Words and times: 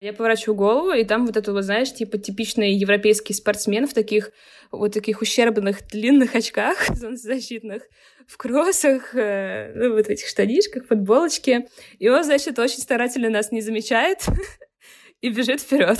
Я 0.00 0.12
поворачиваю 0.12 0.54
голову, 0.54 0.92
и 0.92 1.02
там 1.02 1.26
вот 1.26 1.36
это, 1.36 1.52
вот, 1.52 1.64
знаешь, 1.64 1.92
типа 1.92 2.18
типичный 2.18 2.72
европейский 2.72 3.34
спортсмен 3.34 3.88
в 3.88 3.94
таких 3.94 4.30
вот 4.70 4.92
таких 4.92 5.22
ущербных 5.22 5.88
длинных 5.88 6.36
очках 6.36 6.76
солнцезащитных, 6.96 7.82
в 8.26 8.36
кроссах, 8.36 9.14
э, 9.14 9.72
ну, 9.74 9.94
вот 9.94 10.06
в 10.06 10.08
этих 10.08 10.28
штанишках, 10.28 10.86
футболочке. 10.86 11.66
И 11.98 12.08
он, 12.08 12.22
значит, 12.22 12.58
очень 12.58 12.78
старательно 12.78 13.28
нас 13.28 13.50
не 13.50 13.60
замечает 13.60 14.24
и 15.20 15.30
бежит 15.30 15.62
вперед. 15.62 15.98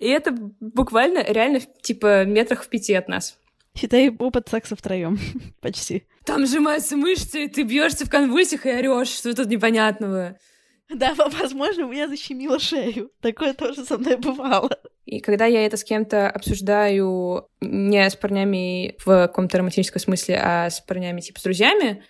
И 0.00 0.08
это 0.08 0.32
буквально 0.60 1.22
реально 1.22 1.60
типа 1.80 2.24
метрах 2.26 2.64
в 2.64 2.68
пяти 2.68 2.92
от 2.94 3.08
нас. 3.08 3.38
Считай 3.74 4.10
опыт 4.10 4.48
секса 4.48 4.76
втроем. 4.76 5.18
Почти. 5.60 6.04
Там 6.24 6.46
сжимаются 6.46 6.96
мышцы, 6.96 7.44
и 7.44 7.48
ты 7.48 7.62
бьешься 7.62 8.04
в 8.04 8.10
конвульсиях 8.10 8.66
и 8.66 8.70
орешь, 8.70 9.08
что 9.08 9.34
тут 9.34 9.46
непонятного. 9.46 10.36
Да, 10.94 11.14
возможно, 11.14 11.86
у 11.86 11.90
меня 11.90 12.08
защемило 12.08 12.58
шею. 12.58 13.10
Такое 13.20 13.52
тоже 13.54 13.84
со 13.84 13.98
мной 13.98 14.16
бывало. 14.16 14.70
И 15.04 15.20
когда 15.20 15.46
я 15.46 15.64
это 15.64 15.76
с 15.76 15.84
кем-то 15.84 16.28
обсуждаю 16.30 17.48
не 17.60 18.08
с 18.08 18.16
парнями 18.16 18.94
в 18.98 19.26
каком-то 19.26 19.58
романтическом 19.58 20.00
смысле, 20.00 20.40
а 20.42 20.70
с 20.70 20.80
парнями 20.80 21.20
типа 21.20 21.40
с 21.40 21.42
друзьями 21.42 22.04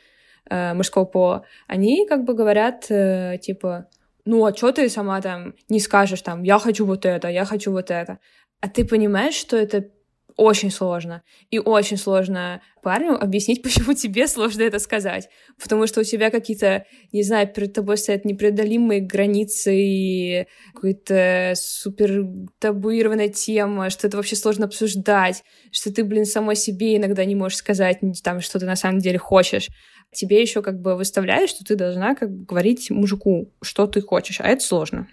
э, 0.48 0.74
мужского 0.74 1.04
пола, 1.04 1.44
они 1.66 2.06
как 2.08 2.24
бы 2.24 2.34
говорят 2.34 2.86
э, 2.88 3.38
типа, 3.40 3.88
ну 4.24 4.44
а 4.44 4.54
что 4.54 4.72
ты 4.72 4.88
сама 4.88 5.20
там 5.20 5.54
не 5.68 5.80
скажешь 5.80 6.22
там, 6.22 6.42
я 6.42 6.58
хочу 6.58 6.86
вот 6.86 7.04
это, 7.04 7.28
я 7.28 7.44
хочу 7.44 7.72
вот 7.72 7.90
это. 7.90 8.18
А 8.60 8.68
ты 8.68 8.84
понимаешь, 8.84 9.34
что 9.34 9.56
это 9.56 9.90
очень 10.38 10.70
сложно. 10.70 11.22
И 11.50 11.58
очень 11.58 11.96
сложно 11.96 12.62
парню 12.80 13.20
объяснить, 13.20 13.60
почему 13.64 13.92
тебе 13.92 14.26
сложно 14.28 14.62
это 14.62 14.78
сказать. 14.78 15.28
Потому 15.60 15.86
что 15.86 16.00
у 16.00 16.04
тебя 16.04 16.30
какие-то, 16.30 16.86
не 17.12 17.22
знаю, 17.22 17.48
перед 17.48 17.74
тобой 17.74 17.98
стоят 17.98 18.24
непреодолимые 18.24 19.00
границы 19.00 19.74
и 19.76 20.46
какая-то 20.74 21.52
супер 21.56 22.24
табуированная 22.60 23.28
тема, 23.28 23.90
что 23.90 24.06
это 24.06 24.16
вообще 24.16 24.36
сложно 24.36 24.66
обсуждать, 24.66 25.42
что 25.72 25.92
ты, 25.92 26.04
блин, 26.04 26.24
самой 26.24 26.56
себе 26.56 26.96
иногда 26.96 27.24
не 27.24 27.34
можешь 27.34 27.58
сказать 27.58 27.98
там, 28.22 28.40
что 28.40 28.60
ты 28.60 28.64
на 28.64 28.76
самом 28.76 29.00
деле 29.00 29.18
хочешь. 29.18 29.68
Тебе 30.12 30.40
еще 30.40 30.62
как 30.62 30.80
бы 30.80 30.96
выставляют, 30.96 31.50
что 31.50 31.64
ты 31.64 31.74
должна 31.74 32.14
как 32.14 32.30
бы 32.30 32.44
говорить 32.44 32.90
мужику, 32.90 33.52
что 33.60 33.86
ты 33.86 34.00
хочешь, 34.00 34.40
а 34.40 34.48
это 34.48 34.62
сложно. 34.64 35.08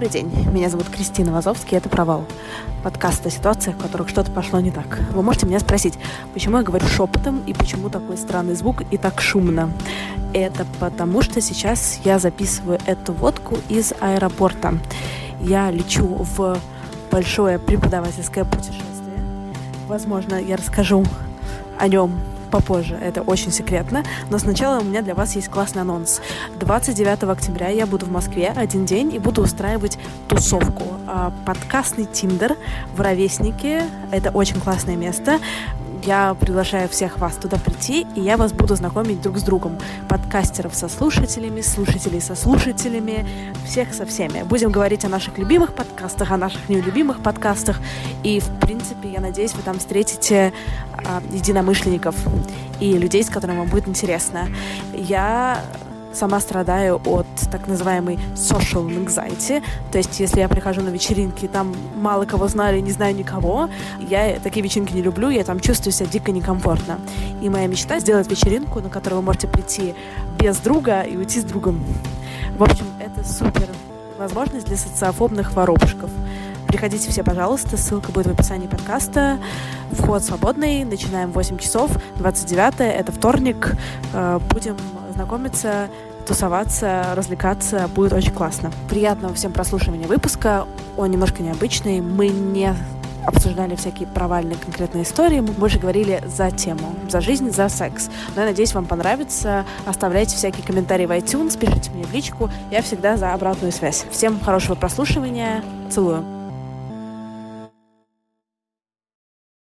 Добрый 0.00 0.22
день, 0.22 0.48
меня 0.50 0.70
зовут 0.70 0.88
Кристина 0.88 1.30
Вазовский, 1.30 1.76
это 1.76 1.90
«Провал». 1.90 2.24
Подкаст 2.82 3.26
о 3.26 3.30
ситуациях, 3.30 3.76
в 3.76 3.82
которых 3.82 4.08
что-то 4.08 4.30
пошло 4.32 4.58
не 4.58 4.70
так. 4.70 4.98
Вы 5.12 5.22
можете 5.22 5.44
меня 5.44 5.60
спросить, 5.60 5.98
почему 6.32 6.56
я 6.56 6.62
говорю 6.62 6.86
шепотом 6.86 7.42
и 7.46 7.52
почему 7.52 7.90
такой 7.90 8.16
странный 8.16 8.54
звук 8.54 8.80
и 8.90 8.96
так 8.96 9.20
шумно. 9.20 9.70
Это 10.32 10.64
потому, 10.78 11.20
что 11.20 11.42
сейчас 11.42 12.00
я 12.02 12.18
записываю 12.18 12.78
эту 12.86 13.12
водку 13.12 13.58
из 13.68 13.92
аэропорта. 14.00 14.78
Я 15.38 15.70
лечу 15.70 16.06
в 16.06 16.56
большое 17.10 17.58
преподавательское 17.58 18.46
путешествие. 18.46 19.22
Возможно, 19.86 20.36
я 20.36 20.56
расскажу 20.56 21.04
о 21.78 21.88
нем 21.88 22.18
попозже, 22.50 22.98
это 23.00 23.22
очень 23.22 23.52
секретно. 23.52 24.04
Но 24.30 24.38
сначала 24.38 24.80
у 24.80 24.84
меня 24.84 25.02
для 25.02 25.14
вас 25.14 25.36
есть 25.36 25.48
классный 25.48 25.82
анонс. 25.82 26.20
29 26.58 27.24
октября 27.24 27.68
я 27.68 27.86
буду 27.86 28.06
в 28.06 28.10
Москве 28.10 28.52
один 28.54 28.84
день 28.84 29.14
и 29.14 29.18
буду 29.18 29.42
устраивать 29.42 29.98
тусовку. 30.28 30.84
А, 31.06 31.32
подкастный 31.46 32.04
Тиндер 32.04 32.56
в 32.94 33.00
Ровеснике. 33.00 33.84
Это 34.10 34.30
очень 34.30 34.60
классное 34.60 34.96
место. 34.96 35.38
Я 36.04 36.34
приглашаю 36.34 36.88
всех 36.88 37.18
вас 37.18 37.36
туда 37.36 37.58
прийти, 37.58 38.06
и 38.14 38.20
я 38.20 38.36
вас 38.36 38.52
буду 38.52 38.74
знакомить 38.74 39.20
друг 39.20 39.38
с 39.38 39.42
другом. 39.42 39.78
Подкастеров 40.08 40.74
со 40.74 40.88
слушателями, 40.88 41.60
слушателей 41.60 42.20
со 42.20 42.34
слушателями, 42.34 43.26
всех 43.66 43.92
со 43.92 44.06
всеми. 44.06 44.42
Будем 44.42 44.70
говорить 44.70 45.04
о 45.04 45.08
наших 45.08 45.36
любимых 45.36 45.74
подкастах, 45.74 46.30
о 46.30 46.36
наших 46.36 46.68
нелюбимых 46.68 47.22
подкастах. 47.22 47.80
И, 48.22 48.40
в 48.40 48.60
принципе, 48.60 49.10
я 49.10 49.20
надеюсь, 49.20 49.52
вы 49.54 49.62
там 49.62 49.78
встретите 49.78 50.52
а, 50.92 51.22
единомышленников 51.30 52.14
и 52.80 52.96
людей, 52.96 53.22
с 53.22 53.28
которыми 53.28 53.58
вам 53.58 53.68
будет 53.68 53.86
интересно. 53.86 54.48
Я 54.94 55.62
сама 56.12 56.40
страдаю 56.40 57.00
от 57.04 57.26
так 57.50 57.66
называемой 57.66 58.18
social 58.34 58.88
anxiety. 58.88 59.62
То 59.92 59.98
есть, 59.98 60.20
если 60.20 60.40
я 60.40 60.48
прихожу 60.48 60.80
на 60.82 60.88
вечеринки, 60.88 61.46
там 61.46 61.74
мало 61.96 62.24
кого 62.24 62.48
знали, 62.48 62.80
не 62.80 62.92
знаю 62.92 63.14
никого, 63.14 63.68
я 64.00 64.38
такие 64.40 64.62
вечеринки 64.62 64.92
не 64.92 65.02
люблю, 65.02 65.30
я 65.30 65.44
там 65.44 65.60
чувствую 65.60 65.92
себя 65.92 66.08
дико 66.08 66.32
некомфортно. 66.32 66.98
И 67.40 67.48
моя 67.48 67.66
мечта 67.66 68.00
сделать 68.00 68.30
вечеринку, 68.30 68.80
на 68.80 68.88
которую 68.88 69.20
вы 69.20 69.26
можете 69.26 69.48
прийти 69.48 69.94
без 70.38 70.56
друга 70.58 71.02
и 71.02 71.16
уйти 71.16 71.40
с 71.40 71.44
другом. 71.44 71.82
В 72.56 72.62
общем, 72.62 72.86
это 72.98 73.26
супер 73.26 73.68
возможность 74.18 74.66
для 74.66 74.76
социофобных 74.76 75.54
воробушков. 75.54 76.10
Приходите 76.70 77.10
все, 77.10 77.24
пожалуйста, 77.24 77.76
ссылка 77.76 78.12
будет 78.12 78.26
в 78.26 78.30
описании 78.30 78.68
подкаста. 78.68 79.38
Вход 79.90 80.22
свободный, 80.22 80.84
начинаем 80.84 81.32
в 81.32 81.34
8 81.34 81.58
часов, 81.58 81.90
29 82.16 82.74
это 82.80 83.10
вторник. 83.10 83.74
Э, 84.12 84.38
будем 84.50 84.76
знакомиться, 85.20 85.90
тусоваться, 86.26 87.12
развлекаться. 87.14 87.88
Будет 87.88 88.14
очень 88.14 88.32
классно. 88.32 88.72
Приятного 88.88 89.34
всем 89.34 89.52
прослушивания 89.52 90.06
выпуска. 90.06 90.66
Он 90.96 91.10
немножко 91.10 91.42
необычный. 91.42 92.00
Мы 92.00 92.28
не 92.28 92.74
обсуждали 93.26 93.74
всякие 93.74 94.08
провальные 94.08 94.56
конкретные 94.56 95.04
истории. 95.04 95.40
Мы 95.40 95.52
больше 95.52 95.78
говорили 95.78 96.22
за 96.26 96.50
тему, 96.50 96.94
за 97.10 97.20
жизнь, 97.20 97.50
за 97.50 97.68
секс. 97.68 98.08
Но 98.34 98.40
я 98.40 98.48
надеюсь, 98.48 98.72
вам 98.72 98.86
понравится. 98.86 99.66
Оставляйте 99.84 100.36
всякие 100.36 100.64
комментарии 100.64 101.04
в 101.04 101.10
iTunes, 101.10 101.58
пишите 101.58 101.90
мне 101.90 102.04
в 102.04 102.12
личку. 102.14 102.48
Я 102.70 102.80
всегда 102.80 103.18
за 103.18 103.34
обратную 103.34 103.72
связь. 103.72 104.06
Всем 104.10 104.40
хорошего 104.40 104.74
прослушивания. 104.74 105.62
Целую. 105.90 106.24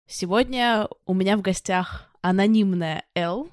Сегодня 0.07 0.89
у 1.05 1.13
меня 1.13 1.37
в 1.37 1.43
гостях 1.43 2.09
анонимная 2.23 3.05
Эл, 3.15 3.49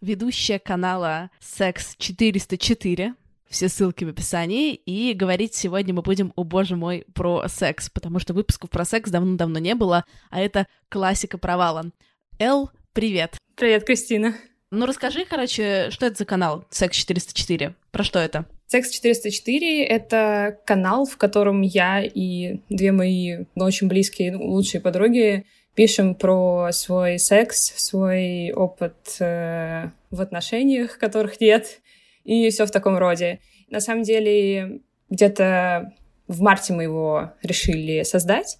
ведущая 0.00 0.58
канала 0.58 1.30
Секс 1.40 1.94
404. 1.98 3.14
Все 3.48 3.68
ссылки 3.68 4.04
в 4.04 4.08
описании. 4.08 4.74
И 4.74 5.12
говорить 5.12 5.54
сегодня 5.54 5.92
мы 5.92 6.02
будем, 6.02 6.32
о 6.36 6.44
боже 6.44 6.76
мой, 6.76 7.04
про 7.14 7.48
секс, 7.48 7.90
потому 7.90 8.20
что 8.20 8.32
выпусков 8.32 8.70
про 8.70 8.84
секс 8.84 9.10
давно-давно 9.10 9.58
не 9.58 9.74
было, 9.74 10.04
а 10.30 10.40
это 10.40 10.68
классика 10.88 11.36
провала. 11.36 11.90
Эл, 12.38 12.70
привет. 12.92 13.36
Привет, 13.56 13.84
Кристина. 13.84 14.36
Ну, 14.70 14.86
расскажи, 14.86 15.24
короче, 15.28 15.90
что 15.90 16.06
это 16.06 16.18
за 16.18 16.24
канал 16.24 16.64
Секс 16.70 16.96
404? 16.96 17.74
Про 17.90 18.04
что 18.04 18.20
это? 18.20 18.46
Секс 18.68 18.90
404— 18.90 19.84
это 19.86 20.58
канал, 20.64 21.06
в 21.06 21.16
котором 21.16 21.62
я 21.62 22.04
и 22.04 22.60
две 22.68 22.92
мои 22.92 23.38
ну, 23.56 23.64
очень 23.64 23.88
близкие, 23.88 24.30
ну, 24.30 24.44
лучшие 24.44 24.80
подруги 24.80 25.44
пишем 25.74 26.14
про 26.14 26.70
свой 26.72 27.18
секс, 27.18 27.72
свой 27.76 28.52
опыт 28.52 29.16
э, 29.20 29.90
в 30.10 30.20
отношениях, 30.20 30.98
которых 30.98 31.40
нет, 31.40 31.80
и 32.24 32.50
все 32.50 32.66
в 32.66 32.70
таком 32.70 32.98
роде. 32.98 33.40
На 33.68 33.80
самом 33.80 34.02
деле, 34.02 34.80
где-то 35.08 35.92
в 36.28 36.40
марте 36.42 36.72
мы 36.72 36.84
его 36.84 37.32
решили 37.42 38.02
создать. 38.02 38.58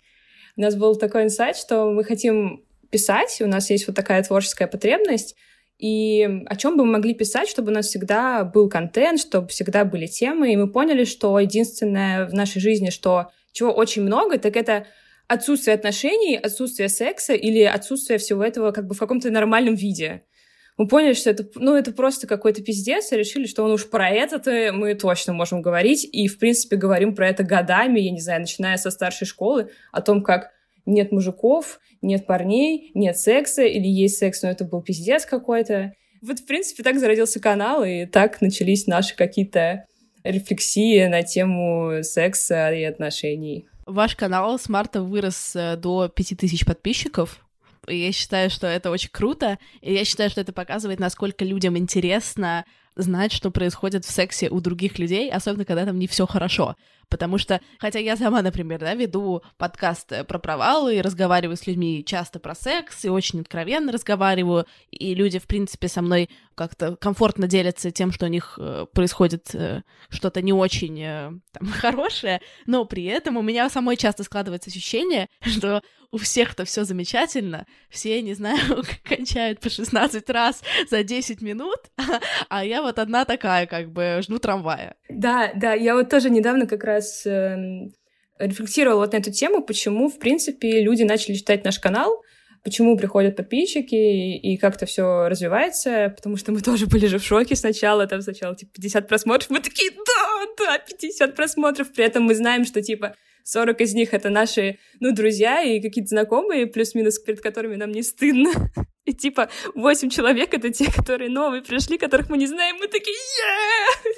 У 0.56 0.60
нас 0.60 0.76
был 0.76 0.96
такой 0.96 1.24
инсайт, 1.24 1.56
что 1.56 1.90
мы 1.90 2.04
хотим 2.04 2.64
писать, 2.90 3.40
у 3.40 3.46
нас 3.46 3.70
есть 3.70 3.86
вот 3.86 3.96
такая 3.96 4.22
творческая 4.22 4.66
потребность, 4.66 5.36
и 5.78 6.28
о 6.46 6.56
чем 6.56 6.76
бы 6.76 6.84
мы 6.84 6.92
могли 6.92 7.14
писать, 7.14 7.48
чтобы 7.48 7.70
у 7.70 7.74
нас 7.74 7.86
всегда 7.86 8.44
был 8.44 8.68
контент, 8.68 9.18
чтобы 9.18 9.48
всегда 9.48 9.86
были 9.86 10.06
темы. 10.06 10.52
И 10.52 10.56
мы 10.56 10.68
поняли, 10.70 11.04
что 11.04 11.38
единственное 11.38 12.26
в 12.26 12.34
нашей 12.34 12.60
жизни, 12.60 12.90
что 12.90 13.30
чего 13.52 13.70
очень 13.70 14.02
много, 14.02 14.38
так 14.38 14.56
это 14.56 14.86
отсутствие 15.30 15.76
отношений, 15.76 16.36
отсутствие 16.36 16.88
секса 16.88 17.34
или 17.34 17.62
отсутствие 17.62 18.18
всего 18.18 18.42
этого 18.42 18.72
как 18.72 18.88
бы 18.88 18.96
в 18.96 18.98
каком-то 18.98 19.30
нормальном 19.30 19.76
виде. 19.76 20.24
Мы 20.76 20.88
поняли, 20.88 21.12
что 21.12 21.30
это, 21.30 21.48
ну, 21.54 21.76
это 21.76 21.92
просто 21.92 22.26
какой-то 22.26 22.64
пиздец, 22.64 23.12
и 23.12 23.16
решили, 23.16 23.46
что 23.46 23.62
он 23.62 23.70
уж 23.70 23.88
про 23.88 24.10
это 24.10 24.72
мы 24.72 24.94
точно 24.94 25.32
можем 25.32 25.62
говорить, 25.62 26.08
и, 26.10 26.26
в 26.26 26.38
принципе, 26.38 26.74
говорим 26.74 27.14
про 27.14 27.28
это 27.28 27.44
годами, 27.44 28.00
я 28.00 28.10
не 28.10 28.18
знаю, 28.18 28.40
начиная 28.40 28.76
со 28.76 28.90
старшей 28.90 29.26
школы, 29.26 29.70
о 29.92 30.02
том, 30.02 30.22
как 30.22 30.50
нет 30.84 31.12
мужиков, 31.12 31.78
нет 32.02 32.26
парней, 32.26 32.90
нет 32.94 33.16
секса, 33.16 33.62
или 33.62 33.86
есть 33.86 34.18
секс, 34.18 34.42
но 34.42 34.50
это 34.50 34.64
был 34.64 34.82
пиздец 34.82 35.26
какой-то. 35.26 35.92
Вот, 36.22 36.40
в 36.40 36.46
принципе, 36.46 36.82
так 36.82 36.98
зародился 36.98 37.38
канал, 37.38 37.84
и 37.84 38.04
так 38.06 38.40
начались 38.40 38.88
наши 38.88 39.14
какие-то 39.14 39.86
рефлексии 40.24 41.06
на 41.06 41.22
тему 41.22 42.02
секса 42.02 42.72
и 42.72 42.82
отношений. 42.82 43.69
Ваш 43.90 44.14
канал 44.14 44.58
с 44.58 44.68
марта 44.68 45.02
вырос 45.02 45.56
э, 45.56 45.76
до 45.76 46.08
5000 46.08 46.64
подписчиков. 46.64 47.44
И 47.88 47.96
я 47.96 48.12
считаю, 48.12 48.50
что 48.50 48.66
это 48.66 48.90
очень 48.90 49.10
круто, 49.10 49.58
и 49.80 49.92
я 49.92 50.04
считаю, 50.04 50.30
что 50.30 50.40
это 50.40 50.52
показывает, 50.52 51.00
насколько 51.00 51.44
людям 51.44 51.76
интересно 51.76 52.64
знать, 52.96 53.32
что 53.32 53.50
происходит 53.50 54.04
в 54.04 54.10
сексе 54.10 54.48
у 54.48 54.60
других 54.60 54.98
людей, 54.98 55.30
особенно 55.30 55.64
когда 55.64 55.84
там 55.84 55.98
не 55.98 56.06
все 56.06 56.26
хорошо. 56.26 56.76
Потому 57.08 57.38
что, 57.38 57.60
хотя 57.78 57.98
я 57.98 58.16
сама, 58.16 58.40
например, 58.40 58.78
да, 58.78 58.94
веду 58.94 59.42
подкаст 59.58 60.12
про 60.28 60.38
провалы 60.38 60.96
и 60.96 61.00
разговариваю 61.00 61.56
с 61.56 61.66
людьми 61.66 62.04
часто 62.06 62.38
про 62.38 62.54
секс, 62.54 63.04
и 63.04 63.08
очень 63.08 63.40
откровенно 63.40 63.90
разговариваю, 63.90 64.64
и 64.92 65.12
люди, 65.14 65.40
в 65.40 65.46
принципе, 65.46 65.88
со 65.88 66.02
мной 66.02 66.30
как-то 66.54 66.94
комфортно 66.96 67.48
делятся 67.48 67.90
тем, 67.90 68.12
что 68.12 68.26
у 68.26 68.28
них 68.28 68.58
э, 68.60 68.86
происходит 68.92 69.54
э, 69.54 69.82
что-то 70.08 70.40
не 70.40 70.52
очень 70.52 71.00
э, 71.00 71.32
там, 71.52 71.68
хорошее, 71.72 72.40
но 72.66 72.84
при 72.84 73.04
этом 73.04 73.36
у 73.36 73.42
меня 73.42 73.68
самой 73.70 73.96
часто 73.96 74.22
складывается 74.22 74.70
ощущение, 74.70 75.28
что 75.40 75.82
у 76.12 76.18
всех-то 76.18 76.64
все 76.64 76.84
замечательно, 76.84 77.66
все, 77.88 78.20
не 78.20 78.34
знаю, 78.34 78.84
кончают 79.04 79.60
по 79.60 79.70
16 79.70 80.28
раз 80.30 80.62
за 80.90 81.02
10 81.02 81.40
минут, 81.40 81.78
а 82.48 82.64
я 82.64 82.79
вот 82.82 82.98
одна 82.98 83.24
такая, 83.24 83.66
как 83.66 83.90
бы, 83.90 84.20
жду 84.22 84.38
трамвая. 84.38 84.96
Да, 85.08 85.52
да, 85.54 85.74
я 85.74 85.94
вот 85.94 86.08
тоже 86.08 86.30
недавно 86.30 86.66
как 86.66 86.84
раз 86.84 87.26
э, 87.26 87.56
рефлексировала 88.38 89.00
вот 89.00 89.12
на 89.12 89.18
эту 89.18 89.30
тему, 89.32 89.62
почему, 89.62 90.08
в 90.08 90.18
принципе, 90.18 90.82
люди 90.82 91.02
начали 91.02 91.34
читать 91.34 91.64
наш 91.64 91.78
канал, 91.78 92.22
почему 92.64 92.96
приходят 92.96 93.36
подписчики 93.36 93.94
и, 93.94 94.52
и 94.52 94.56
как-то 94.56 94.86
все 94.86 95.28
развивается, 95.28 96.12
потому 96.16 96.36
что 96.36 96.52
мы 96.52 96.60
тоже 96.62 96.86
были 96.86 97.06
же 97.06 97.18
в 97.18 97.24
шоке 97.24 97.56
сначала, 97.56 98.06
там 98.06 98.22
сначала 98.22 98.56
типа 98.56 98.72
50 98.74 99.08
просмотров, 99.08 99.50
мы 99.50 99.60
такие, 99.60 99.90
да, 99.90 100.46
да, 100.58 100.78
50 100.78 101.34
просмотров, 101.34 101.92
при 101.92 102.04
этом 102.04 102.24
мы 102.24 102.34
знаем, 102.34 102.64
что 102.64 102.82
типа 102.82 103.14
40 103.44 103.80
из 103.80 103.94
них— 103.94 104.08
это 104.14 104.30
наши, 104.30 104.78
ну, 105.00 105.12
друзья 105.12 105.62
и 105.62 105.80
какие-то 105.80 106.08
знакомые, 106.08 106.66
плюс-минус, 106.66 107.18
перед 107.18 107.40
которыми 107.40 107.76
нам 107.76 107.92
не 107.92 108.02
стыдно. 108.02 108.50
И 109.06 109.12
типа 109.12 109.48
8 109.74 110.10
человек— 110.10 110.54
это 110.54 110.70
те, 110.70 110.90
которые 110.90 111.30
новые 111.30 111.62
пришли, 111.62 111.98
которых 111.98 112.28
мы 112.28 112.36
не 112.36 112.46
знаем. 112.46 112.76
Мы 112.78 112.86
такие 112.86 113.16
yeah! 113.16 114.14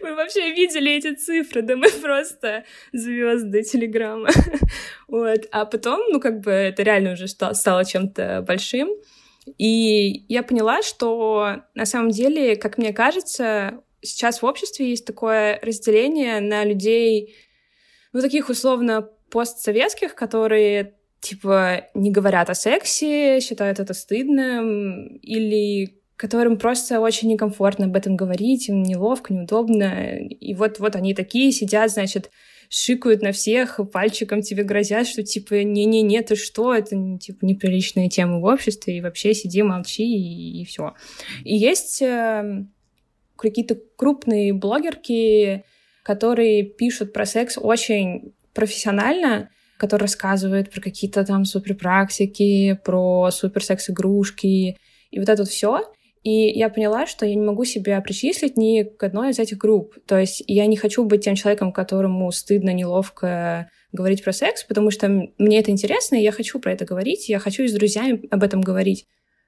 Мы 0.00 0.14
вообще 0.14 0.52
видели 0.52 0.92
эти 0.92 1.14
цифры, 1.14 1.62
да 1.62 1.76
мы 1.76 1.90
просто 1.90 2.64
звезды 2.92 3.62
Телеграма. 3.62 4.28
вот. 5.08 5.46
А 5.50 5.64
потом, 5.64 6.00
ну, 6.10 6.20
как 6.20 6.40
бы 6.40 6.50
это 6.50 6.82
реально 6.82 7.12
уже 7.12 7.26
стало 7.28 7.84
чем-то 7.84 8.44
большим. 8.46 8.90
И 9.58 10.24
я 10.28 10.42
поняла, 10.42 10.82
что 10.82 11.62
на 11.74 11.86
самом 11.86 12.10
деле, 12.10 12.56
как 12.56 12.78
мне 12.78 12.92
кажется, 12.92 13.82
сейчас 14.00 14.42
в 14.42 14.46
обществе 14.46 14.88
есть 14.88 15.06
такое 15.06 15.58
разделение 15.62 16.40
на 16.40 16.64
людей 16.64 17.34
ну, 18.14 18.20
таких 18.22 18.48
условно 18.48 19.08
постсоветских, 19.30 20.14
которые 20.14 20.94
типа 21.20 21.88
не 21.94 22.10
говорят 22.10 22.48
о 22.48 22.54
сексе, 22.54 23.40
считают 23.40 23.80
это 23.80 23.92
стыдным, 23.92 25.16
или 25.16 25.98
которым 26.16 26.56
просто 26.56 27.00
очень 27.00 27.28
некомфортно 27.28 27.86
об 27.86 27.96
этом 27.96 28.14
говорить, 28.14 28.68
им 28.68 28.82
неловко, 28.82 29.34
неудобно. 29.34 30.16
И 30.18 30.54
вот, 30.54 30.78
вот 30.78 30.94
они 30.94 31.12
такие 31.12 31.50
сидят, 31.50 31.90
значит, 31.90 32.30
шикают 32.68 33.20
на 33.20 33.32
всех, 33.32 33.80
пальчиком 33.92 34.42
тебе 34.42 34.62
грозят, 34.62 35.08
что 35.08 35.24
типа 35.24 35.64
не-не-не, 35.64 36.22
ты 36.22 36.36
что, 36.36 36.72
это 36.72 37.18
типа 37.18 37.44
неприличная 37.44 38.08
тема 38.08 38.38
в 38.38 38.44
обществе, 38.44 38.96
и 38.96 39.00
вообще 39.00 39.34
сиди, 39.34 39.62
молчи, 39.62 40.04
и, 40.04 40.62
и 40.62 40.64
все. 40.64 40.94
И 41.42 41.56
есть 41.56 42.00
э, 42.00 42.64
какие-то 43.36 43.76
крупные 43.96 44.52
блогерки, 44.52 45.64
которые 46.04 46.62
пишут 46.62 47.12
про 47.12 47.26
секс 47.26 47.58
очень 47.60 48.34
профессионально, 48.52 49.50
которые 49.78 50.04
рассказывают 50.04 50.70
про 50.70 50.80
какие-то 50.80 51.24
там 51.24 51.44
суперпрактики, 51.44 52.78
про 52.84 53.30
суперсекс-игрушки 53.32 54.76
и 55.10 55.18
вот 55.18 55.28
это 55.28 55.42
вот 55.42 55.48
все. 55.48 55.80
И 56.22 56.30
я 56.58 56.68
поняла, 56.70 57.06
что 57.06 57.26
я 57.26 57.34
не 57.34 57.44
могу 57.44 57.64
себя 57.64 58.00
причислить 58.00 58.56
ни 58.56 58.82
к 58.82 59.02
одной 59.02 59.30
из 59.30 59.38
этих 59.38 59.58
групп. 59.58 59.94
То 60.06 60.18
есть 60.18 60.42
я 60.46 60.66
не 60.66 60.76
хочу 60.76 61.04
быть 61.04 61.24
тем 61.24 61.34
человеком, 61.34 61.72
которому 61.72 62.30
стыдно, 62.32 62.70
неловко 62.70 63.68
говорить 63.92 64.24
про 64.24 64.32
секс, 64.32 64.64
потому 64.64 64.90
что 64.90 65.08
мне 65.38 65.58
это 65.58 65.70
интересно, 65.70 66.16
и 66.16 66.22
я 66.22 66.32
хочу 66.32 66.60
про 66.60 66.72
это 66.72 66.84
говорить, 66.84 67.28
я 67.28 67.38
хочу 67.38 67.64
и 67.64 67.68
с 67.68 67.72
друзьями 67.72 68.26
об 68.30 68.42
этом 68.42 68.60
говорить. 68.60 69.06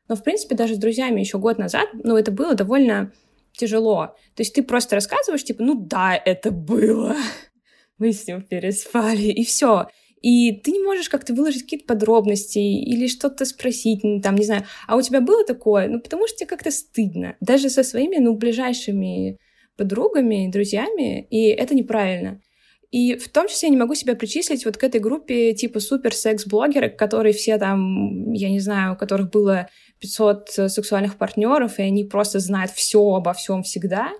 Но, 0.08 0.16
в 0.16 0.22
принципе, 0.22 0.54
даже 0.54 0.74
с 0.74 0.78
друзьями 0.78 1.20
еще 1.20 1.38
год 1.38 1.58
назад, 1.58 1.88
ну, 1.94 2.16
это 2.16 2.30
было 2.30 2.54
довольно 2.54 3.12
тяжело. 3.56 4.16
То 4.34 4.42
есть 4.42 4.54
ты 4.54 4.62
просто 4.62 4.96
рассказываешь, 4.96 5.44
типа, 5.44 5.62
ну 5.62 5.74
да, 5.74 6.16
это 6.16 6.50
было. 6.50 7.16
Мы 7.98 8.12
с 8.12 8.26
ним 8.26 8.42
переспали, 8.42 9.24
и 9.24 9.44
все. 9.44 9.88
И 10.22 10.52
ты 10.52 10.72
не 10.72 10.82
можешь 10.82 11.08
как-то 11.08 11.34
выложить 11.34 11.62
какие-то 11.62 11.86
подробности 11.86 12.58
или 12.58 13.06
что-то 13.06 13.44
спросить, 13.44 14.00
ну, 14.02 14.20
там, 14.20 14.34
не 14.34 14.44
знаю, 14.44 14.64
а 14.86 14.96
у 14.96 15.02
тебя 15.02 15.20
было 15.20 15.44
такое? 15.44 15.88
Ну, 15.88 16.00
потому 16.00 16.26
что 16.26 16.38
тебе 16.38 16.48
как-то 16.48 16.70
стыдно. 16.70 17.36
Даже 17.40 17.68
со 17.70 17.82
своими, 17.82 18.16
ну, 18.16 18.34
ближайшими 18.34 19.38
подругами, 19.76 20.50
друзьями, 20.50 21.26
и 21.30 21.48
это 21.48 21.74
неправильно. 21.74 22.40
И 22.90 23.16
в 23.16 23.28
том 23.28 23.48
числе 23.48 23.68
я 23.68 23.70
не 23.70 23.76
могу 23.76 23.94
себя 23.94 24.14
причислить 24.14 24.64
вот 24.64 24.76
к 24.76 24.84
этой 24.84 25.00
группе 25.00 25.52
типа 25.52 25.80
супер-секс-блогеры, 25.80 26.90
которые 26.90 27.32
все 27.32 27.58
там, 27.58 28.32
я 28.32 28.48
не 28.48 28.60
знаю, 28.60 28.94
у 28.94 28.96
которых 28.96 29.30
было 29.30 29.68
500 30.00 30.50
сексуальных 30.68 31.16
партнеров, 31.16 31.78
и 31.78 31.82
они 31.82 32.04
просто 32.04 32.38
знают 32.38 32.70
все 32.70 33.00
обо 33.00 33.32
всем 33.32 33.62
всегда, 33.62 34.12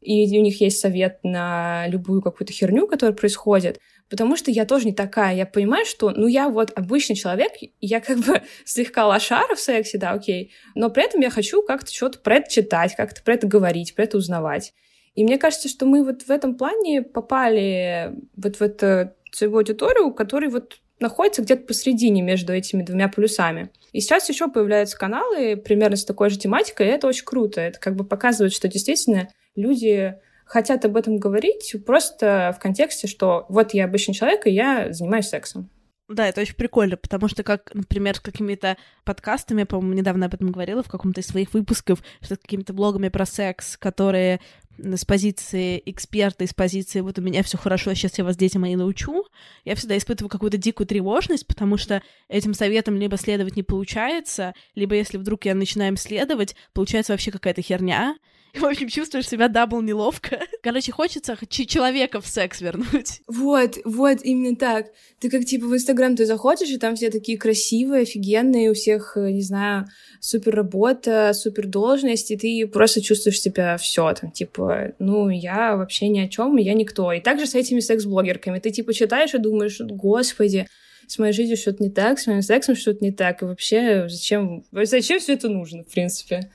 и 0.00 0.38
у 0.38 0.42
них 0.42 0.60
есть 0.60 0.80
совет 0.80 1.18
на 1.22 1.86
любую 1.88 2.22
какую-то 2.22 2.52
херню, 2.52 2.86
которая 2.86 3.14
происходит, 3.14 3.78
потому 4.08 4.36
что 4.36 4.50
я 4.50 4.64
тоже 4.64 4.86
не 4.86 4.94
такая. 4.94 5.36
Я 5.36 5.46
понимаю, 5.46 5.84
что, 5.84 6.10
ну, 6.10 6.26
я 6.26 6.48
вот 6.48 6.72
обычный 6.74 7.16
человек, 7.16 7.52
я 7.80 8.00
как 8.00 8.18
бы 8.18 8.42
слегка 8.64 9.06
лошара 9.06 9.54
в 9.54 9.60
сексе, 9.60 9.98
да, 9.98 10.12
окей, 10.12 10.52
но 10.74 10.90
при 10.90 11.04
этом 11.04 11.20
я 11.20 11.30
хочу 11.30 11.62
как-то 11.62 11.92
что-то 11.92 12.18
про 12.18 12.36
это 12.36 12.50
читать, 12.50 12.96
как-то 12.96 13.22
про 13.22 13.34
это 13.34 13.46
говорить, 13.46 13.94
про 13.94 14.04
это 14.04 14.16
узнавать. 14.16 14.72
И 15.20 15.24
мне 15.24 15.36
кажется, 15.36 15.68
что 15.68 15.84
мы 15.84 16.02
вот 16.02 16.22
в 16.22 16.30
этом 16.30 16.54
плане 16.54 17.02
попали 17.02 18.14
вот 18.36 18.56
в 18.56 18.62
эту 18.62 19.12
целевую 19.30 19.58
аудиторию, 19.58 20.14
который 20.14 20.48
вот 20.48 20.78
находится 20.98 21.42
где-то 21.42 21.66
посредине 21.66 22.22
между 22.22 22.54
этими 22.54 22.82
двумя 22.82 23.06
полюсами. 23.10 23.68
И 23.92 24.00
сейчас 24.00 24.30
еще 24.30 24.48
появляются 24.48 24.96
каналы 24.96 25.58
примерно 25.58 25.96
с 25.96 26.06
такой 26.06 26.30
же 26.30 26.38
тематикой, 26.38 26.86
и 26.86 26.90
это 26.90 27.06
очень 27.06 27.26
круто. 27.26 27.60
Это 27.60 27.78
как 27.78 27.96
бы 27.96 28.04
показывает, 28.04 28.54
что 28.54 28.66
действительно 28.66 29.28
люди 29.56 30.14
хотят 30.46 30.86
об 30.86 30.96
этом 30.96 31.18
говорить 31.18 31.76
просто 31.84 32.54
в 32.56 32.62
контексте, 32.62 33.06
что 33.06 33.44
вот 33.50 33.74
я 33.74 33.84
обычный 33.84 34.14
человек, 34.14 34.46
и 34.46 34.50
я 34.52 34.90
занимаюсь 34.90 35.28
сексом. 35.28 35.68
Да, 36.08 36.26
это 36.26 36.40
очень 36.40 36.56
прикольно, 36.56 36.96
потому 36.96 37.28
что, 37.28 37.44
как, 37.44 37.72
например, 37.72 38.16
с 38.16 38.20
какими-то 38.20 38.76
подкастами, 39.04 39.62
по-моему, 39.62 39.92
недавно 39.92 40.26
об 40.26 40.34
этом 40.34 40.50
говорила 40.50 40.82
в 40.82 40.88
каком-то 40.88 41.20
из 41.20 41.28
своих 41.28 41.54
выпусков, 41.54 42.02
что 42.20 42.34
с 42.34 42.38
какими-то 42.38 42.72
блогами 42.72 43.10
про 43.10 43.24
секс, 43.26 43.76
которые 43.76 44.40
с 44.82 45.04
позиции 45.04 45.82
эксперта, 45.86 46.44
из 46.44 46.54
позиции 46.54 47.00
вот 47.00 47.18
у 47.18 47.22
меня 47.22 47.42
все 47.42 47.58
хорошо, 47.58 47.94
сейчас 47.94 48.18
я 48.18 48.24
вас, 48.24 48.36
дети 48.36 48.58
мои, 48.58 48.76
научу, 48.76 49.24
я 49.64 49.74
всегда 49.74 49.96
испытываю 49.96 50.30
какую-то 50.30 50.56
дикую 50.56 50.86
тревожность, 50.86 51.46
потому 51.46 51.76
что 51.76 52.02
этим 52.28 52.54
советом 52.54 52.96
либо 52.96 53.16
следовать 53.16 53.56
не 53.56 53.62
получается, 53.62 54.54
либо 54.74 54.94
если 54.94 55.18
вдруг 55.18 55.44
я 55.44 55.54
начинаю 55.54 55.96
следовать, 55.96 56.54
получается 56.72 57.12
вообще 57.12 57.30
какая-то 57.30 57.62
херня, 57.62 58.16
в 58.54 58.64
общем, 58.64 58.88
чувствуешь 58.88 59.28
себя 59.28 59.48
double 59.48 59.80
неловко. 59.80 60.40
Короче, 60.62 60.92
хочется 60.92 61.36
человека 61.48 62.20
в 62.20 62.26
секс 62.26 62.60
вернуть. 62.60 63.20
Вот, 63.28 63.78
вот, 63.84 64.18
именно 64.22 64.56
так. 64.56 64.86
Ты 65.20 65.30
как, 65.30 65.44
типа, 65.44 65.66
в 65.66 65.74
Инстаграм 65.74 66.16
ты 66.16 66.26
заходишь, 66.26 66.70
и 66.70 66.78
там 66.78 66.96
все 66.96 67.10
такие 67.10 67.38
красивые, 67.38 68.02
офигенные, 68.02 68.70
у 68.70 68.74
всех, 68.74 69.16
э, 69.16 69.30
не 69.30 69.42
знаю, 69.42 69.86
супер 70.20 70.54
работа, 70.54 71.32
супер 71.34 71.66
должность, 71.66 72.30
и 72.30 72.36
ты 72.36 72.66
просто 72.70 73.00
чувствуешь 73.00 73.40
себя 73.40 73.76
все 73.78 74.12
там, 74.12 74.30
типа, 74.30 74.92
ну, 74.98 75.30
я 75.30 75.76
вообще 75.76 76.08
ни 76.08 76.20
о 76.20 76.28
чем, 76.28 76.56
я 76.56 76.74
никто. 76.74 77.12
И 77.12 77.20
также 77.20 77.46
с 77.46 77.54
этими 77.54 77.80
секс-блогерками. 77.80 78.58
Ты, 78.58 78.70
типа, 78.70 78.92
читаешь 78.92 79.34
и 79.34 79.38
думаешь, 79.38 79.80
господи, 79.80 80.66
с 81.06 81.18
моей 81.18 81.32
жизнью 81.32 81.56
что-то 81.56 81.82
не 81.82 81.90
так, 81.90 82.20
с 82.20 82.26
моим 82.26 82.42
сексом 82.42 82.76
что-то 82.76 83.02
не 83.02 83.10
так, 83.10 83.42
и 83.42 83.46
вообще 83.46 84.08
зачем, 84.08 84.64
зачем 84.70 85.18
все 85.18 85.32
это 85.32 85.48
нужно, 85.48 85.82
в 85.82 85.88
принципе? 85.88 86.50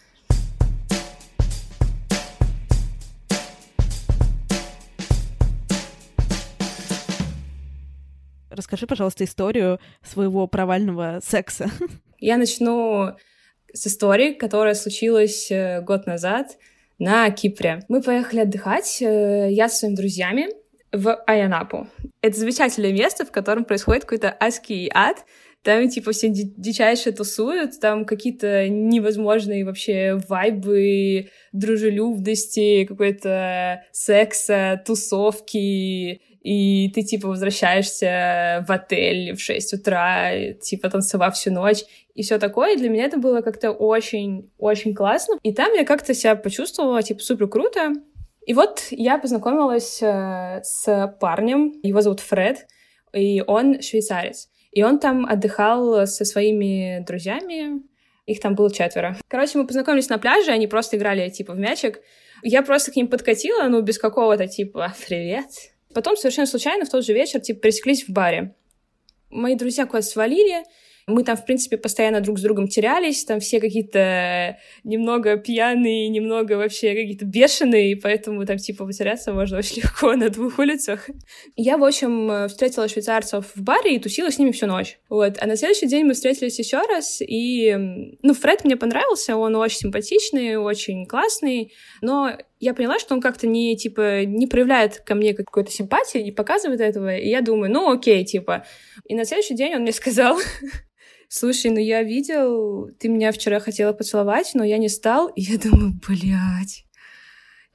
Расскажи, 8.50 8.88
пожалуйста, 8.88 9.26
историю 9.26 9.82
своего 10.02 10.48
провального 10.48 11.20
секса. 11.22 11.70
Я 12.20 12.38
начну 12.38 13.12
с 13.76 13.88
истории, 13.88 14.34
которая 14.34 14.74
случилась 14.74 15.52
э, 15.52 15.82
год 15.82 16.08
назад 16.08 16.58
на 16.98 17.30
Кипре. 17.30 17.84
Мы 17.90 18.02
поехали 18.02 18.40
отдыхать, 18.42 19.02
э, 19.02 19.50
я 19.52 19.70
со 19.70 19.80
своими 19.80 19.96
друзьями, 19.96 20.48
в 20.92 21.14
Аянапу. 21.28 21.88
Это 22.22 22.40
замечательное 22.40 22.94
место, 22.94 23.26
в 23.26 23.32
котором 23.32 23.66
происходит 23.66 24.04
какой-то 24.04 24.36
адский 24.40 24.90
ад. 24.94 25.26
Там, 25.66 25.90
типа, 25.90 26.12
все 26.12 26.30
дичайше 26.30 27.12
тусуют, 27.12 27.80
там 27.80 28.06
какие-то 28.06 28.70
невозможные 28.70 29.66
вообще 29.66 30.22
вайбы, 30.30 31.32
дружелюбности, 31.54 32.86
какой-то 32.86 33.84
секса, 33.92 34.80
тусовки, 34.86 36.22
и 36.44 36.92
ты, 36.94 37.02
типа, 37.02 37.30
возвращаешься 37.30 38.64
в 38.68 38.72
отель 38.72 39.36
в 39.36 39.42
6 39.42 39.74
утра, 39.74 40.54
типа, 40.62 40.92
танцевав 40.92 41.34
всю 41.34 41.52
ночь, 41.52 41.84
и 42.14 42.22
все 42.22 42.38
такое. 42.38 42.76
И 42.76 42.78
для 42.78 42.90
меня 42.90 43.06
это 43.06 43.18
было 43.18 43.42
как-то 43.42 43.72
очень-очень 43.72 44.94
классно. 44.94 45.40
И 45.42 45.52
там 45.52 45.74
я 45.74 45.84
как-то 45.84 46.14
себя 46.14 46.36
почувствовала, 46.36 47.02
типа, 47.02 47.22
супер 47.22 47.48
круто. 47.48 47.92
И 48.46 48.54
вот 48.54 48.84
я 48.92 49.18
познакомилась 49.18 50.00
э, 50.04 50.62
с 50.62 51.18
парнем, 51.20 51.74
его 51.82 52.02
зовут 52.02 52.20
Фред, 52.20 52.68
и 53.14 53.42
он 53.48 53.82
швейцарец. 53.82 54.50
И 54.76 54.84
он 54.84 55.00
там 55.00 55.26
отдыхал 55.26 56.06
со 56.06 56.26
своими 56.26 57.04
друзьями, 57.08 57.82
их 58.26 58.42
там 58.42 58.56
было 58.56 58.70
четверо. 58.72 59.18
Короче, 59.30 59.58
мы 59.58 59.66
познакомились 59.66 60.10
на 60.10 60.18
пляже, 60.18 60.52
они 60.52 60.68
просто 60.68 60.98
играли, 60.98 61.30
типа, 61.30 61.54
в 61.54 61.58
мячик. 61.58 62.02
Я 62.44 62.62
просто 62.62 62.92
к 62.92 62.98
ним 62.98 63.08
подкатила, 63.08 63.70
ну, 63.70 63.82
без 63.82 63.98
какого-то, 63.98 64.48
типа, 64.48 64.94
«Привет». 65.08 65.46
Потом 65.94 66.18
совершенно 66.18 66.46
случайно 66.46 66.84
в 66.84 66.90
тот 66.90 67.06
же 67.06 67.14
вечер, 67.14 67.40
типа, 67.40 67.62
пересеклись 67.62 68.04
в 68.06 68.12
баре. 68.12 68.54
Мои 69.30 69.56
друзья 69.56 69.86
куда-то 69.86 70.08
свалили, 70.08 70.66
мы 71.08 71.24
там, 71.24 71.38
в 71.38 71.46
принципе, 71.46 71.78
постоянно 71.78 72.20
друг 72.20 72.40
с 72.40 72.42
другом 72.42 72.68
терялись, 72.68 73.26
там 73.26 73.40
все 73.40 73.60
какие-то 73.60 74.58
немного 74.84 75.38
пьяные, 75.38 76.10
немного 76.10 76.54
вообще 76.54 76.96
какие-то 76.96 77.26
бешеные, 77.26 77.96
поэтому 77.96 78.44
там, 78.46 78.58
типа, 78.58 78.86
потеряться 78.86 79.32
можно 79.32 79.58
очень 79.60 79.84
легко 79.84 80.16
на 80.16 80.30
двух 80.30 80.58
улицах. 80.58 81.08
Я, 81.56 81.78
в 81.78 81.84
общем, 81.84 82.48
встретила 82.48 82.88
швейцарцев 82.88 83.46
в 83.54 83.62
баре 83.62 83.96
и 83.96 84.00
тусила 84.00 84.32
с 84.32 84.40
ними 84.40 84.52
всю 84.52 84.66
ночь. 84.66 84.98
Вот. 85.08 85.38
А 85.40 85.46
на 85.46 85.56
следующий 85.56 85.88
день 85.88 86.06
мы 86.06 86.14
встретились 86.14 86.58
еще 86.58 86.82
раз, 86.82 87.22
и, 87.22 87.76
ну, 88.24 88.34
Фред 88.34 88.66
мне 88.66 88.76
понравился, 88.76 89.38
он 89.38 89.56
очень 89.56 89.78
симпатичный, 89.78 90.58
очень 90.58 91.06
классный, 91.06 91.72
но 92.02 92.36
я 92.60 92.74
поняла, 92.74 92.98
что 92.98 93.14
он 93.14 93.22
как-то 93.22 93.46
не, 93.46 93.78
типа, 93.78 94.26
не 94.26 94.48
проявляет 94.48 95.00
ко 95.00 95.14
мне 95.14 95.36
какой-то 95.36 95.70
симпатии, 95.70 96.18
не 96.18 96.32
показывает 96.32 96.82
этого, 96.82 97.16
и 97.16 97.30
я 97.30 97.42
думаю, 97.42 97.72
ну, 97.72 97.92
окей, 97.92 98.26
типа. 98.26 98.66
И 99.08 99.14
на 99.14 99.24
следующий 99.26 99.56
день 99.56 99.76
он 99.76 99.82
мне 99.82 99.92
сказал, 99.92 100.40
слушай, 101.36 101.70
ну 101.72 101.80
я 101.80 102.02
видел, 102.04 102.90
ты 103.00 103.10
меня 103.10 103.32
вчера 103.32 103.60
хотела 103.60 103.94
поцеловать, 103.94 104.52
но 104.54 104.64
я 104.64 104.78
не 104.78 104.90
стал. 104.90 105.28
И 105.28 105.42
я 105.42 105.58
думаю, 105.58 105.94
блядь. 106.08 106.86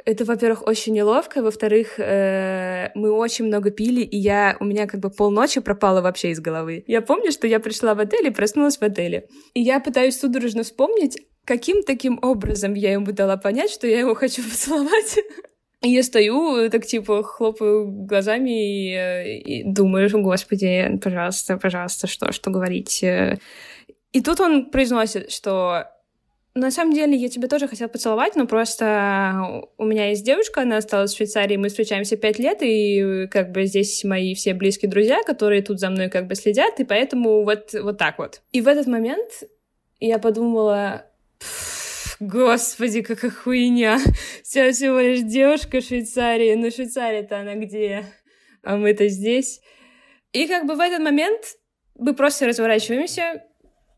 Это, 0.06 0.24
во-первых, 0.24 0.66
очень 0.66 0.94
неловко, 0.94 1.42
во-вторых, 1.42 1.98
э, 1.98 2.88
мы 2.94 3.10
очень 3.10 3.44
много 3.44 3.70
пили, 3.70 4.00
и 4.00 4.16
я, 4.16 4.56
у 4.58 4.64
меня 4.64 4.86
как 4.86 5.00
бы 5.00 5.10
полночи 5.10 5.60
пропала 5.60 6.00
вообще 6.00 6.30
из 6.30 6.40
головы. 6.40 6.84
Я 6.86 7.02
помню, 7.02 7.32
что 7.32 7.46
я 7.46 7.60
пришла 7.60 7.94
в 7.94 8.00
отель 8.00 8.26
и 8.26 8.30
проснулась 8.30 8.78
в 8.78 8.82
отеле. 8.82 9.28
И 9.52 9.60
я 9.60 9.78
пытаюсь 9.78 10.18
судорожно 10.18 10.62
вспомнить, 10.62 11.18
каким 11.44 11.82
таким 11.82 12.18
образом 12.22 12.72
я 12.72 12.92
ему 12.92 13.12
дала 13.12 13.36
понять, 13.36 13.70
что 13.70 13.86
я 13.86 14.00
его 14.00 14.14
хочу 14.14 14.42
поцеловать. 14.50 15.18
Я 15.82 16.02
стою, 16.02 16.68
так 16.70 16.84
типа 16.86 17.22
хлопаю 17.22 17.90
глазами 17.90 18.50
и, 18.50 18.94
э, 18.94 19.38
и 19.38 19.64
думаю, 19.64 20.10
господи, 20.22 20.98
пожалуйста, 21.02 21.56
пожалуйста, 21.56 22.06
что, 22.06 22.32
что 22.32 22.50
говорить. 22.50 23.02
И 24.12 24.20
тут 24.22 24.40
он 24.40 24.70
произносит, 24.70 25.30
что 25.30 25.86
на 26.54 26.70
самом 26.72 26.92
деле 26.92 27.16
я 27.16 27.28
тебя 27.28 27.46
тоже 27.46 27.68
хотела 27.68 27.88
поцеловать, 27.88 28.34
но 28.34 28.46
просто 28.46 29.62
у 29.78 29.84
меня 29.84 30.08
есть 30.08 30.24
девушка, 30.24 30.62
она 30.62 30.78
осталась 30.78 31.14
в 31.14 31.16
Швейцарии, 31.16 31.56
мы 31.56 31.68
встречаемся 31.68 32.16
пять 32.16 32.40
лет, 32.40 32.58
и 32.60 33.28
как 33.30 33.52
бы 33.52 33.66
здесь 33.66 34.02
мои 34.02 34.34
все 34.34 34.52
близкие 34.52 34.90
друзья, 34.90 35.20
которые 35.24 35.62
тут 35.62 35.78
за 35.78 35.90
мной 35.90 36.08
как 36.08 36.26
бы 36.26 36.34
следят, 36.34 36.80
и 36.80 36.84
поэтому 36.84 37.44
вот, 37.44 37.72
вот 37.72 37.98
так 37.98 38.18
вот. 38.18 38.42
И 38.50 38.60
в 38.60 38.68
этот 38.68 38.88
момент 38.88 39.44
я 40.00 40.18
подумала, 40.18 41.06
Господи, 42.20 43.00
какая 43.00 43.30
хуйня. 43.30 43.98
Вся 44.42 44.70
всего 44.72 45.00
лишь 45.00 45.20
девушка 45.20 45.80
Швейцарии. 45.80 46.54
Но 46.54 46.70
Швейцария-то 46.70 47.40
она 47.40 47.54
где? 47.54 48.04
А 48.62 48.76
мы-то 48.76 49.08
здесь. 49.08 49.62
И 50.32 50.46
как 50.46 50.66
бы 50.66 50.74
в 50.74 50.80
этот 50.80 51.00
момент 51.00 51.56
мы 51.98 52.14
просто 52.14 52.46
разворачиваемся 52.46 53.42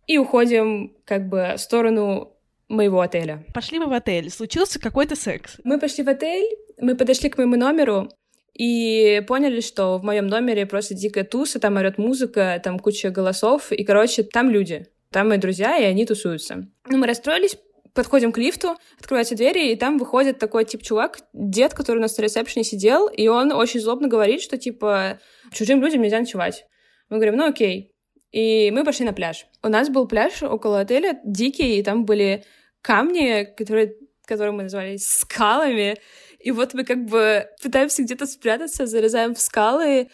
и 0.07 0.19
уходим 0.19 0.97
как 1.05 1.29
бы 1.29 1.55
в 1.57 1.61
сторону 1.61 2.37
моего 2.69 3.01
отеля. 3.01 3.45
Пошли 3.53 3.81
мы 3.81 3.87
в 3.87 3.93
отель. 3.93 4.31
Случился 4.31 4.79
какой-то 4.79 5.17
секс. 5.17 5.57
Мы 5.65 5.81
пошли 5.81 6.05
в 6.05 6.09
отель, 6.09 6.49
мы 6.79 6.97
подошли 6.97 7.29
к 7.29 7.39
моему 7.39 7.57
номеру, 7.57 8.09
и 8.55 9.23
поняли, 9.27 9.61
что 9.61 9.99
в 9.99 10.05
моем 10.05 10.27
номере 10.27 10.67
просто 10.67 10.95
дикая 10.95 11.25
туса, 11.25 11.59
там 11.59 11.77
орет 11.77 11.99
музыка, 11.99 12.61
там 12.63 12.79
куча 12.79 13.11
голосов, 13.11 13.73
и, 13.73 13.83
короче, 13.83 14.23
там 14.23 14.51
люди. 14.51 14.87
Там 15.11 15.29
мои 15.29 15.39
друзья, 15.39 15.79
и 15.79 15.85
они 15.85 16.07
тусуются. 16.07 16.67
Ну, 16.87 16.99
мы 16.99 17.07
расстроились, 17.07 17.57
подходим 17.95 18.33
к 18.33 18.39
лифту, 18.39 18.77
открываются 18.99 19.35
двери, 19.35 19.73
и 19.73 19.77
там 19.77 19.99
выходит 19.99 20.39
такой, 20.39 20.65
тип, 20.65 20.83
чувак, 20.83 21.21
дед, 21.33 21.75
который 21.75 21.99
у 21.99 22.01
нас 22.01 22.17
на 22.17 22.23
ресепшене 22.23 22.65
сидел, 22.65 23.09
и 23.09 23.29
он 23.29 23.53
очень 23.53 23.81
злобно 23.81 24.09
говорит, 24.09 24.43
что, 24.43 24.57
типа, 24.57 25.21
чужим 25.53 25.83
людям 25.83 26.03
нельзя 26.03 26.19
ночевать. 26.19 26.67
Мы 27.09 27.17
говорим, 27.17 27.37
ну 27.37 27.47
окей. 27.47 27.95
И 28.31 28.71
мы 28.71 28.85
пошли 28.85 29.05
на 29.05 29.13
пляж. 29.13 29.47
У 29.63 29.69
нас 29.69 29.91
был 29.91 30.09
пляж 30.09 30.43
около 30.43 30.81
отеля, 30.81 31.21
дикий, 31.25 31.79
и 31.79 31.83
там 31.83 32.07
были 32.07 32.45
камни, 32.81 33.45
которые, 33.57 33.95
которые 34.25 34.53
мы 34.53 34.63
назвали 34.63 34.97
скалами, 34.97 35.99
и 36.43 36.51
вот 36.51 36.75
мы 36.75 36.85
как 36.85 37.05
бы 37.05 37.47
пытаемся 37.63 38.03
где-то 38.03 38.27
спрятаться, 38.27 38.87
залезаем 38.87 39.35
в 39.35 39.41
скалы. 39.41 40.09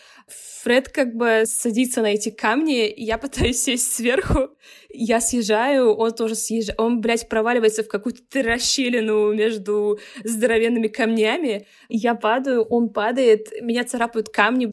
Фред 0.62 0.90
как 0.90 1.14
бы 1.14 1.44
садится 1.46 2.02
на 2.02 2.12
эти 2.12 2.28
камни, 2.28 2.92
я 2.96 3.16
пытаюсь 3.16 3.62
сесть 3.62 3.94
сверху. 3.94 4.50
Я 4.90 5.20
съезжаю, 5.20 5.94
он 5.94 6.12
тоже 6.12 6.34
съезжает. 6.34 6.78
Он, 6.78 7.00
блядь, 7.00 7.28
проваливается 7.28 7.82
в 7.82 7.88
какую-то 7.88 8.42
расщелину 8.42 9.32
между 9.32 9.98
здоровенными 10.22 10.88
камнями. 10.88 11.66
Я 11.88 12.14
падаю, 12.14 12.62
он 12.64 12.90
падает, 12.90 13.48
меня 13.62 13.84
царапают 13.84 14.28
камни. 14.28 14.70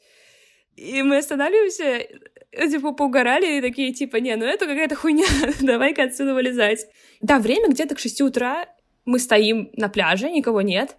И 0.76 1.04
мы 1.04 1.18
останавливаемся, 1.18 2.06
типа, 2.52 2.92
поугорали 2.92 3.58
и 3.58 3.62
такие, 3.62 3.94
типа, 3.94 4.18
не, 4.18 4.36
ну 4.36 4.44
это 4.44 4.66
какая-то 4.66 4.96
хуйня, 4.96 5.26
давай-ка 5.62 6.04
отсюда 6.04 6.34
вылезать. 6.34 6.86
Да, 7.22 7.40
время 7.40 7.70
где-то 7.70 7.96
к 7.96 8.00
6 8.00 8.22
утра, 8.22 8.68
мы 9.06 9.20
стоим 9.20 9.70
на 9.78 9.88
пляже, 9.88 10.30
никого 10.30 10.62
нет. 10.62 10.98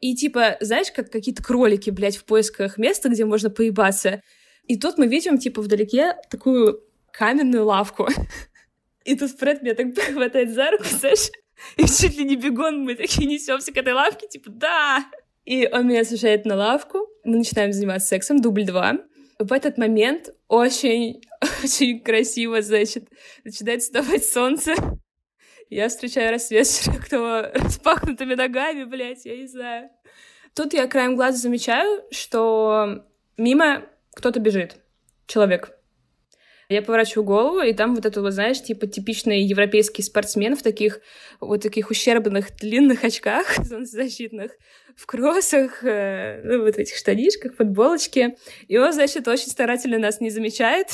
И 0.00 0.14
типа, 0.14 0.56
знаешь, 0.60 0.90
как 0.92 1.10
какие-то 1.10 1.42
кролики, 1.42 1.90
блядь, 1.90 2.16
в 2.16 2.24
поисках 2.24 2.78
места, 2.78 3.08
где 3.08 3.24
можно 3.24 3.50
поебаться. 3.50 4.22
И 4.66 4.78
тут 4.78 4.98
мы 4.98 5.06
видим, 5.06 5.38
типа, 5.38 5.62
вдалеке 5.62 6.16
такую 6.30 6.82
каменную 7.12 7.64
лавку. 7.64 8.08
И 9.04 9.14
тут 9.14 9.30
Фред 9.38 9.62
меня 9.62 9.74
так 9.74 9.96
хватает 10.12 10.52
за 10.52 10.70
руку, 10.70 10.84
знаешь, 10.84 11.30
и 11.76 11.86
чуть 11.86 12.18
ли 12.18 12.24
не 12.24 12.36
бегон 12.36 12.82
мы 12.82 12.94
такие 12.94 13.26
несемся 13.26 13.72
к 13.72 13.76
этой 13.76 13.94
лавке, 13.94 14.26
типа, 14.28 14.50
да! 14.50 15.06
И 15.44 15.66
он 15.66 15.86
меня 15.86 16.04
сажает 16.04 16.44
на 16.44 16.56
лавку, 16.56 17.08
мы 17.24 17.38
начинаем 17.38 17.72
заниматься 17.72 18.08
сексом, 18.08 18.42
дубль 18.42 18.64
два. 18.64 18.98
В 19.38 19.52
этот 19.52 19.78
момент 19.78 20.30
очень, 20.48 21.22
очень 21.62 22.00
красиво, 22.00 22.60
значит, 22.62 23.08
начинает 23.44 23.82
вставать 23.82 24.24
солнце. 24.24 24.74
Я 25.68 25.88
встречаю 25.88 26.30
рассвет 26.30 26.68
широко 26.68 27.48
распахнутыми 27.54 28.34
ногами, 28.34 28.84
блядь, 28.84 29.24
я 29.24 29.36
не 29.36 29.46
знаю. 29.46 29.90
Тут 30.54 30.72
я 30.72 30.86
краем 30.86 31.16
глаза 31.16 31.38
замечаю, 31.38 32.04
что 32.10 33.04
мимо 33.36 33.84
кто-то 34.14 34.40
бежит. 34.40 34.76
Человек. 35.26 35.72
Я 36.68 36.82
поворачиваю 36.82 37.24
голову, 37.24 37.60
и 37.60 37.72
там 37.72 37.94
вот 37.94 38.06
это 38.06 38.20
вот, 38.20 38.32
знаешь, 38.32 38.60
типа 38.60 38.88
типичный 38.88 39.42
европейский 39.42 40.02
спортсмен 40.02 40.56
в 40.56 40.62
таких 40.62 41.00
вот 41.40 41.62
таких 41.62 41.90
ущербных 41.90 42.56
длинных 42.56 43.04
очках 43.04 43.46
солнцезащитных, 43.64 44.52
в 44.96 45.06
кроссах, 45.06 45.84
э, 45.84 46.40
ну, 46.42 46.62
вот 46.62 46.74
в 46.74 46.78
этих 46.78 46.96
штанишках, 46.96 47.54
футболочке. 47.54 48.36
И 48.66 48.78
он, 48.78 48.92
значит, 48.92 49.28
очень 49.28 49.48
старательно 49.48 49.98
нас 49.98 50.20
не 50.20 50.30
замечает 50.30 50.88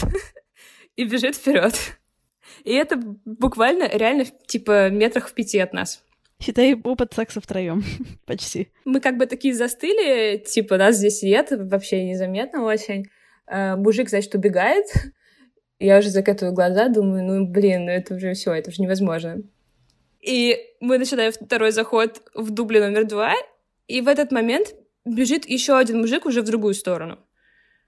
и 0.97 1.05
бежит 1.05 1.37
вперед. 1.37 1.75
И 2.65 2.73
это 2.73 2.97
буквально 3.25 3.89
реально 3.89 4.25
типа 4.47 4.91
метрах 4.91 5.29
в 5.29 5.35
пяти 5.35 5.59
от 5.59 5.73
нас. 5.73 6.05
Считай 6.41 6.75
опыт 6.75 7.13
секса 7.15 7.41
втроем. 7.41 7.85
Почти. 8.27 8.69
Мы 8.85 9.01
как 9.01 9.17
бы 9.17 9.27
такие 9.27 9.55
застыли, 9.55 10.39
типа 10.39 10.77
нас 10.77 10.97
здесь 10.97 11.23
нет, 11.23 11.49
вообще 11.51 12.05
незаметно 12.05 12.65
очень. 12.65 13.07
А, 13.47 13.77
мужик, 13.77 14.09
значит, 14.09 14.35
убегает. 14.35 14.87
Я 15.79 15.99
уже 15.99 16.11
закатываю 16.11 16.55
глаза, 16.55 16.89
думаю, 16.89 17.25
ну, 17.25 17.47
блин, 17.47 17.87
ну 17.87 17.91
это 17.91 18.15
уже 18.15 18.35
все, 18.35 18.53
это 18.53 18.71
уже 18.71 18.83
невозможно. 18.83 19.43
И 20.21 20.57
мы 20.81 20.99
начинаем 20.99 21.33
второй 21.33 21.73
заход 21.73 22.23
в 22.35 22.51
дубле 22.51 22.81
номер 22.81 23.05
два, 23.05 23.35
и 23.89 24.01
в 24.01 24.09
этот 24.09 24.31
момент 24.31 24.75
бежит 25.05 25.49
еще 25.49 25.77
один 25.77 26.01
мужик 26.01 26.25
уже 26.27 26.43
в 26.43 26.45
другую 26.45 26.75
сторону. 26.75 27.19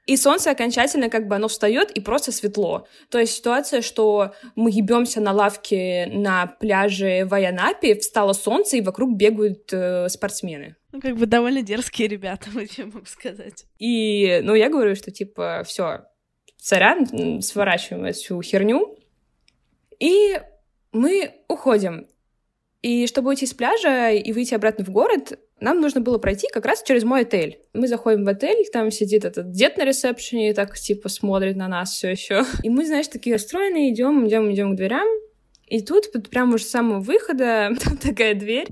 И 0.06 0.16
солнце 0.16 0.50
окончательно 0.50 1.08
как 1.08 1.28
бы 1.28 1.36
оно 1.36 1.48
встает 1.48 1.90
и 1.90 2.00
просто 2.00 2.30
светло. 2.30 2.86
То 3.08 3.18
есть 3.18 3.34
ситуация, 3.34 3.80
что 3.80 4.34
мы 4.54 4.70
ебемся 4.70 5.20
на 5.20 5.32
лавке 5.32 6.06
на 6.12 6.46
пляже 6.46 7.24
в 7.24 7.32
Айанапе, 7.32 7.98
встало 7.98 8.34
солнце, 8.34 8.76
и 8.76 8.82
вокруг 8.82 9.16
бегают 9.16 9.72
э, 9.72 10.08
спортсмены. 10.10 10.76
Ну, 10.92 11.00
как 11.00 11.16
бы 11.16 11.26
довольно 11.26 11.62
дерзкие 11.62 12.08
ребята, 12.08 12.50
вот 12.52 12.70
я 12.76 12.84
могу 12.86 13.06
сказать. 13.06 13.64
И, 13.78 14.40
ну, 14.42 14.54
я 14.54 14.68
говорю, 14.68 14.94
что, 14.94 15.10
типа, 15.10 15.62
все, 15.66 16.04
сорян, 16.56 17.40
сворачиваем 17.40 18.04
эту 18.04 18.40
херню, 18.42 18.98
и 19.98 20.38
мы 20.92 21.34
уходим. 21.48 22.06
И 22.84 23.06
чтобы 23.06 23.30
уйти 23.30 23.46
с 23.46 23.54
пляжа 23.54 24.10
и 24.10 24.30
выйти 24.34 24.52
обратно 24.52 24.84
в 24.84 24.90
город, 24.90 25.38
нам 25.58 25.80
нужно 25.80 26.02
было 26.02 26.18
пройти 26.18 26.48
как 26.52 26.66
раз 26.66 26.82
через 26.82 27.02
мой 27.02 27.22
отель. 27.22 27.58
Мы 27.72 27.88
заходим 27.88 28.26
в 28.26 28.28
отель, 28.28 28.66
там 28.70 28.90
сидит 28.90 29.24
этот 29.24 29.52
дед 29.52 29.78
на 29.78 29.86
ресепшене 29.86 30.52
так 30.52 30.78
типа 30.78 31.08
смотрит 31.08 31.56
на 31.56 31.66
нас 31.66 31.92
все 31.92 32.10
еще. 32.10 32.44
И 32.62 32.68
мы, 32.68 32.84
знаешь, 32.84 33.08
такие 33.08 33.36
расстроенные, 33.36 33.90
идем, 33.90 34.28
идем, 34.28 34.52
идем 34.52 34.74
к 34.74 34.76
дверям. 34.76 35.08
И 35.66 35.80
тут, 35.80 36.10
вот 36.12 36.28
прямо 36.28 36.56
уже 36.56 36.64
с 36.64 36.70
самого 36.70 37.00
выхода, 37.00 37.70
там 37.82 37.96
такая 37.96 38.34
дверь 38.34 38.68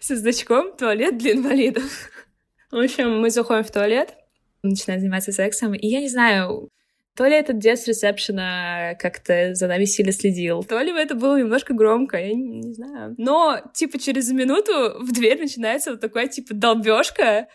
со 0.00 0.16
значком 0.16 0.76
«Туалет 0.76 1.16
для 1.16 1.34
инвалидов». 1.34 2.10
В 2.72 2.78
общем, 2.82 3.20
мы 3.20 3.30
заходим 3.30 3.62
в 3.62 3.70
туалет, 3.70 4.16
начинаем 4.64 5.00
заниматься 5.00 5.30
сексом, 5.30 5.72
и 5.72 5.86
я 5.86 6.00
не 6.00 6.08
знаю, 6.08 6.68
то 7.16 7.26
ли 7.26 7.34
этот 7.34 7.58
дед 7.58 7.78
с 7.78 7.86
ресепшена 7.86 8.94
как-то 8.98 9.54
за 9.54 9.66
нами 9.66 9.84
сильно 9.84 10.12
следил, 10.12 10.64
то 10.64 10.80
ли 10.80 10.92
это 10.92 11.14
было 11.14 11.38
немножко 11.38 11.74
громко, 11.74 12.16
я 12.16 12.32
не, 12.32 12.60
не 12.60 12.72
знаю. 12.72 13.14
Но, 13.18 13.60
типа, 13.74 13.98
через 13.98 14.30
минуту 14.30 14.98
в 15.00 15.12
дверь 15.12 15.40
начинается 15.40 15.90
вот 15.90 16.00
такая, 16.00 16.28
типа, 16.28 16.54
долбежка, 16.54 17.48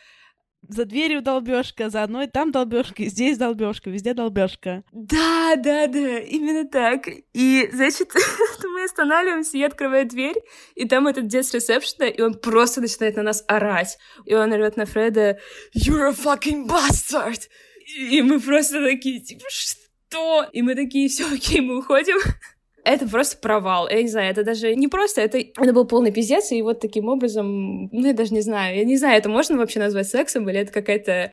за 0.70 0.86
дверью 0.86 1.22
долбежка, 1.22 1.90
за 1.90 2.04
одной 2.04 2.28
там 2.28 2.52
долбежка, 2.52 3.06
здесь 3.06 3.38
долбежка, 3.38 3.90
везде 3.90 4.14
долбежка. 4.14 4.84
Да, 4.92 5.56
да, 5.56 5.88
да, 5.88 6.20
именно 6.20 6.68
так. 6.68 7.08
И, 7.34 7.70
значит, 7.72 8.12
мы 8.64 8.84
останавливаемся, 8.84 9.58
я 9.58 9.68
открываю 9.68 10.08
дверь, 10.08 10.36
и 10.76 10.88
там 10.88 11.08
этот 11.08 11.28
дед 11.28 11.46
с 11.46 11.54
ресепшена, 11.54 12.08
и 12.08 12.22
он 12.22 12.34
просто 12.34 12.82
начинает 12.82 13.16
на 13.16 13.24
нас 13.24 13.44
орать. 13.48 13.98
И 14.26 14.34
он 14.34 14.52
орет 14.52 14.78
на 14.78 14.86
Фреда 14.86 15.40
«You're 15.74 16.10
a 16.10 16.12
fucking 16.12 16.68
bastard!» 16.68 17.48
И 17.96 18.22
мы 18.22 18.40
просто 18.40 18.84
такие, 18.84 19.20
типа, 19.20 19.46
что? 19.50 20.46
И 20.52 20.62
мы 20.62 20.76
такие, 20.76 21.08
все, 21.10 21.26
окей, 21.34 21.62
мы 21.62 21.80
уходим 21.80 22.18
это 22.88 23.08
просто 23.08 23.38
провал. 23.38 23.90
Я 23.90 24.02
не 24.02 24.08
знаю, 24.08 24.32
это 24.32 24.44
даже 24.44 24.74
не 24.76 24.88
просто, 24.88 25.22
это, 25.22 25.38
это 25.38 25.74
был 25.74 25.86
полный 25.86 26.12
пиздец, 26.12 26.52
и 26.52 26.62
вот 26.62 26.80
таким 26.80 27.10
образом, 27.10 27.90
ну, 27.92 28.08
я 28.08 28.14
даже 28.14 28.34
не 28.34 28.42
знаю, 28.42 28.78
я 28.78 28.86
не 28.86 28.98
знаю, 28.98 29.18
это 29.18 29.30
можно 29.30 29.58
вообще 29.58 29.80
назвать 29.80 30.08
сексом, 30.08 30.50
или 30.50 30.60
это 30.60 30.72
какая-то 30.72 31.32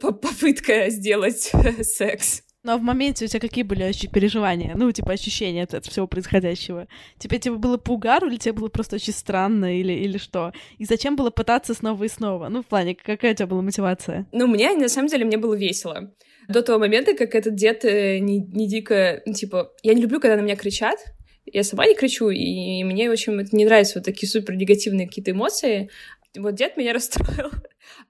попытка 0.00 0.90
сделать 0.90 1.52
секс. 1.82 2.42
Ну, 2.66 2.72
а 2.72 2.78
в 2.78 2.82
моменте 2.82 3.24
у 3.24 3.28
тебя 3.28 3.38
какие 3.38 3.62
были 3.62 3.92
переживания? 4.08 4.74
Ну, 4.74 4.90
типа, 4.90 5.12
ощущения 5.12 5.62
от, 5.62 5.74
от 5.74 5.86
всего 5.86 6.08
происходящего? 6.08 6.88
Тебе, 7.16 7.38
тебе 7.38 7.54
было 7.54 7.76
по 7.76 7.92
угару, 7.92 8.26
или 8.26 8.38
тебе 8.38 8.54
было 8.54 8.66
просто 8.66 8.96
очень 8.96 9.12
странно, 9.12 9.78
или, 9.78 9.92
или 9.92 10.18
что? 10.18 10.52
И 10.76 10.84
зачем 10.84 11.14
было 11.14 11.30
пытаться 11.30 11.74
снова 11.74 12.02
и 12.02 12.08
снова? 12.08 12.48
Ну, 12.48 12.64
в 12.64 12.66
плане, 12.66 12.96
какая 12.96 13.32
у 13.32 13.34
тебя 13.36 13.46
была 13.46 13.62
мотивация? 13.62 14.26
Ну, 14.32 14.48
мне, 14.48 14.72
на 14.72 14.88
самом 14.88 15.06
деле, 15.06 15.24
мне 15.24 15.36
было 15.36 15.54
весело 15.54 16.12
до 16.48 16.60
того 16.60 16.80
момента, 16.80 17.14
как 17.14 17.36
этот 17.36 17.54
дед 17.54 17.84
э, 17.84 18.18
не, 18.18 18.40
не 18.40 18.66
дико, 18.66 19.22
ну, 19.26 19.32
типа, 19.32 19.72
я 19.84 19.94
не 19.94 20.02
люблю, 20.02 20.18
когда 20.18 20.36
на 20.36 20.40
меня 20.40 20.56
кричат, 20.56 20.98
я 21.44 21.62
сама 21.62 21.86
не 21.86 21.94
кричу, 21.94 22.30
и 22.30 22.82
мне, 22.82 23.08
в 23.08 23.12
общем, 23.12 23.44
не 23.52 23.64
нравятся 23.64 24.00
вот 24.00 24.04
такие 24.04 24.28
супер 24.28 24.56
негативные 24.56 25.06
какие-то 25.06 25.30
эмоции. 25.30 25.88
Вот 26.36 26.56
дед 26.56 26.76
меня 26.76 26.92
расстроил. 26.94 27.52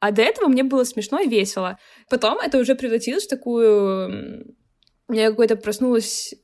А 0.00 0.10
до 0.10 0.22
этого 0.22 0.48
мне 0.48 0.62
было 0.62 0.84
смешно 0.84 1.20
и 1.20 1.28
весело. 1.28 1.78
Потом 2.08 2.38
это 2.38 2.58
уже 2.58 2.74
превратилось 2.74 3.24
в 3.24 3.28
такую... 3.28 4.54
У 5.08 5.12
меня 5.12 5.30
какой-то 5.30 5.56
проснулась 5.56 6.34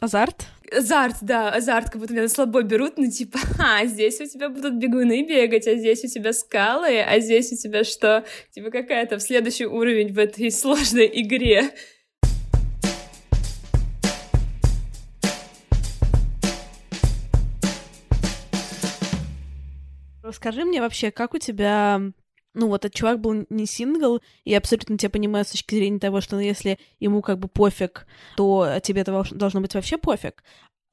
Азарт? 0.00 0.46
Азарт, 0.72 1.16
да, 1.22 1.50
азарт, 1.50 1.90
как 1.90 2.00
будто 2.00 2.12
меня 2.12 2.24
на 2.24 2.28
слабо 2.28 2.62
берут, 2.62 2.98
ну 2.98 3.08
типа, 3.08 3.38
а, 3.58 3.86
здесь 3.86 4.20
у 4.20 4.26
тебя 4.26 4.48
будут 4.48 4.74
бегуны 4.74 5.26
бегать, 5.26 5.66
а 5.68 5.76
здесь 5.76 6.04
у 6.04 6.08
тебя 6.08 6.32
скалы, 6.32 7.00
а 7.00 7.20
здесь 7.20 7.52
у 7.52 7.56
тебя 7.56 7.84
что? 7.84 8.24
Типа 8.50 8.70
какая-то 8.70 9.16
в 9.16 9.22
следующий 9.22 9.66
уровень 9.66 10.12
в 10.12 10.18
этой 10.18 10.50
сложной 10.52 11.08
игре. 11.12 11.70
Расскажи 20.22 20.64
мне 20.64 20.80
вообще, 20.80 21.12
как 21.12 21.34
у 21.34 21.38
тебя 21.38 22.00
ну, 22.56 22.68
вот 22.68 22.84
этот 22.84 22.96
чувак 22.96 23.20
был 23.20 23.46
не 23.50 23.66
сингл, 23.66 24.20
и 24.44 24.50
я 24.50 24.58
абсолютно 24.58 24.98
тебя 24.98 25.10
понимаю 25.10 25.44
с 25.44 25.50
точки 25.50 25.74
зрения 25.74 25.98
того, 25.98 26.20
что 26.20 26.36
ну, 26.36 26.42
если 26.42 26.78
ему 26.98 27.22
как 27.22 27.38
бы 27.38 27.48
пофиг, 27.48 28.06
то 28.36 28.80
тебе 28.82 29.02
это 29.02 29.24
должно 29.30 29.60
быть 29.60 29.74
вообще 29.74 29.98
пофиг. 29.98 30.42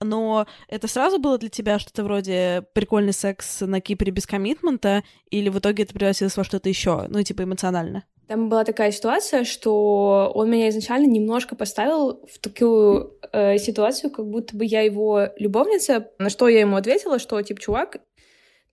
Но 0.02 0.46
это 0.68 0.88
сразу 0.90 1.18
было 1.18 1.38
для 1.38 1.50
тебя 1.50 1.80
что-то 1.80 2.04
вроде 2.04 2.66
прикольный 2.74 3.14
секс 3.14 3.62
на 3.62 3.80
Кипре 3.80 4.12
без 4.12 4.28
коммитмента, 4.28 5.04
или 5.30 5.48
в 5.48 5.60
итоге 5.60 5.84
это 5.84 5.94
превратилось 5.94 6.36
во 6.36 6.44
что-то 6.44 6.68
еще, 6.68 7.06
ну, 7.08 7.24
типа 7.24 7.44
эмоционально? 7.44 8.04
Там 8.28 8.50
была 8.50 8.64
такая 8.64 8.92
ситуация, 8.92 9.44
что 9.44 10.32
он 10.34 10.50
меня 10.50 10.70
изначально 10.70 11.08
немножко 11.08 11.56
поставил 11.56 12.26
в 12.30 12.40
такую 12.40 13.18
э, 13.32 13.58
ситуацию, 13.58 14.12
как 14.12 14.26
будто 14.28 14.56
бы 14.56 14.66
я 14.66 14.82
его 14.82 15.28
любовница, 15.38 16.10
на 16.20 16.30
что 16.30 16.48
я 16.48 16.62
ему 16.62 16.78
ответила, 16.78 17.20
что, 17.20 17.42
типа, 17.42 17.60
чувак, 17.60 17.98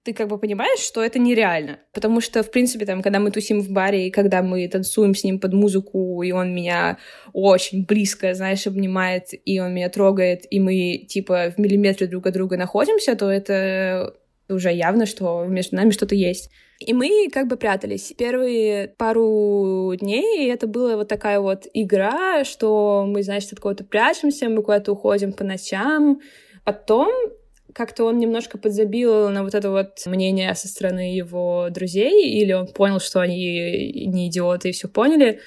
ты 0.02 0.14
как 0.14 0.28
бы 0.28 0.38
понимаешь, 0.38 0.80
что 0.80 1.02
это 1.02 1.18
нереально. 1.18 1.78
Потому 1.92 2.20
что, 2.20 2.42
в 2.42 2.50
принципе, 2.50 2.86
там, 2.86 3.02
когда 3.02 3.18
мы 3.18 3.30
тусим 3.30 3.60
в 3.60 3.70
баре, 3.70 4.06
и 4.06 4.10
когда 4.10 4.42
мы 4.42 4.66
танцуем 4.68 5.14
с 5.14 5.24
ним 5.24 5.38
под 5.38 5.52
музыку, 5.52 6.22
и 6.22 6.32
он 6.32 6.54
меня 6.54 6.98
очень 7.32 7.84
близко, 7.84 8.32
знаешь, 8.34 8.66
обнимает, 8.66 9.28
и 9.44 9.60
он 9.60 9.74
меня 9.74 9.90
трогает, 9.90 10.46
и 10.50 10.58
мы, 10.58 11.04
типа, 11.06 11.52
в 11.54 11.58
миллиметре 11.58 12.06
друг 12.06 12.26
от 12.26 12.34
друга 12.34 12.56
находимся, 12.56 13.14
то 13.14 13.30
это 13.30 14.14
уже 14.48 14.72
явно, 14.72 15.06
что 15.06 15.44
между 15.44 15.76
нами 15.76 15.90
что-то 15.90 16.14
есть. 16.14 16.50
И 16.80 16.94
мы 16.94 17.28
как 17.30 17.46
бы 17.46 17.56
прятались. 17.56 18.12
Первые 18.16 18.88
пару 18.88 19.94
дней 20.00 20.50
это 20.50 20.66
была 20.66 20.96
вот 20.96 21.08
такая 21.08 21.38
вот 21.38 21.66
игра, 21.74 22.42
что 22.44 23.04
мы, 23.06 23.22
значит, 23.22 23.52
от 23.52 23.60
кого-то 23.60 23.84
прячемся, 23.84 24.48
мы 24.48 24.62
куда-то 24.62 24.92
уходим 24.92 25.34
по 25.34 25.44
ночам. 25.44 26.20
Потом 26.64 27.10
как-то 27.74 28.04
он 28.04 28.18
немножко 28.18 28.58
подзабил 28.58 29.28
на 29.28 29.42
вот 29.42 29.54
это 29.54 29.70
вот 29.70 30.02
мнение 30.06 30.54
со 30.54 30.68
стороны 30.68 31.14
его 31.14 31.68
друзей, 31.70 32.30
или 32.30 32.52
он 32.52 32.66
понял, 32.66 33.00
что 33.00 33.20
они 33.20 34.06
не 34.06 34.28
идиоты 34.28 34.70
и 34.70 34.72
все 34.72 34.88
поняли. 34.88 35.40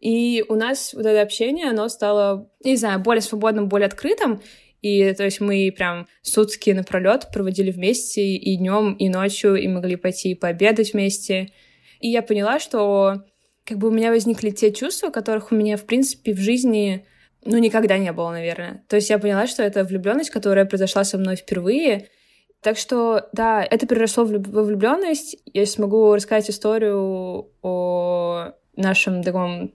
И 0.00 0.44
у 0.48 0.54
нас 0.54 0.94
вот 0.94 1.06
это 1.06 1.20
общение, 1.22 1.70
оно 1.70 1.88
стало, 1.88 2.50
не 2.64 2.76
знаю, 2.76 3.00
более 3.00 3.22
свободным, 3.22 3.68
более 3.68 3.86
открытым. 3.86 4.40
И 4.80 5.12
то 5.12 5.24
есть 5.24 5.40
мы 5.40 5.72
прям 5.76 6.06
сутки 6.22 6.70
напролет 6.70 7.28
проводили 7.32 7.72
вместе 7.72 8.22
и 8.22 8.56
днем, 8.56 8.92
и 8.94 9.08
ночью, 9.08 9.56
и 9.56 9.66
могли 9.66 9.96
пойти 9.96 10.34
пообедать 10.34 10.92
вместе. 10.92 11.48
И 12.00 12.08
я 12.08 12.22
поняла, 12.22 12.60
что 12.60 13.24
как 13.64 13.78
бы 13.78 13.88
у 13.88 13.90
меня 13.90 14.10
возникли 14.10 14.50
те 14.50 14.72
чувства, 14.72 15.10
которых 15.10 15.50
у 15.50 15.56
меня, 15.56 15.76
в 15.76 15.84
принципе, 15.84 16.32
в 16.32 16.38
жизни 16.38 17.04
ну, 17.44 17.58
никогда 17.58 17.98
не 17.98 18.12
было, 18.12 18.30
наверное. 18.30 18.84
То 18.88 18.96
есть 18.96 19.10
я 19.10 19.18
поняла, 19.18 19.46
что 19.46 19.62
это 19.62 19.84
влюбленность, 19.84 20.30
которая 20.30 20.64
произошла 20.64 21.04
со 21.04 21.18
мной 21.18 21.36
впервые. 21.36 22.08
Так 22.60 22.76
что, 22.76 23.28
да, 23.32 23.62
это 23.62 23.86
переросло 23.86 24.24
в 24.24 24.30
во 24.30 24.62
влюбленность. 24.62 25.36
Я 25.46 25.64
смогу 25.66 26.14
рассказать 26.14 26.50
историю 26.50 27.50
о 27.62 28.52
нашем 28.76 29.22
таком 29.22 29.72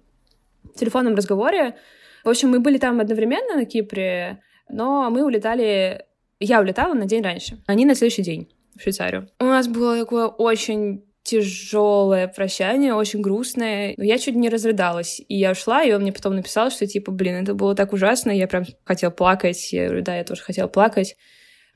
телефонном 0.76 1.16
разговоре. 1.16 1.76
В 2.24 2.30
общем, 2.30 2.50
мы 2.50 2.60
были 2.60 2.78
там 2.78 3.00
одновременно 3.00 3.56
на 3.56 3.66
Кипре, 3.66 4.42
но 4.70 5.10
мы 5.10 5.24
улетали... 5.24 6.06
Я 6.40 6.60
улетала 6.60 6.94
на 6.94 7.06
день 7.06 7.24
раньше, 7.24 7.64
они 7.68 7.86
на 7.86 7.96
следующий 7.96 8.24
день 8.24 8.50
в 8.76 8.82
Швейцарию. 8.82 9.30
У 9.40 9.46
нас 9.46 9.68
было 9.68 9.98
такое 9.98 10.28
очень 10.28 11.06
тяжелое 11.34 12.28
прощание, 12.28 12.94
очень 12.94 13.22
грустное. 13.22 13.96
Но 13.98 14.04
я 14.04 14.20
чуть 14.20 14.36
не 14.36 14.50
разрыдалась. 14.50 15.20
И 15.28 15.36
я 15.36 15.52
ушла, 15.52 15.84
и 15.84 15.92
он 15.92 16.02
мне 16.02 16.14
потом 16.14 16.36
написал, 16.36 16.70
что 16.70 16.86
типа, 16.86 17.12
блин, 17.12 17.44
это 17.44 17.56
было 17.56 17.76
так 17.76 17.94
ужасно, 17.94 18.32
я 18.32 18.48
прям 18.48 18.66
хотела 18.84 19.10
плакать. 19.10 19.74
Я 19.74 19.86
говорю, 19.86 20.04
да, 20.04 20.16
я 20.18 20.24
тоже 20.24 20.44
хотела 20.44 20.68
плакать. 20.68 21.16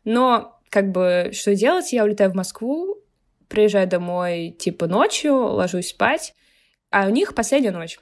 Но 0.03 0.59
как 0.69 0.91
бы 0.91 1.31
что 1.33 1.55
делать? 1.55 1.91
Я 1.91 2.03
улетаю 2.03 2.31
в 2.31 2.35
Москву, 2.35 2.97
приезжаю 3.47 3.87
домой 3.87 4.55
типа 4.59 4.87
ночью, 4.87 5.35
ложусь 5.35 5.89
спать, 5.89 6.35
а 6.91 7.07
у 7.07 7.09
них 7.09 7.33
последняя 7.33 7.71
ночь. 7.71 7.99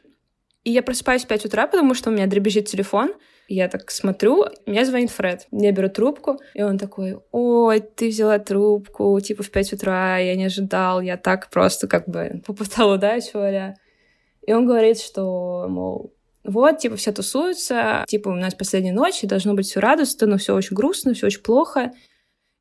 И 0.64 0.72
я 0.72 0.84
просыпаюсь 0.84 1.24
в 1.24 1.28
5 1.28 1.46
утра, 1.46 1.68
потому 1.68 1.94
что 1.94 2.10
у 2.10 2.14
меня 2.14 2.28
дребезжит 2.28 2.66
телефон, 2.66 3.14
я 3.48 3.68
так 3.68 3.92
смотрю, 3.92 4.46
мне 4.66 4.86
звонит 4.86 5.12
Фред. 5.12 5.48
Я 5.52 5.72
беру 5.72 5.90
трубку, 5.90 6.40
и 6.54 6.62
он 6.64 6.78
такой, 6.78 7.20
ой, 7.32 7.80
ты 7.80 8.10
взяла 8.10 8.40
трубку, 8.40 9.20
типа 9.20 9.44
в 9.44 9.52
5 9.52 9.74
утра, 9.74 10.18
я 10.18 10.36
не 10.36 10.46
ожидал, 10.46 11.02
я 11.02 11.18
так 11.18 11.50
просто 11.50 11.88
как 11.88 12.08
бы 12.08 12.42
попытал 12.46 12.92
удачу, 12.92 13.40
а 13.40 13.74
И 14.42 14.54
он 14.54 14.66
говорит, 14.66 15.00
что, 15.00 15.68
мол, 15.70 16.16
вот, 16.46 16.78
типа, 16.78 16.96
все 16.96 17.12
тусуются, 17.12 18.06
типа, 18.08 18.30
у 18.30 18.36
нас 18.36 18.54
последняя 18.54 18.94
ночь, 18.94 19.24
и 19.24 19.28
должно 19.28 19.56
быть 19.56 19.66
все 19.66 19.80
радостно, 19.80 20.28
но 20.28 20.38
все 20.38 20.54
очень 20.54 20.76
грустно, 20.76 21.14
все 21.14 21.26
очень 21.26 21.42
плохо. 21.42 21.92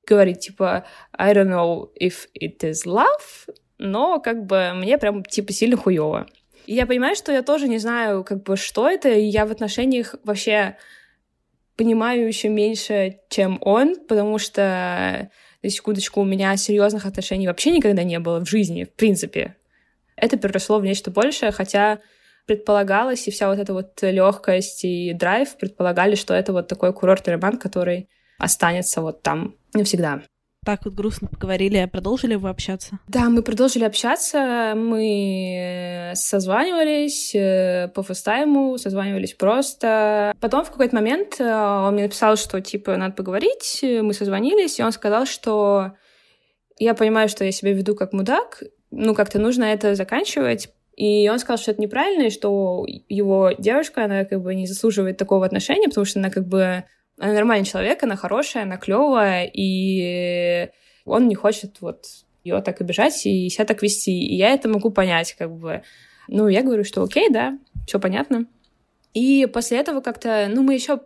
Говорит, 0.07 0.41
типа, 0.41 0.87
I 1.13 1.35
don't 1.35 1.49
know 1.49 1.91
if 2.01 2.29
it 2.39 2.61
is 2.61 2.87
love, 2.87 3.55
но 3.79 4.21
как 4.21 4.47
бы 4.47 4.73
мне 4.75 4.97
прям, 4.97 5.23
типа, 5.23 5.53
сильно 5.53 5.77
хуево. 5.77 6.27
И 6.67 6.75
я 6.75 6.87
понимаю, 6.87 7.17
что 7.17 7.33
я 7.33 7.43
тоже 7.43 7.69
не 7.69 7.79
знаю, 7.79 8.25
как 8.25 8.43
бы, 8.43 8.57
что 8.57 8.89
это, 8.89 9.09
и 9.09 9.25
я 9.25 9.47
в 9.47 9.53
отношениях 9.53 10.15
вообще 10.25 10.77
понимаю 11.77 12.27
еще 12.27 12.49
меньше, 12.49 13.21
чем 13.29 13.59
он, 13.61 13.97
потому 14.07 14.39
что, 14.39 15.31
на 15.63 15.71
секундочку, 15.71 16.21
у 16.21 16.25
меня 16.25 16.57
серьезных 16.57 17.07
отношений 17.07 17.47
вообще 17.47 17.71
никогда 17.71 18.03
не 18.03 18.19
было 18.19 18.41
в 18.41 18.49
жизни, 18.49 18.85
в 18.85 18.93
принципе. 18.93 19.57
Это 20.17 20.37
переросло 20.37 20.79
в 20.79 20.85
нечто 20.85 21.11
большее, 21.11 21.51
хотя 21.51 22.01
предполагалось, 22.47 23.27
и 23.27 23.31
вся 23.31 23.49
вот 23.49 23.59
эта 23.59 23.73
вот 23.73 24.01
легкость 24.03 24.85
и 24.85 25.13
драйв 25.15 25.57
предполагали, 25.57 26.15
что 26.15 26.35
это 26.35 26.53
вот 26.53 26.69
такой 26.69 26.93
курортный 26.93 27.35
роман, 27.35 27.59
который 27.59 28.09
останется 28.39 29.01
вот 29.01 29.23
там 29.23 29.57
навсегда. 29.73 30.23
Так 30.65 30.85
вот 30.85 30.95
грустно 30.95 31.29
поговорили, 31.29 31.89
продолжили 31.91 32.37
вы 32.37 32.49
общаться? 32.49 32.99
Да, 33.07 33.29
мы 33.29 33.43
продолжили 33.43 33.85
общаться, 33.85 34.73
мы 34.75 36.13
созванивались 36.15 37.35
э, 37.35 37.89
по 37.95 38.03
фастайму, 38.03 38.79
созванивались 38.79 39.35
просто. 39.35 40.33
Потом 40.41 40.65
в 40.65 40.71
какой-то 40.71 40.95
момент 40.95 41.37
э, 41.39 41.45
он 41.45 41.95
мне 41.95 42.05
написал, 42.05 42.37
что, 42.37 42.61
типа, 42.61 42.97
надо 42.97 43.15
поговорить, 43.15 43.81
мы 43.83 44.15
созвонились, 44.15 44.79
и 44.79 44.83
он 44.83 44.93
сказал, 44.93 45.27
что 45.27 45.93
я 46.79 46.95
понимаю, 46.95 47.29
что 47.29 47.45
я 47.45 47.53
себя 47.53 47.73
веду 47.73 47.95
как 47.95 48.13
мудак, 48.13 48.63
ну, 48.91 49.15
как-то 49.15 49.39
нужно 49.39 49.65
это 49.65 49.95
заканчивать, 49.95 50.71
и 50.97 51.29
он 51.29 51.39
сказал, 51.39 51.59
что 51.59 51.73
это 51.73 51.83
неправильно, 51.83 52.25
и 52.25 52.31
что 52.31 52.87
его 52.87 53.53
девушка, 53.59 54.05
она 54.05 54.25
как 54.25 54.43
бы 54.43 54.55
не 54.55 54.67
заслуживает 54.67 55.17
такого 55.17 55.45
отношения, 55.45 55.89
потому 55.89 56.05
что 56.05 56.21
она 56.21 56.31
как 56.31 56.47
бы 56.47 56.85
она 57.19 57.33
нормальный 57.33 57.67
человек, 57.67 58.03
она 58.03 58.17
хорошая, 58.17 58.65
она 58.65 58.77
клевая, 58.77 59.51
и 59.53 60.71
он 61.05 61.29
не 61.29 61.35
хочет 61.35 61.81
вот 61.81 62.05
ее 62.43 62.61
так 62.61 62.81
обижать 62.81 63.25
и 63.27 63.49
себя 63.49 63.65
так 63.65 63.83
вести. 63.83 64.13
И 64.13 64.37
я 64.37 64.51
это 64.51 64.69
могу 64.69 64.91
понять, 64.91 65.35
как 65.35 65.55
бы. 65.55 65.83
Ну, 66.29 66.49
я 66.49 66.63
говорю, 66.63 66.85
что 66.85 67.03
окей, 67.03 67.29
да, 67.31 67.59
все 67.87 67.99
понятно. 68.01 68.47
И 69.13 69.47
после 69.47 69.79
этого 69.79 70.01
как-то, 70.01 70.49
ну, 70.51 70.63
мы 70.63 70.75
еще 70.75 71.01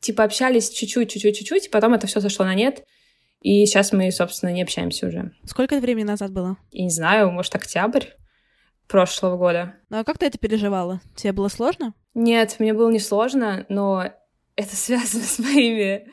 типа 0.00 0.24
общались 0.24 0.70
чуть-чуть, 0.70 1.10
чуть-чуть, 1.10 1.36
чуть-чуть, 1.36 1.66
и 1.66 1.70
потом 1.70 1.94
это 1.94 2.06
все 2.06 2.20
сошло 2.20 2.44
на 2.44 2.54
нет. 2.54 2.84
И 3.40 3.64
сейчас 3.64 3.92
мы, 3.92 4.10
собственно, 4.12 4.50
не 4.50 4.62
общаемся 4.62 5.06
уже. 5.06 5.32
Сколько 5.44 5.74
это 5.74 5.82
времени 5.82 6.04
назад 6.04 6.32
было? 6.32 6.56
Я 6.72 6.84
не 6.84 6.90
знаю, 6.90 7.30
может, 7.30 7.54
октябрь 7.54 8.04
прошлого 8.86 9.36
года. 9.38 9.76
Ну 9.88 10.00
а 10.00 10.04
как 10.04 10.18
ты 10.18 10.26
это 10.26 10.36
переживала? 10.36 11.00
Тебе 11.16 11.32
было 11.32 11.48
сложно? 11.48 11.94
Нет, 12.12 12.56
мне 12.58 12.74
было 12.74 12.90
не 12.90 12.98
сложно, 12.98 13.64
но 13.68 14.12
это 14.56 14.76
связано 14.76 15.24
с 15.26 15.38
моими 15.38 16.08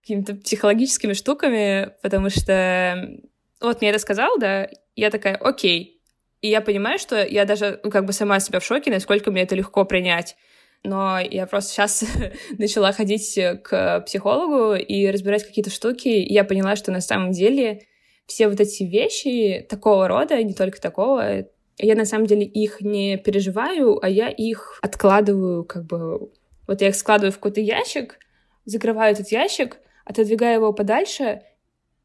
какими-то 0.00 0.34
психологическими 0.36 1.14
штуками, 1.14 1.92
потому 2.02 2.30
что 2.30 3.18
вот 3.60 3.80
мне 3.80 3.90
это 3.90 3.98
сказал, 3.98 4.38
да, 4.38 4.68
я 4.94 5.10
такая, 5.10 5.34
окей. 5.34 6.00
И 6.42 6.48
я 6.48 6.60
понимаю, 6.60 6.98
что 6.98 7.24
я 7.24 7.44
даже 7.44 7.80
ну, 7.82 7.90
как 7.90 8.04
бы 8.04 8.12
сама 8.12 8.38
себя 8.38 8.60
в 8.60 8.64
шоке, 8.64 8.90
насколько 8.90 9.30
мне 9.30 9.42
это 9.42 9.56
легко 9.56 9.84
принять. 9.84 10.36
Но 10.84 11.18
я 11.18 11.46
просто 11.46 11.72
сейчас 11.72 12.04
начала 12.58 12.92
ходить 12.92 13.38
к 13.64 14.00
психологу 14.06 14.74
и 14.74 15.10
разбирать 15.10 15.44
какие-то 15.44 15.70
штуки, 15.70 16.08
и 16.08 16.32
я 16.32 16.44
поняла, 16.44 16.76
что 16.76 16.92
на 16.92 17.00
самом 17.00 17.32
деле 17.32 17.82
все 18.26 18.48
вот 18.48 18.60
эти 18.60 18.84
вещи 18.84 19.66
такого 19.68 20.08
рода, 20.08 20.40
не 20.42 20.54
только 20.54 20.80
такого, 20.80 21.46
я 21.78 21.94
на 21.94 22.04
самом 22.04 22.26
деле 22.26 22.44
их 22.44 22.80
не 22.80 23.16
переживаю, 23.16 24.02
а 24.02 24.08
я 24.08 24.28
их 24.28 24.78
откладываю 24.82 25.64
как 25.64 25.84
бы 25.84 26.30
вот 26.66 26.80
я 26.80 26.88
их 26.88 26.96
складываю 26.96 27.32
в 27.32 27.36
какой-то 27.36 27.60
ящик, 27.60 28.18
закрываю 28.64 29.12
этот 29.12 29.28
ящик, 29.28 29.78
отодвигаю 30.04 30.54
его 30.54 30.72
подальше 30.72 31.42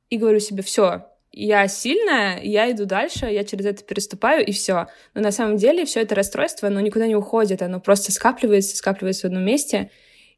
и 0.10 0.18
говорю 0.18 0.40
себе, 0.40 0.64
все, 0.64 1.06
я 1.32 1.68
сильная, 1.68 2.42
я 2.42 2.70
иду 2.72 2.86
дальше, 2.86 3.26
я 3.28 3.44
через 3.44 3.66
это 3.66 3.84
переступаю, 3.84 4.46
и 4.46 4.52
все. 4.52 4.88
Но 5.14 5.22
на 5.22 5.32
самом 5.32 5.56
деле 5.56 5.86
все 5.86 6.02
это 6.02 6.14
расстройство, 6.14 6.68
оно 6.68 6.82
никуда 6.82 7.08
не 7.08 7.16
уходит, 7.16 7.62
оно 7.62 7.80
просто 7.80 8.12
скапливается, 8.12 8.76
скапливается 8.76 9.24
в 9.24 9.26
одном 9.26 9.44
месте, 9.44 9.92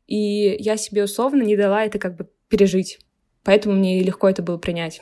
и 0.06 0.56
я 0.60 0.78
себе 0.78 1.04
условно 1.04 1.42
не 1.42 1.58
дала 1.58 1.86
это 1.86 1.98
как 1.98 2.16
бы 2.16 2.30
пережить. 2.48 3.00
Поэтому 3.44 3.76
мне 3.76 4.02
легко 4.02 4.30
это 4.30 4.42
было 4.42 4.58
принять. 4.58 5.02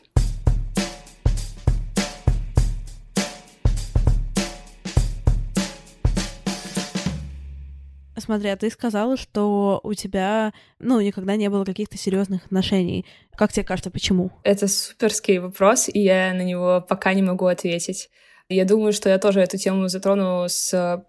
Смотри, 8.21 8.49
а 8.49 8.55
ты 8.55 8.69
сказала, 8.69 9.17
что 9.17 9.79
у 9.83 9.93
тебя, 9.93 10.53
ну, 10.79 11.01
никогда 11.01 11.35
не 11.35 11.49
было 11.49 11.65
каких-то 11.65 11.97
серьезных 11.97 12.45
отношений. 12.45 13.05
Как 13.35 13.51
тебе 13.51 13.65
кажется, 13.65 13.91
почему? 13.91 14.31
Это 14.43 14.67
суперский 14.67 15.39
вопрос, 15.39 15.89
и 15.91 15.99
я 15.99 16.33
на 16.33 16.43
него 16.43 16.85
пока 16.87 17.13
не 17.13 17.21
могу 17.21 17.47
ответить. 17.47 18.09
Я 18.47 18.65
думаю, 18.65 18.93
что 18.93 19.09
я 19.09 19.17
тоже 19.17 19.41
эту 19.41 19.57
тему 19.57 19.87
затрону 19.87 20.45
с 20.47 21.03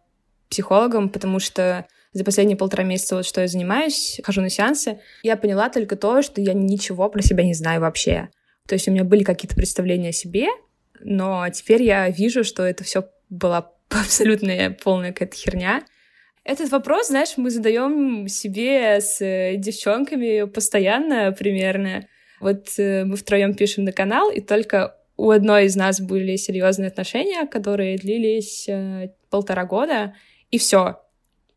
психологом, 0.48 1.09
потому 1.09 1.38
что 1.38 1.87
за 2.12 2.25
последние 2.25 2.57
полтора 2.57 2.85
месяца, 2.85 3.16
вот 3.16 3.27
что 3.27 3.40
я 3.40 3.48
занимаюсь, 3.48 4.20
хожу 4.22 4.42
на 4.42 4.51
сеансы, 4.51 5.01
я 5.22 5.37
поняла 5.37 5.70
только 5.70 5.96
то, 5.96 6.22
что 6.22 6.40
я 6.40 6.53
ничего 6.53 7.09
про 7.09 7.22
себя 7.22 7.44
не 7.44 7.55
знаю 7.55 7.81
вообще. 7.81 8.29
То 8.68 8.75
есть 8.75 8.87
у 8.87 8.90
меня 8.90 9.05
были 9.05 9.25
какие-то 9.25 9.57
представления 9.57 10.11
о 10.11 10.12
себе, 10.12 10.48
но 11.01 11.46
теперь 11.48 11.83
я 11.83 12.09
вижу, 12.09 12.44
что 12.44 12.62
это 12.64 12.85
все 12.85 13.09
была 13.31 13.72
абсолютная 13.88 14.70
полная 14.70 15.12
какая-то 15.12 15.37
херня. 15.37 15.83
Этот 16.45 16.73
вопрос, 16.73 17.09
знаешь, 17.09 17.35
мы 17.37 17.51
задаем 17.51 18.27
себе 18.27 19.01
с 19.01 19.21
э, 19.21 19.55
девчонками 19.57 20.45
постоянно 20.47 21.31
примерно. 21.33 22.09
Вот 22.41 22.69
э, 22.79 23.05
мы 23.05 23.17
втроем 23.17 23.55
пишем 23.55 23.85
на 23.85 23.93
канал, 23.93 24.29
и 24.31 24.41
только 24.41 24.97
у 25.17 25.31
одной 25.31 25.67
из 25.67 25.77
нас 25.77 26.01
были 26.01 26.35
серьезные 26.35 26.89
отношения, 26.89 27.47
которые 27.47 27.97
длились 27.97 28.69
э, 28.69 29.11
полтора 29.31 29.65
года, 29.65 30.17
и 30.51 30.59
все. 30.59 31.01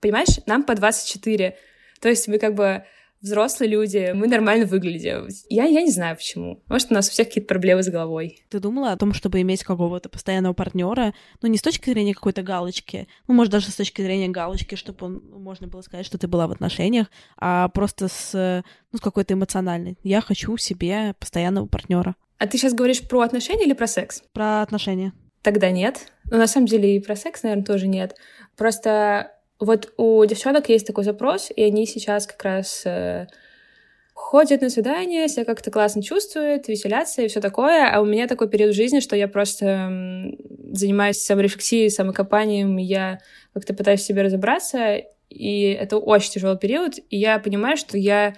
Понимаешь, 0.01 0.39
нам 0.45 0.63
по 0.63 0.75
24. 0.75 1.57
То 1.99 2.09
есть 2.09 2.27
мы 2.27 2.37
как 2.37 2.53
бы 2.53 2.83
взрослые 3.25 3.69
люди, 3.69 4.11
мы 4.13 4.27
нормально 4.27 4.65
выглядим. 4.65 5.27
Я, 5.49 5.65
я 5.65 5.81
не 5.81 5.91
знаю 5.91 6.15
почему. 6.15 6.63
Может, 6.67 6.91
у 6.91 6.93
нас 6.93 7.07
у 7.09 7.11
всех 7.11 7.27
какие-то 7.27 7.47
проблемы 7.47 7.83
с 7.83 7.89
головой. 7.89 8.45
Ты 8.49 8.59
думала 8.59 8.91
о 8.91 8.97
том, 8.97 9.13
чтобы 9.13 9.41
иметь 9.41 9.63
какого-то 9.63 10.09
постоянного 10.09 10.53
партнера, 10.53 11.13
ну, 11.41 11.49
не 11.49 11.57
с 11.57 11.61
точки 11.61 11.89
зрения 11.89 12.13
какой-то 12.13 12.43
галочки, 12.43 13.07
ну, 13.27 13.33
может, 13.33 13.51
даже 13.51 13.71
с 13.71 13.75
точки 13.75 14.01
зрения 14.01 14.29
галочки, 14.29 14.75
чтобы 14.75 15.05
он, 15.05 15.23
можно 15.31 15.67
было 15.67 15.81
сказать, 15.81 16.05
что 16.05 16.17
ты 16.17 16.27
была 16.27 16.47
в 16.47 16.51
отношениях, 16.51 17.07
а 17.37 17.67
просто 17.69 18.07
с, 18.07 18.63
ну, 18.91 18.97
с 18.97 19.01
какой-то 19.01 19.33
эмоциональной. 19.33 19.97
Я 20.03 20.21
хочу 20.21 20.55
себе 20.57 21.15
постоянного 21.19 21.65
партнера. 21.65 22.15
А 22.37 22.47
ты 22.47 22.57
сейчас 22.57 22.73
говоришь 22.73 23.01
про 23.07 23.21
отношения 23.21 23.65
или 23.65 23.73
про 23.73 23.87
секс? 23.87 24.21
Про 24.33 24.61
отношения. 24.61 25.13
Тогда 25.41 25.71
нет. 25.71 26.11
Но 26.29 26.37
на 26.37 26.47
самом 26.47 26.67
деле 26.67 26.95
и 26.95 26.99
про 26.99 27.15
секс, 27.15 27.43
наверное, 27.43 27.65
тоже 27.65 27.87
нет. 27.87 28.15
Просто 28.57 29.34
вот 29.59 29.93
у 29.97 30.23
девчонок 30.25 30.69
есть 30.69 30.87
такой 30.87 31.03
запрос, 31.03 31.51
и 31.55 31.63
они 31.63 31.85
сейчас 31.85 32.27
как 32.27 32.43
раз 32.43 32.83
э, 32.85 33.27
ходят 34.13 34.61
на 34.61 34.69
свидания, 34.69 35.27
себя 35.27 35.45
как-то 35.45 35.71
классно 35.71 36.03
чувствуют, 36.03 36.67
веселятся 36.67 37.21
и 37.21 37.27
все 37.27 37.39
такое. 37.39 37.89
А 37.89 38.01
у 38.01 38.05
меня 38.05 38.27
такой 38.27 38.49
период 38.49 38.73
жизни, 38.73 38.99
что 38.99 39.15
я 39.15 39.27
просто 39.27 40.33
занимаюсь 40.71 41.21
саморефлексией, 41.21 41.89
самокопанием, 41.89 42.77
я 42.77 43.19
как-то 43.53 43.73
пытаюсь 43.73 44.01
в 44.01 44.05
себе 44.05 44.23
разобраться, 44.23 45.01
и 45.29 45.71
это 45.71 45.97
очень 45.97 46.31
тяжелый 46.31 46.57
период, 46.57 46.97
и 47.09 47.17
я 47.17 47.39
понимаю, 47.39 47.77
что 47.77 47.97
я 47.97 48.35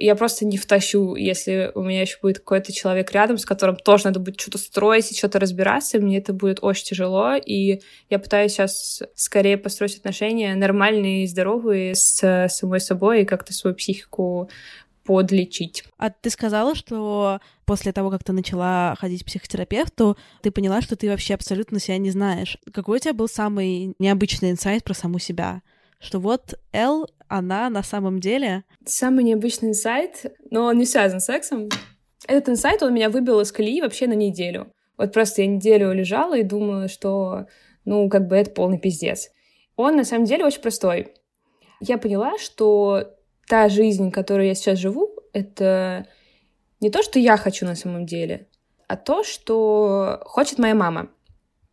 я 0.00 0.16
просто 0.16 0.46
не 0.46 0.56
втащу, 0.56 1.14
если 1.14 1.70
у 1.74 1.82
меня 1.82 2.00
еще 2.00 2.16
будет 2.22 2.38
какой-то 2.38 2.72
человек 2.72 3.12
рядом, 3.12 3.36
с 3.36 3.44
которым 3.44 3.76
тоже 3.76 4.06
надо 4.06 4.18
будет 4.18 4.40
что-то 4.40 4.56
строить 4.56 5.12
и 5.12 5.16
что-то 5.16 5.38
разбираться, 5.38 5.98
мне 5.98 6.18
это 6.18 6.32
будет 6.32 6.58
очень 6.62 6.86
тяжело, 6.86 7.34
и 7.34 7.80
я 8.08 8.18
пытаюсь 8.18 8.52
сейчас 8.52 9.02
скорее 9.14 9.58
построить 9.58 9.98
отношения 9.98 10.54
нормальные 10.54 11.24
и 11.24 11.26
здоровые 11.26 11.94
с 11.94 12.48
самой 12.48 12.80
собой 12.80 13.22
и 13.22 13.24
как-то 13.26 13.52
свою 13.52 13.76
психику 13.76 14.48
подлечить. 15.04 15.84
А 15.98 16.10
ты 16.10 16.30
сказала, 16.30 16.74
что 16.74 17.40
после 17.66 17.92
того, 17.92 18.10
как 18.10 18.24
ты 18.24 18.32
начала 18.32 18.94
ходить 18.98 19.22
к 19.22 19.26
психотерапевту, 19.26 20.16
ты 20.40 20.50
поняла, 20.50 20.80
что 20.80 20.96
ты 20.96 21.08
вообще 21.08 21.34
абсолютно 21.34 21.78
себя 21.78 21.98
не 21.98 22.10
знаешь. 22.10 22.58
Какой 22.72 22.96
у 22.96 23.00
тебя 23.00 23.12
был 23.12 23.28
самый 23.28 23.94
необычный 23.98 24.50
инсайт 24.50 24.82
про 24.84 24.94
саму 24.94 25.18
себя? 25.18 25.62
Что 26.00 26.18
вот 26.18 26.58
Эл, 26.72 27.06
она 27.28 27.70
на 27.70 27.82
самом 27.82 28.18
деле... 28.18 28.64
Самый 28.84 29.22
необычный 29.24 29.68
инсайт, 29.68 30.24
но 30.50 30.64
он 30.64 30.78
не 30.78 30.86
связан 30.86 31.20
с 31.20 31.26
сексом. 31.26 31.68
Этот 32.26 32.50
инсайт, 32.50 32.82
он 32.82 32.94
меня 32.94 33.10
выбил 33.10 33.40
из 33.40 33.52
колеи 33.52 33.80
вообще 33.80 34.06
на 34.06 34.14
неделю. 34.14 34.72
Вот 34.96 35.12
просто 35.12 35.42
я 35.42 35.48
неделю 35.48 35.92
лежала 35.92 36.36
и 36.36 36.42
думала, 36.42 36.88
что, 36.88 37.46
ну, 37.84 38.08
как 38.08 38.26
бы 38.26 38.36
это 38.36 38.50
полный 38.50 38.78
пиздец. 38.78 39.30
Он 39.76 39.96
на 39.96 40.04
самом 40.04 40.24
деле 40.24 40.44
очень 40.44 40.60
простой. 40.60 41.14
Я 41.80 41.96
поняла, 41.96 42.36
что 42.38 43.14
та 43.48 43.68
жизнь, 43.68 44.10
которую 44.10 44.48
я 44.48 44.54
сейчас 44.54 44.78
живу, 44.78 45.10
это 45.32 46.06
не 46.80 46.90
то, 46.90 47.02
что 47.02 47.18
я 47.18 47.36
хочу 47.36 47.64
на 47.66 47.74
самом 47.74 48.06
деле, 48.06 48.48
а 48.88 48.96
то, 48.96 49.24
что 49.24 50.20
хочет 50.24 50.58
моя 50.58 50.74
мама. 50.74 51.10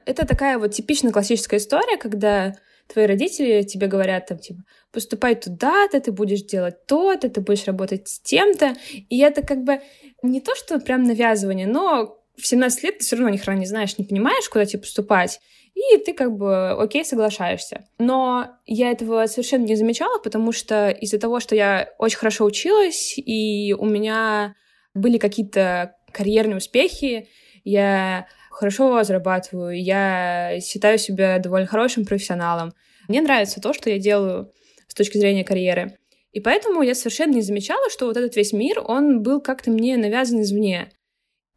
Это 0.05 0.25
такая 0.25 0.57
вот 0.57 0.71
типичная 0.71 1.11
классическая 1.11 1.57
история, 1.57 1.97
когда 1.97 2.55
твои 2.87 3.05
родители 3.05 3.63
тебе 3.63 3.87
говорят 3.87 4.27
там, 4.27 4.39
типа, 4.39 4.61
поступай 4.91 5.35
туда-то, 5.35 5.99
ты 5.99 6.11
будешь 6.11 6.43
делать 6.43 6.85
то-то, 6.85 7.29
ты 7.29 7.41
будешь 7.41 7.65
работать 7.65 8.07
с 8.07 8.19
тем-то. 8.19 8.75
И 9.09 9.19
это 9.19 9.41
как 9.41 9.63
бы 9.63 9.81
не 10.23 10.41
то, 10.41 10.55
что 10.55 10.79
прям 10.79 11.03
навязывание, 11.03 11.67
но 11.67 12.19
в 12.37 12.45
17 12.45 12.83
лет 12.83 12.97
ты 12.99 13.03
все 13.03 13.15
равно 13.15 13.29
ни 13.29 13.37
хрена 13.37 13.59
не 13.59 13.65
знаешь, 13.65 13.97
не 13.97 14.05
понимаешь, 14.05 14.47
куда 14.49 14.65
тебе 14.65 14.81
поступать, 14.81 15.39
и 15.75 15.97
ты 15.97 16.13
как 16.13 16.35
бы 16.35 16.71
окей, 16.71 17.05
соглашаешься. 17.05 17.85
Но 17.99 18.57
я 18.65 18.91
этого 18.91 19.27
совершенно 19.27 19.65
не 19.65 19.75
замечала, 19.75 20.19
потому 20.19 20.51
что 20.51 20.89
из-за 20.89 21.19
того, 21.19 21.39
что 21.39 21.55
я 21.55 21.89
очень 21.99 22.17
хорошо 22.17 22.45
училась, 22.45 23.13
и 23.17 23.75
у 23.77 23.85
меня 23.85 24.55
были 24.93 25.17
какие-то 25.17 25.95
карьерные 26.11 26.57
успехи, 26.57 27.29
я 27.63 28.27
хорошо 28.57 29.03
зарабатываю, 29.03 29.79
я 29.79 30.59
считаю 30.61 30.97
себя 30.97 31.37
довольно 31.37 31.67
хорошим 31.67 32.05
профессионалом. 32.05 32.73
Мне 33.07 33.21
нравится 33.21 33.61
то, 33.61 33.71
что 33.71 33.91
я 33.91 33.99
делаю 33.99 34.51
с 34.87 34.95
точки 34.95 35.19
зрения 35.19 35.43
карьеры. 35.43 35.97
И 36.31 36.39
поэтому 36.39 36.81
я 36.81 36.95
совершенно 36.95 37.35
не 37.35 37.41
замечала, 37.41 37.89
что 37.91 38.07
вот 38.07 38.17
этот 38.17 38.35
весь 38.35 38.53
мир, 38.53 38.81
он 38.83 39.21
был 39.21 39.41
как-то 39.41 39.69
мне 39.69 39.95
навязан 39.95 40.41
извне. 40.41 40.89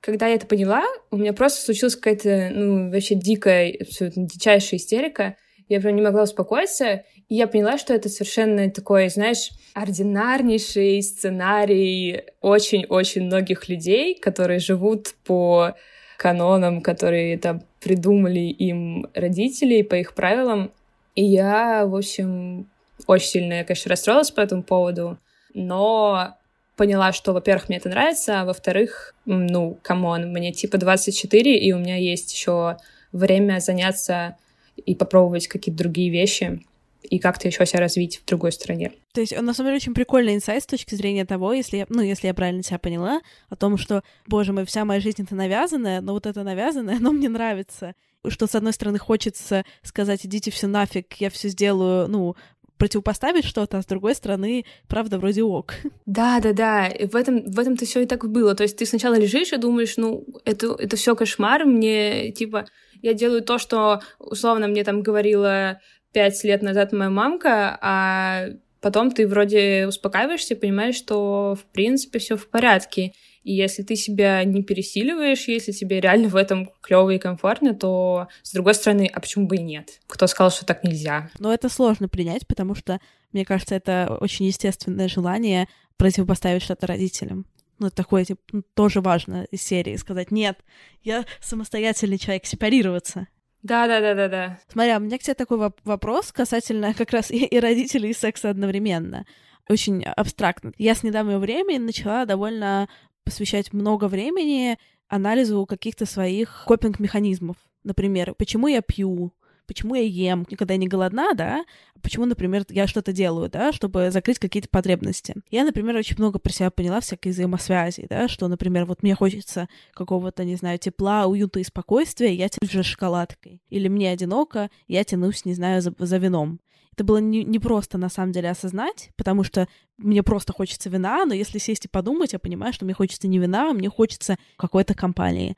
Когда 0.02 0.26
я 0.26 0.34
это 0.34 0.46
поняла, 0.46 0.84
у 1.10 1.16
меня 1.16 1.32
просто 1.32 1.62
случилась 1.62 1.96
какая-то, 1.96 2.50
ну, 2.52 2.90
вообще 2.90 3.14
дикая, 3.14 3.76
абсолютно 3.80 4.26
дичайшая 4.26 4.78
истерика. 4.78 5.36
Я 5.68 5.80
прям 5.80 5.96
не 5.96 6.02
могла 6.02 6.24
успокоиться, 6.24 7.04
и 7.28 7.34
я 7.34 7.46
поняла, 7.46 7.78
что 7.78 7.94
это 7.94 8.10
совершенно 8.10 8.70
такой, 8.70 9.08
знаешь, 9.08 9.50
ординарнейший 9.74 11.02
сценарий 11.02 12.24
очень-очень 12.40 13.22
многих 13.22 13.68
людей, 13.68 14.18
которые 14.18 14.58
живут 14.58 15.14
по 15.24 15.74
канонам, 16.20 16.82
которые 16.82 17.38
там 17.38 17.62
придумали 17.80 18.40
им 18.40 19.06
родители 19.14 19.80
по 19.80 19.94
их 19.94 20.12
правилам. 20.12 20.70
И 21.14 21.24
я, 21.24 21.86
в 21.86 21.96
общем, 21.96 22.68
очень 23.06 23.26
сильно, 23.26 23.64
конечно, 23.64 23.88
расстроилась 23.88 24.30
по 24.30 24.42
этому 24.42 24.62
поводу, 24.62 25.18
но 25.54 26.36
поняла, 26.76 27.14
что, 27.14 27.32
во-первых, 27.32 27.70
мне 27.70 27.78
это 27.78 27.88
нравится, 27.88 28.42
а 28.42 28.44
во-вторых, 28.44 29.14
ну, 29.24 29.78
come 29.80 30.09
on, 30.09 30.30
мне 30.30 30.52
типа 30.52 30.76
24, 30.76 31.56
и 31.56 31.72
у 31.72 31.78
меня 31.78 31.96
есть 31.96 32.34
еще 32.34 32.76
время 33.12 33.58
заняться 33.60 34.36
и 34.76 34.94
попробовать 34.94 35.48
какие-то 35.48 35.78
другие 35.78 36.10
вещи 36.10 36.60
и 37.02 37.18
как-то 37.18 37.48
еще 37.48 37.64
себя 37.66 37.80
развить 37.80 38.18
в 38.18 38.24
другой 38.26 38.52
стране. 38.52 38.92
То 39.12 39.20
есть, 39.20 39.38
на 39.38 39.54
самом 39.54 39.68
деле, 39.68 39.76
очень 39.76 39.94
прикольный 39.94 40.34
инсайт 40.34 40.62
с 40.62 40.66
точки 40.66 40.94
зрения 40.94 41.24
того, 41.24 41.52
если 41.52 41.78
я, 41.78 41.86
ну, 41.88 42.02
если 42.02 42.26
я 42.26 42.34
правильно 42.34 42.62
тебя 42.62 42.78
поняла, 42.78 43.20
о 43.48 43.56
том, 43.56 43.76
что, 43.76 44.02
боже 44.26 44.52
мой, 44.52 44.64
вся 44.64 44.84
моя 44.84 45.00
жизнь— 45.00 45.22
это 45.24 45.34
навязанное, 45.34 46.00
но 46.00 46.12
вот 46.12 46.26
это 46.26 46.42
навязанное, 46.42 46.96
оно 47.00 47.12
мне 47.12 47.28
нравится. 47.28 47.94
Что, 48.26 48.46
с 48.46 48.54
одной 48.54 48.74
стороны, 48.74 48.98
хочется 48.98 49.64
сказать, 49.82 50.26
идите 50.26 50.50
все 50.50 50.66
нафиг, 50.66 51.14
я 51.14 51.30
все 51.30 51.48
сделаю, 51.48 52.06
ну, 52.08 52.36
противопоставить 52.76 53.44
что-то, 53.44 53.78
а 53.78 53.82
с 53.82 53.86
другой 53.86 54.14
стороны, 54.14 54.64
правда, 54.88 55.18
вроде 55.18 55.42
ок. 55.42 55.74
Да, 56.06 56.40
да, 56.40 56.52
да. 56.52 56.88
И 56.88 57.06
в 57.06 57.14
этом 57.14 57.44
в 57.44 57.58
этом-то 57.58 57.84
все 57.84 58.02
и 58.02 58.06
так 58.06 58.28
было. 58.28 58.54
То 58.54 58.64
есть 58.64 58.76
ты 58.78 58.86
сначала 58.86 59.14
лежишь 59.14 59.52
и 59.52 59.58
думаешь, 59.58 59.96
ну, 59.96 60.26
это, 60.44 60.74
это 60.76 60.96
все 60.96 61.14
кошмар, 61.14 61.64
мне 61.66 62.32
типа 62.32 62.66
я 63.02 63.14
делаю 63.14 63.42
то, 63.42 63.58
что 63.58 64.00
условно 64.18 64.66
мне 64.66 64.82
там 64.82 65.02
говорила 65.02 65.80
пять 66.12 66.42
лет 66.44 66.62
назад 66.62 66.92
моя 66.92 67.10
мамка, 67.10 67.78
а 67.80 68.48
потом 68.80 69.10
ты 69.10 69.26
вроде 69.26 69.86
успокаиваешься, 69.86 70.56
понимаешь, 70.56 70.96
что 70.96 71.56
в 71.60 71.64
принципе 71.72 72.18
все 72.18 72.36
в 72.36 72.48
порядке. 72.48 73.12
И 73.42 73.54
если 73.54 73.82
ты 73.82 73.96
себя 73.96 74.44
не 74.44 74.62
пересиливаешь, 74.62 75.48
если 75.48 75.72
тебе 75.72 76.00
реально 76.00 76.28
в 76.28 76.36
этом 76.36 76.70
клево 76.82 77.10
и 77.10 77.18
комфортно, 77.18 77.74
то, 77.74 78.28
с 78.42 78.52
другой 78.52 78.74
стороны, 78.74 79.10
а 79.12 79.20
почему 79.20 79.46
бы 79.46 79.56
и 79.56 79.62
нет? 79.62 80.00
Кто 80.06 80.26
сказал, 80.26 80.50
что 80.50 80.66
так 80.66 80.84
нельзя? 80.84 81.30
Но 81.38 81.52
это 81.52 81.70
сложно 81.70 82.08
принять, 82.08 82.46
потому 82.46 82.74
что, 82.74 83.00
мне 83.32 83.46
кажется, 83.46 83.74
это 83.74 84.18
очень 84.20 84.46
естественное 84.46 85.08
желание 85.08 85.68
противопоставить 85.96 86.62
что-то 86.62 86.86
родителям. 86.86 87.46
Ну, 87.78 87.86
это 87.86 87.96
такое, 87.96 88.26
типа, 88.26 88.40
тоже 88.74 89.00
важно 89.00 89.44
из 89.50 89.62
серии 89.62 89.96
сказать, 89.96 90.30
нет, 90.30 90.58
я 91.02 91.24
самостоятельный 91.40 92.18
человек, 92.18 92.44
сепарироваться. 92.44 93.26
Да, 93.62 93.86
да, 93.86 94.00
да, 94.00 94.14
да, 94.14 94.28
да. 94.28 94.58
Смотри, 94.68 94.90
а 94.92 94.98
у 94.98 95.00
меня 95.00 95.18
к 95.18 95.22
тебе 95.22 95.34
такой 95.34 95.72
вопрос 95.84 96.32
касательно 96.32 96.94
как 96.98 97.10
раз 97.12 97.30
и, 97.30 97.44
и 97.44 97.60
родителей, 97.60 98.10
и 98.10 98.14
секса 98.14 98.50
одновременно. 98.50 99.26
Очень 99.68 100.02
абстрактно. 100.04 100.72
Я 100.78 100.94
с 100.94 101.02
недавнего 101.02 101.38
времени 101.38 101.78
начала 101.78 102.24
довольно 102.24 102.88
посвящать 103.24 103.72
много 103.72 104.06
времени 104.08 104.78
анализу 105.08 105.66
каких-то 105.66 106.06
своих 106.06 106.64
копинг-механизмов. 106.66 107.56
Например, 107.84 108.34
почему 108.34 108.68
я 108.68 108.82
пью, 108.82 109.32
почему 109.70 109.94
я 109.94 110.02
ем, 110.02 110.44
когда 110.46 110.74
я 110.74 110.78
не 110.78 110.88
голодна, 110.88 111.32
да, 111.32 111.64
почему, 112.02 112.26
например, 112.26 112.64
я 112.70 112.88
что-то 112.88 113.12
делаю, 113.12 113.48
да, 113.48 113.72
чтобы 113.72 114.10
закрыть 114.10 114.40
какие-то 114.40 114.68
потребности. 114.68 115.36
Я, 115.48 115.62
например, 115.62 115.94
очень 115.94 116.16
много 116.18 116.40
про 116.40 116.52
себя 116.52 116.72
поняла 116.72 116.98
всякой 116.98 117.30
взаимосвязи, 117.30 118.04
да, 118.10 118.26
что, 118.26 118.48
например, 118.48 118.84
вот 118.84 119.04
мне 119.04 119.14
хочется 119.14 119.68
какого-то, 119.94 120.42
не 120.42 120.56
знаю, 120.56 120.78
тепла, 120.78 121.26
уюта 121.26 121.60
и 121.60 121.64
спокойствия, 121.64 122.34
я 122.34 122.48
тянусь 122.48 122.72
за 122.72 122.82
шоколадкой. 122.82 123.62
Или 123.68 123.86
мне 123.86 124.10
одиноко, 124.10 124.70
я 124.88 125.04
тянусь, 125.04 125.44
не 125.44 125.54
знаю, 125.54 125.82
за, 125.82 125.94
за 125.96 126.16
вином. 126.16 126.58
Это 126.94 127.04
было 127.04 127.18
не, 127.18 127.44
не 127.44 127.60
просто, 127.60 127.96
на 127.96 128.08
самом 128.08 128.32
деле, 128.32 128.50
осознать, 128.50 129.10
потому 129.16 129.44
что 129.44 129.68
мне 129.98 130.24
просто 130.24 130.52
хочется 130.52 130.90
вина, 130.90 131.24
но 131.26 131.32
если 131.32 131.58
сесть 131.58 131.84
и 131.84 131.88
подумать, 131.88 132.32
я 132.32 132.40
понимаю, 132.40 132.72
что 132.72 132.86
мне 132.86 132.94
хочется 132.94 133.28
не 133.28 133.38
вина, 133.38 133.70
а 133.70 133.72
мне 133.72 133.88
хочется 133.88 134.36
какой-то 134.56 134.94
компании. 134.94 135.56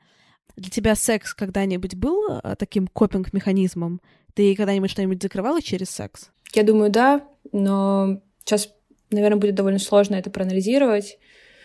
Для 0.55 0.69
тебя 0.69 0.95
секс 0.95 1.33
когда-нибудь 1.33 1.95
был 1.95 2.39
э, 2.43 2.55
таким 2.57 2.87
копинг-механизмом? 2.87 4.01
Ты 4.33 4.55
когда-нибудь 4.55 4.91
что-нибудь 4.91 5.21
закрывала 5.21 5.61
через 5.61 5.89
секс? 5.89 6.29
Я 6.53 6.63
думаю, 6.63 6.91
да, 6.91 7.27
но 7.51 8.21
сейчас, 8.43 8.73
наверное, 9.09 9.39
будет 9.39 9.55
довольно 9.55 9.79
сложно 9.79 10.15
это 10.15 10.29
проанализировать. 10.29 11.17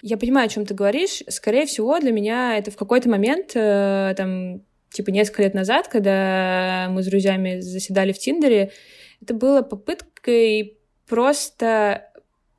Я 0.03 0.17
понимаю, 0.17 0.47
о 0.47 0.49
чем 0.49 0.65
ты 0.65 0.75
говоришь. 0.75 1.23
Скорее 1.29 1.67
всего, 1.67 1.99
для 1.99 2.13
меня 2.13 2.57
это 2.57 2.71
в 2.71 2.77
какой-то 2.77 3.09
момент, 3.11 3.53
э, 3.55 4.15
там, 4.17 4.63
типа 4.91 5.11
несколько 5.11 5.43
лет 5.43 5.55
назад, 5.55 5.89
когда 5.89 6.89
мы 6.91 7.03
с 7.03 7.07
друзьями 7.07 7.61
заседали 7.61 8.13
в 8.13 8.19
Тиндере, 8.19 8.73
это 9.21 9.35
было 9.35 9.63
попыткой 9.63 10.79
просто 11.07 12.11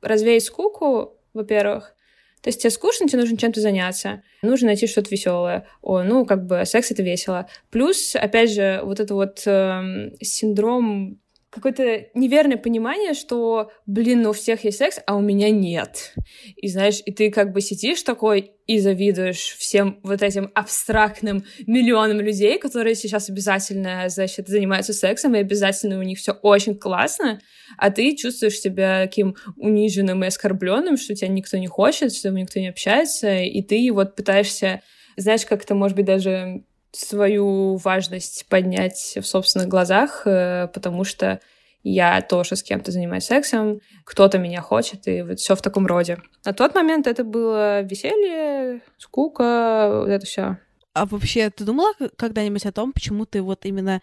развеять 0.02 0.44
скуку, 0.44 1.18
во-первых, 1.32 1.94
то 2.42 2.48
есть 2.48 2.60
тебе 2.60 2.70
скучно, 2.70 3.06
тебе 3.06 3.20
нужно 3.20 3.36
чем-то 3.36 3.60
заняться, 3.60 4.22
нужно 4.42 4.68
найти 4.68 4.86
что-то 4.86 5.10
веселое. 5.10 5.66
О, 5.82 6.02
ну, 6.02 6.24
как 6.24 6.46
бы 6.46 6.64
секс 6.64 6.90
это 6.90 7.02
весело. 7.02 7.48
Плюс, 7.70 8.16
опять 8.16 8.50
же, 8.52 8.80
вот 8.82 8.98
это 8.98 9.14
вот 9.14 9.42
э, 9.46 10.10
синдром 10.22 11.20
какое-то 11.50 12.06
неверное 12.14 12.56
понимание, 12.56 13.12
что, 13.12 13.72
блин, 13.84 14.22
ну 14.22 14.30
у 14.30 14.32
всех 14.32 14.64
есть 14.64 14.78
секс, 14.78 15.00
а 15.04 15.16
у 15.16 15.20
меня 15.20 15.50
нет. 15.50 16.14
И 16.56 16.68
знаешь, 16.68 17.02
и 17.04 17.12
ты 17.12 17.30
как 17.30 17.52
бы 17.52 17.60
сидишь 17.60 18.02
такой 18.02 18.52
и 18.66 18.78
завидуешь 18.78 19.56
всем 19.58 19.98
вот 20.04 20.22
этим 20.22 20.52
абстрактным 20.54 21.44
миллионам 21.66 22.20
людей, 22.20 22.56
которые 22.58 22.94
сейчас 22.94 23.28
обязательно, 23.28 24.08
значит, 24.08 24.46
занимаются 24.46 24.92
сексом, 24.92 25.34
и 25.34 25.40
обязательно 25.40 25.98
у 25.98 26.02
них 26.02 26.18
все 26.18 26.32
очень 26.32 26.76
классно, 26.76 27.40
а 27.76 27.90
ты 27.90 28.14
чувствуешь 28.14 28.60
себя 28.60 29.02
таким 29.02 29.34
униженным 29.56 30.22
и 30.22 30.28
оскорбленным, 30.28 30.96
что 30.96 31.16
тебя 31.16 31.28
никто 31.28 31.58
не 31.58 31.66
хочет, 31.66 32.14
что 32.14 32.30
никто 32.30 32.60
не 32.60 32.68
общается, 32.68 33.38
и 33.40 33.60
ты 33.62 33.90
вот 33.92 34.14
пытаешься, 34.14 34.82
знаешь, 35.16 35.44
как-то, 35.44 35.74
может 35.74 35.96
быть, 35.96 36.06
даже 36.06 36.62
свою 36.92 37.76
важность 37.76 38.46
поднять 38.48 39.16
в 39.20 39.24
собственных 39.24 39.68
глазах, 39.68 40.22
э, 40.26 40.68
потому 40.72 41.04
что 41.04 41.40
я 41.82 42.20
тоже 42.20 42.56
с 42.56 42.62
кем-то 42.62 42.90
занимаюсь 42.90 43.24
сексом, 43.24 43.80
кто-то 44.04 44.38
меня 44.38 44.60
хочет, 44.60 45.08
и 45.08 45.22
вот 45.22 45.40
все 45.40 45.54
в 45.54 45.62
таком 45.62 45.86
роде. 45.86 46.18
На 46.44 46.52
тот 46.52 46.74
момент 46.74 47.06
это 47.06 47.24
было 47.24 47.80
веселье, 47.82 48.82
скука, 48.98 50.00
вот 50.00 50.08
это 50.08 50.26
все. 50.26 50.58
А 50.92 51.06
вообще, 51.06 51.50
ты 51.50 51.64
думала 51.64 51.92
когда-нибудь 52.16 52.66
о 52.66 52.72
том, 52.72 52.92
почему 52.92 53.24
ты 53.24 53.40
вот 53.40 53.64
именно 53.64 54.02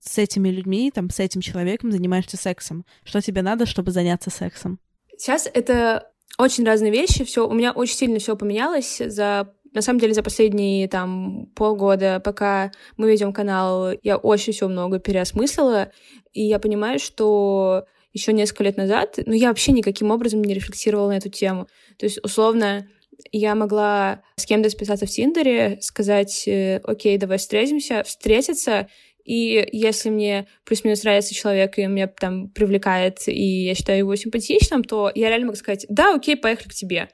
с 0.00 0.18
этими 0.18 0.48
людьми, 0.48 0.90
там, 0.90 1.10
с 1.10 1.20
этим 1.20 1.40
человеком 1.40 1.92
занимаешься 1.92 2.36
сексом? 2.36 2.84
Что 3.04 3.20
тебе 3.20 3.42
надо, 3.42 3.66
чтобы 3.66 3.92
заняться 3.92 4.30
сексом? 4.30 4.80
Сейчас 5.16 5.48
это 5.52 6.10
очень 6.38 6.64
разные 6.64 6.90
вещи. 6.90 7.24
Все, 7.24 7.46
у 7.46 7.52
меня 7.52 7.72
очень 7.72 7.96
сильно 7.96 8.18
все 8.18 8.36
поменялось 8.36 9.00
за 9.04 9.54
на 9.74 9.82
самом 9.82 10.00
деле, 10.00 10.14
за 10.14 10.22
последние 10.22 10.88
там 10.88 11.46
полгода, 11.54 12.20
пока 12.20 12.72
мы 12.96 13.10
ведем 13.10 13.32
канал, 13.32 13.92
я 14.02 14.16
очень 14.16 14.52
все 14.52 14.68
много 14.68 14.98
переосмыслила, 14.98 15.90
и 16.32 16.42
я 16.42 16.58
понимаю, 16.58 16.98
что 16.98 17.84
еще 18.12 18.32
несколько 18.32 18.64
лет 18.64 18.76
назад, 18.76 19.18
ну, 19.24 19.32
я 19.32 19.48
вообще 19.48 19.72
никаким 19.72 20.10
образом 20.10 20.42
не 20.42 20.54
рефлексировала 20.54 21.08
на 21.08 21.16
эту 21.16 21.30
тему. 21.30 21.66
То 21.98 22.04
есть, 22.04 22.18
условно, 22.22 22.86
я 23.30 23.54
могла 23.54 24.22
с 24.36 24.44
кем-то 24.44 24.68
списаться 24.68 25.06
в 25.06 25.10
Тиндере, 25.10 25.78
сказать, 25.80 26.46
э, 26.46 26.80
окей, 26.84 27.16
давай 27.16 27.38
встретимся, 27.38 28.02
встретиться, 28.02 28.88
и 29.24 29.68
если 29.72 30.10
мне 30.10 30.48
плюс-минус 30.64 31.04
нравится 31.04 31.34
человек, 31.34 31.78
и 31.78 31.86
меня 31.86 32.08
там 32.08 32.48
привлекает, 32.48 33.28
и 33.28 33.64
я 33.64 33.74
считаю 33.74 34.00
его 34.00 34.16
симпатичным, 34.16 34.82
то 34.82 35.10
я 35.14 35.28
реально 35.28 35.46
могу 35.46 35.56
сказать, 35.56 35.86
да, 35.88 36.14
окей, 36.14 36.36
поехали 36.36 36.68
к 36.68 36.74
тебе. 36.74 37.08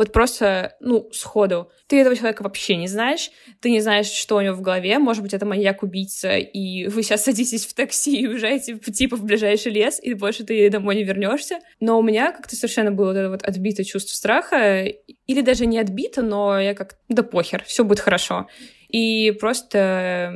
Вот 0.00 0.12
просто, 0.12 0.76
ну, 0.80 1.10
сходу. 1.12 1.70
Ты 1.86 2.00
этого 2.00 2.16
человека 2.16 2.42
вообще 2.42 2.76
не 2.76 2.88
знаешь, 2.88 3.30
ты 3.60 3.70
не 3.70 3.80
знаешь, 3.80 4.06
что 4.06 4.36
у 4.36 4.40
него 4.40 4.54
в 4.54 4.62
голове, 4.62 4.98
может 4.98 5.22
быть, 5.22 5.34
это 5.34 5.44
маньяк-убийца, 5.44 6.38
и 6.38 6.86
вы 6.86 7.02
сейчас 7.02 7.24
садитесь 7.24 7.66
в 7.66 7.74
такси 7.74 8.22
и 8.22 8.26
уезжаете 8.26 8.78
типа 8.78 9.16
в 9.16 9.24
ближайший 9.24 9.72
лес, 9.72 10.00
и 10.02 10.14
больше 10.14 10.42
ты 10.42 10.70
домой 10.70 10.96
не 10.96 11.04
вернешься. 11.04 11.58
Но 11.80 11.98
у 11.98 12.02
меня 12.02 12.32
как-то 12.32 12.56
совершенно 12.56 12.90
было 12.90 13.08
вот 13.08 13.16
это 13.18 13.28
вот 13.28 13.42
отбито 13.42 13.84
чувство 13.84 14.14
страха, 14.14 14.84
или 14.84 15.42
даже 15.42 15.66
не 15.66 15.78
отбито, 15.78 16.22
но 16.22 16.58
я 16.58 16.72
как, 16.72 16.96
да 17.10 17.22
похер, 17.22 17.62
все 17.64 17.84
будет 17.84 18.00
хорошо. 18.00 18.46
И 18.88 19.36
просто 19.38 20.32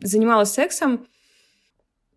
занималась 0.00 0.52
сексом, 0.52 1.06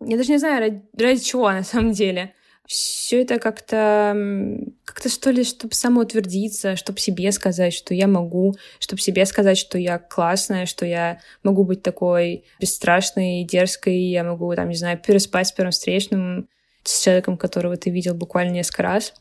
я 0.00 0.16
даже 0.16 0.32
не 0.32 0.38
знаю, 0.38 0.60
ради, 0.60 0.82
ради 0.96 1.22
чего 1.22 1.50
на 1.50 1.62
самом 1.62 1.92
деле. 1.92 2.32
Все 2.70 3.22
это 3.22 3.40
как-то, 3.40 4.16
как-то 4.84 5.08
что 5.08 5.30
ли, 5.30 5.42
чтобы 5.42 5.74
самоутвердиться, 5.74 6.76
чтобы 6.76 7.00
себе 7.00 7.32
сказать, 7.32 7.72
что 7.74 7.94
я 7.94 8.06
могу, 8.06 8.54
чтобы 8.78 9.02
себе 9.02 9.26
сказать, 9.26 9.58
что 9.58 9.76
я 9.76 9.98
классная, 9.98 10.66
что 10.66 10.86
я 10.86 11.18
могу 11.42 11.64
быть 11.64 11.82
такой 11.82 12.44
бесстрашной, 12.60 13.42
дерзкой, 13.42 13.98
я 13.98 14.22
могу, 14.22 14.54
там, 14.54 14.68
не 14.68 14.76
знаю, 14.76 15.00
переспать 15.04 15.48
с 15.48 15.52
первым 15.52 15.72
встречным, 15.72 16.48
с 16.84 17.02
человеком, 17.02 17.36
которого 17.36 17.76
ты 17.76 17.90
видел 17.90 18.14
буквально 18.14 18.52
несколько 18.52 18.84
раз. 18.84 19.14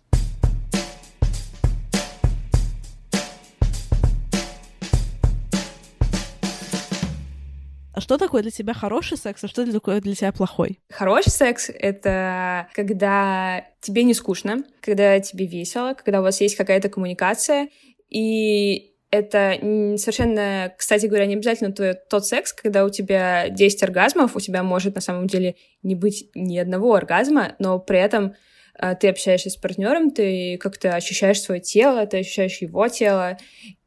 А 7.99 8.01
что 8.01 8.17
такое 8.17 8.41
для 8.43 8.51
тебя 8.51 8.73
хороший 8.73 9.17
секс, 9.17 9.43
а 9.43 9.49
что 9.49 9.69
такое 9.69 9.99
для 9.99 10.15
тебя 10.15 10.31
плохой? 10.31 10.79
Хороший 10.89 11.31
секс— 11.31 11.69
это 11.79 12.69
когда 12.73 13.65
тебе 13.81 14.03
не 14.05 14.13
скучно, 14.13 14.63
когда 14.79 15.19
тебе 15.19 15.47
весело, 15.47 15.93
когда 15.95 16.21
у 16.21 16.23
вас 16.23 16.39
есть 16.39 16.55
какая-то 16.55 16.87
коммуникация, 16.87 17.67
и 18.09 18.93
это 19.11 19.57
совершенно, 19.97 20.73
кстати 20.77 21.07
говоря, 21.07 21.25
не 21.25 21.33
обязательно 21.33 21.73
тот, 21.73 22.07
тот 22.07 22.25
секс, 22.25 22.53
когда 22.53 22.85
у 22.85 22.89
тебя 22.89 23.49
10 23.49 23.83
оргазмов, 23.83 24.33
у 24.33 24.39
тебя 24.39 24.63
может 24.63 24.95
на 24.95 25.01
самом 25.01 25.27
деле 25.27 25.55
не 25.83 25.95
быть 25.95 26.29
ни 26.35 26.57
одного 26.57 26.93
оргазма, 26.93 27.57
но 27.59 27.79
при 27.79 27.99
этом 27.99 28.33
э, 28.81 28.95
ты 28.95 29.09
общаешься 29.09 29.49
с 29.49 29.57
партнером, 29.57 30.11
ты 30.11 30.57
как-то 30.57 30.95
ощущаешь 30.95 31.41
свое 31.41 31.59
тело, 31.59 32.07
ты 32.07 32.19
ощущаешь 32.19 32.61
его 32.61 32.87
тело. 32.87 33.37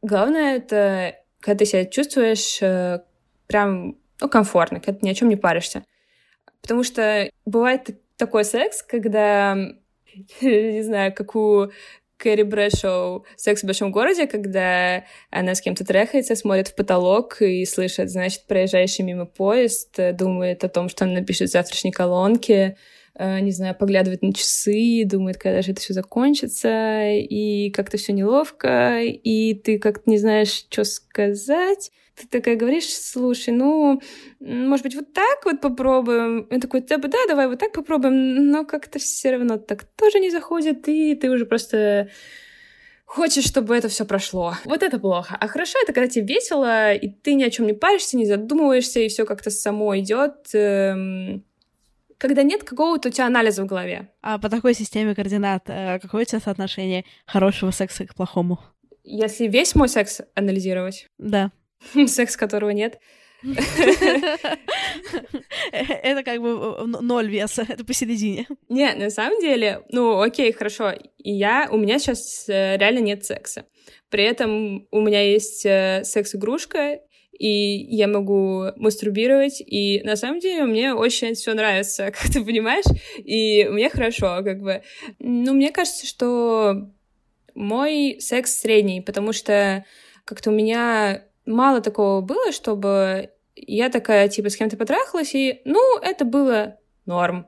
Главное 0.02 0.58
это, 0.58 1.16
когда 1.40 1.60
ты 1.60 1.64
себя 1.64 1.86
чувствуешь 1.86 2.58
э, 2.60 3.00
прям 3.46 4.01
ну, 4.22 4.28
комфортно, 4.28 4.80
когда 4.80 4.98
ты 4.98 5.06
ни 5.06 5.10
о 5.10 5.14
чем 5.14 5.28
не 5.28 5.36
паришься. 5.36 5.84
Потому 6.60 6.84
что 6.84 7.28
бывает 7.44 7.90
такой 8.16 8.44
секс, 8.44 8.82
когда, 8.82 9.56
не 10.40 10.82
знаю, 10.82 11.12
как 11.12 11.34
у 11.34 11.70
Кэрри 12.16 12.44
Брэшоу 12.44 13.26
«Секс 13.36 13.62
в 13.62 13.66
большом 13.66 13.90
городе», 13.90 14.28
когда 14.28 15.04
она 15.30 15.56
с 15.56 15.60
кем-то 15.60 15.84
трахается, 15.84 16.36
смотрит 16.36 16.68
в 16.68 16.76
потолок 16.76 17.42
и 17.42 17.64
слышит, 17.64 18.10
значит, 18.10 18.46
проезжающий 18.46 19.02
мимо 19.02 19.26
поезд, 19.26 19.98
думает 20.14 20.62
о 20.62 20.68
том, 20.68 20.88
что 20.88 21.04
он 21.04 21.14
напишет 21.14 21.48
в 21.48 21.52
завтрашней 21.52 21.90
колонке, 21.90 22.76
э, 23.16 23.40
не 23.40 23.50
знаю, 23.50 23.74
поглядывает 23.74 24.22
на 24.22 24.32
часы, 24.32 25.02
думает, 25.04 25.36
когда 25.36 25.62
же 25.62 25.72
это 25.72 25.80
все 25.80 25.94
закончится, 25.94 27.10
и 27.10 27.70
как-то 27.70 27.96
все 27.96 28.12
неловко, 28.12 29.00
и 29.00 29.54
ты 29.54 29.80
как-то 29.80 30.08
не 30.08 30.18
знаешь, 30.18 30.66
что 30.70 30.84
сказать 30.84 31.90
ты 32.14 32.26
такая 32.28 32.56
говоришь, 32.56 32.88
слушай, 32.88 33.50
ну, 33.50 34.00
может 34.40 34.84
быть, 34.84 34.94
вот 34.94 35.12
так 35.12 35.44
вот 35.44 35.60
попробуем. 35.60 36.46
Он 36.50 36.60
такой, 36.60 36.82
да, 36.82 36.98
да, 36.98 37.26
давай 37.26 37.48
вот 37.48 37.58
так 37.58 37.72
попробуем, 37.72 38.50
но 38.50 38.64
как-то 38.64 38.98
все 38.98 39.32
равно 39.32 39.58
так 39.58 39.84
тоже 39.84 40.20
не 40.20 40.30
заходит, 40.30 40.88
и 40.88 41.14
ты 41.14 41.30
уже 41.30 41.46
просто 41.46 42.10
хочешь, 43.04 43.44
чтобы 43.44 43.76
это 43.76 43.88
все 43.88 44.04
прошло. 44.04 44.54
Вот 44.64 44.82
это 44.82 44.98
плохо. 44.98 45.36
А 45.38 45.46
хорошо 45.48 45.78
это, 45.82 45.92
когда 45.92 46.08
тебе 46.08 46.34
весело, 46.34 46.94
и 46.94 47.08
ты 47.08 47.34
ни 47.34 47.42
о 47.44 47.50
чем 47.50 47.66
не 47.66 47.74
паришься, 47.74 48.16
не 48.16 48.26
задумываешься, 48.26 49.00
и 49.00 49.08
все 49.08 49.24
как-то 49.26 49.50
само 49.50 49.98
идет. 49.98 50.48
Эм, 50.54 51.44
когда 52.18 52.42
нет 52.42 52.64
какого-то 52.64 53.08
у 53.08 53.12
тебя 53.12 53.26
анализа 53.26 53.64
в 53.64 53.66
голове. 53.66 54.08
А 54.22 54.38
по 54.38 54.48
такой 54.48 54.74
системе 54.74 55.14
координат, 55.14 55.64
э, 55.68 55.98
какое 55.98 56.22
у 56.22 56.24
тебя 56.24 56.40
соотношение 56.40 57.04
хорошего 57.26 57.70
секса 57.70 58.06
к 58.06 58.14
плохому? 58.14 58.60
Если 59.04 59.46
весь 59.46 59.74
мой 59.74 59.88
секс 59.88 60.20
анализировать? 60.34 61.06
Да. 61.18 61.50
секс 62.06 62.36
которого 62.36 62.70
нет. 62.70 62.98
Это 65.72 66.22
как 66.22 66.40
бы 66.40 66.86
ноль 66.86 67.28
веса, 67.28 67.62
это 67.68 67.84
посередине. 67.84 68.46
Не, 68.68 68.94
на 68.94 69.10
самом 69.10 69.40
деле, 69.40 69.82
ну 69.90 70.20
окей, 70.20 70.52
хорошо, 70.52 70.94
я, 71.18 71.68
у 71.70 71.76
меня 71.76 71.98
сейчас 71.98 72.48
э, 72.48 72.76
реально 72.76 73.00
нет 73.00 73.24
секса. 73.24 73.66
При 74.10 74.24
этом 74.24 74.86
у 74.90 75.00
меня 75.00 75.22
есть 75.22 75.66
э, 75.66 76.02
секс-игрушка, 76.04 77.00
и 77.36 77.48
я 77.48 78.06
могу 78.06 78.66
мастурбировать, 78.76 79.60
и 79.60 80.02
на 80.04 80.16
самом 80.16 80.38
деле 80.38 80.64
мне 80.64 80.94
очень 80.94 81.34
все 81.34 81.54
нравится, 81.54 82.12
как 82.12 82.30
ты 82.30 82.44
понимаешь, 82.44 82.84
и 83.16 83.66
мне 83.68 83.90
хорошо, 83.90 84.42
как 84.44 84.60
бы. 84.60 84.82
Ну, 85.18 85.54
мне 85.54 85.72
кажется, 85.72 86.06
что 86.06 86.92
мой 87.54 88.18
секс 88.20 88.60
средний, 88.60 89.00
потому 89.00 89.32
что 89.32 89.84
как-то 90.24 90.50
у 90.50 90.54
меня 90.54 91.24
мало 91.46 91.80
такого 91.80 92.20
было, 92.20 92.52
чтобы 92.52 93.30
я 93.54 93.88
такая, 93.88 94.28
типа, 94.28 94.48
с 94.48 94.56
кем-то 94.56 94.76
потрахалась, 94.76 95.34
и, 95.34 95.60
ну, 95.64 95.98
это 95.98 96.24
было 96.24 96.78
норм. 97.06 97.46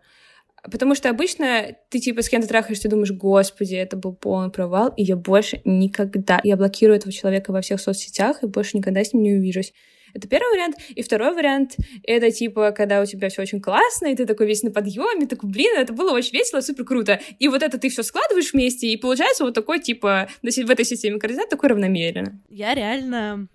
Потому 0.71 0.95
что 0.95 1.11
обычно 1.11 1.77
ты, 1.91 1.99
типа, 1.99 2.23
с 2.23 2.29
кем-то 2.29 2.49
трахаешься, 2.49 2.85
ты 2.85 2.89
думаешь, 2.89 3.13
господи, 3.13 3.75
это 3.75 3.97
был 3.97 4.15
полный 4.15 4.51
провал, 4.51 4.93
и 4.97 5.03
я 5.03 5.17
больше 5.17 5.61
никогда... 5.65 6.41
Я 6.43 6.57
блокирую 6.57 6.97
этого 6.97 7.13
человека 7.13 7.53
во 7.53 7.61
всех 7.61 7.81
соцсетях, 7.81 8.43
и 8.43 8.47
больше 8.47 8.77
никогда 8.77 9.05
с 9.05 9.13
ним 9.13 9.23
не 9.23 9.35
увижусь. 9.35 9.75
Это 10.15 10.29
первый 10.29 10.53
вариант. 10.53 10.77
И 10.95 11.03
второй 11.03 11.35
вариант— 11.35 11.77
это, 12.05 12.31
типа, 12.31 12.71
когда 12.71 13.03
у 13.03 13.05
тебя 13.05 13.29
все 13.29 13.43
очень 13.43 13.61
классно, 13.61 14.07
и 14.07 14.15
ты 14.15 14.25
такой 14.27 14.47
весь 14.47 14.63
на 14.63 14.71
подъеме, 14.71 15.27
такой, 15.27 15.51
блин, 15.51 15.77
это 15.77 15.93
было 15.93 16.13
очень 16.13 16.33
весело, 16.33 16.61
супер 16.61 16.85
круто. 16.85 17.21
И 17.41 17.49
вот 17.49 17.63
это 17.63 17.79
ты 17.79 17.89
все 17.91 18.03
складываешь 18.03 18.53
вместе, 18.53 18.87
и 18.87 18.97
получается 18.97 19.45
вот 19.45 19.55
такой, 19.55 19.81
типа, 19.81 20.29
в 20.41 20.71
этой 20.71 20.85
системе 20.85 21.19
координат 21.19 21.49
такой 21.49 21.71
равномеренно. 21.71 22.41
Я 22.49 22.75
реально 22.75 23.49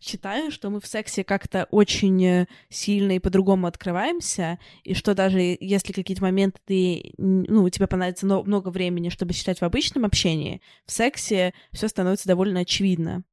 считаю, 0.00 0.50
что 0.50 0.70
мы 0.70 0.80
в 0.80 0.86
сексе 0.86 1.24
как-то 1.24 1.66
очень 1.70 2.24
э, 2.24 2.46
сильно 2.68 3.12
и 3.12 3.18
по-другому 3.18 3.66
открываемся, 3.66 4.58
и 4.82 4.94
что 4.94 5.14
даже 5.14 5.56
если 5.60 5.92
какие-то 5.92 6.22
моменты 6.22 6.58
ты, 6.64 7.14
ну, 7.18 7.68
тебе 7.68 7.86
понадобится 7.86 8.26
много 8.26 8.70
времени, 8.70 9.10
чтобы 9.10 9.34
считать 9.34 9.60
в 9.60 9.64
обычном 9.64 10.04
общении, 10.04 10.62
в 10.86 10.92
сексе 10.92 11.52
все 11.72 11.88
становится 11.88 12.26
довольно 12.26 12.60
очевидно 12.60 13.24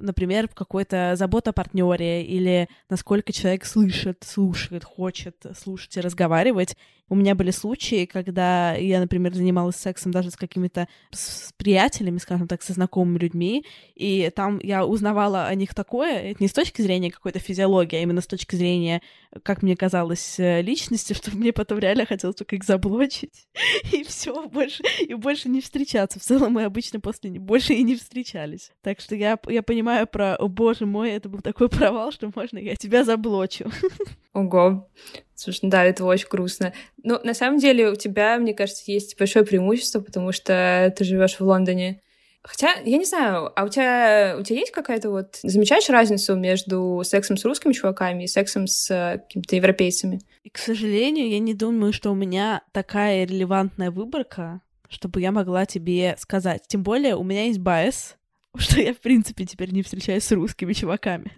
например, 0.00 0.48
какой-то 0.48 1.14
забота 1.16 1.50
о 1.50 1.52
партнере 1.52 2.24
или 2.24 2.68
насколько 2.88 3.32
человек 3.32 3.64
слышит, 3.64 4.24
слушает, 4.24 4.84
хочет 4.84 5.44
слушать 5.58 5.96
и 5.96 6.00
разговаривать. 6.00 6.76
У 7.10 7.16
меня 7.16 7.34
были 7.34 7.50
случаи, 7.50 8.06
когда 8.06 8.74
я, 8.74 9.00
например, 9.00 9.34
занималась 9.34 9.74
сексом 9.74 10.12
даже 10.12 10.30
с 10.30 10.36
какими-то 10.36 10.86
с 11.10 11.52
приятелями, 11.56 12.18
скажем 12.18 12.46
так, 12.46 12.62
со 12.62 12.72
знакомыми 12.72 13.18
людьми, 13.18 13.64
и 13.96 14.30
там 14.34 14.60
я 14.62 14.86
узнавала 14.86 15.46
о 15.46 15.54
них 15.56 15.74
такое, 15.74 16.36
не 16.38 16.46
с 16.46 16.52
точки 16.52 16.82
зрения 16.82 17.10
какой-то 17.10 17.40
физиологии, 17.40 17.96
а 17.96 18.02
именно 18.02 18.20
с 18.20 18.28
точки 18.28 18.54
зрения, 18.54 19.02
как 19.42 19.62
мне 19.62 19.76
казалось, 19.76 20.38
э, 20.38 20.62
личности, 20.62 21.12
что 21.14 21.36
мне 21.36 21.52
потом 21.52 21.80
реально 21.80 22.06
хотелось 22.06 22.36
только 22.36 22.54
их 22.54 22.62
заблочить, 22.62 23.48
и 23.92 24.04
все 24.04 24.48
больше, 24.48 24.84
и 25.00 25.12
больше 25.14 25.48
не 25.48 25.60
встречаться. 25.60 26.20
В 26.20 26.22
целом 26.22 26.52
мы 26.52 26.62
обычно 26.62 27.00
после 27.00 27.30
больше 27.40 27.74
и 27.74 27.82
не 27.82 27.96
встречались. 27.96 28.70
Так 28.82 29.00
что 29.00 29.16
я, 29.16 29.36
я 29.48 29.64
понимаю 29.64 30.06
про, 30.06 30.36
о 30.36 30.46
боже 30.46 30.86
мой, 30.86 31.10
это 31.10 31.28
был 31.28 31.40
такой 31.40 31.68
провал, 31.68 32.12
что 32.12 32.30
можно 32.32 32.58
я 32.58 32.76
тебя 32.76 33.02
заблочу. 33.02 33.64
Ого. 34.32 34.88
Слушай, 35.40 35.60
ну 35.62 35.70
да, 35.70 35.84
это 35.84 36.04
очень 36.04 36.28
грустно. 36.28 36.74
Но 37.02 37.18
на 37.24 37.32
самом 37.32 37.58
деле 37.58 37.88
у 37.88 37.96
тебя, 37.96 38.36
мне 38.36 38.52
кажется, 38.52 38.82
есть 38.86 39.18
большое 39.18 39.44
преимущество, 39.44 40.00
потому 40.00 40.32
что 40.32 40.92
ты 40.94 41.04
живешь 41.04 41.36
в 41.36 41.40
Лондоне. 41.40 42.02
Хотя, 42.42 42.74
я 42.84 42.98
не 42.98 43.06
знаю, 43.06 43.50
а 43.56 43.64
у 43.64 43.68
тебя, 43.68 44.36
у 44.38 44.42
тебя 44.42 44.58
есть 44.58 44.72
какая-то 44.72 45.10
вот... 45.10 45.38
Замечаешь 45.42 45.88
разницу 45.88 46.36
между 46.36 47.00
сексом 47.04 47.38
с 47.38 47.44
русскими 47.46 47.72
чуваками 47.72 48.24
и 48.24 48.26
сексом 48.26 48.66
с 48.66 48.90
э, 48.90 49.18
какими-то 49.18 49.56
европейцами? 49.56 50.20
И, 50.42 50.50
к 50.50 50.58
сожалению, 50.58 51.30
я 51.30 51.38
не 51.38 51.54
думаю, 51.54 51.92
что 51.94 52.10
у 52.10 52.14
меня 52.14 52.62
такая 52.72 53.24
релевантная 53.24 53.90
выборка, 53.90 54.60
чтобы 54.90 55.22
я 55.22 55.32
могла 55.32 55.64
тебе 55.64 56.16
сказать. 56.18 56.64
Тем 56.66 56.82
более 56.82 57.16
у 57.16 57.24
меня 57.24 57.44
есть 57.44 57.60
байс, 57.60 58.16
что 58.56 58.80
я, 58.80 58.92
в 58.92 59.00
принципе, 59.00 59.46
теперь 59.46 59.72
не 59.72 59.82
встречаюсь 59.82 60.24
с 60.24 60.32
русскими 60.32 60.74
чуваками. 60.74 61.32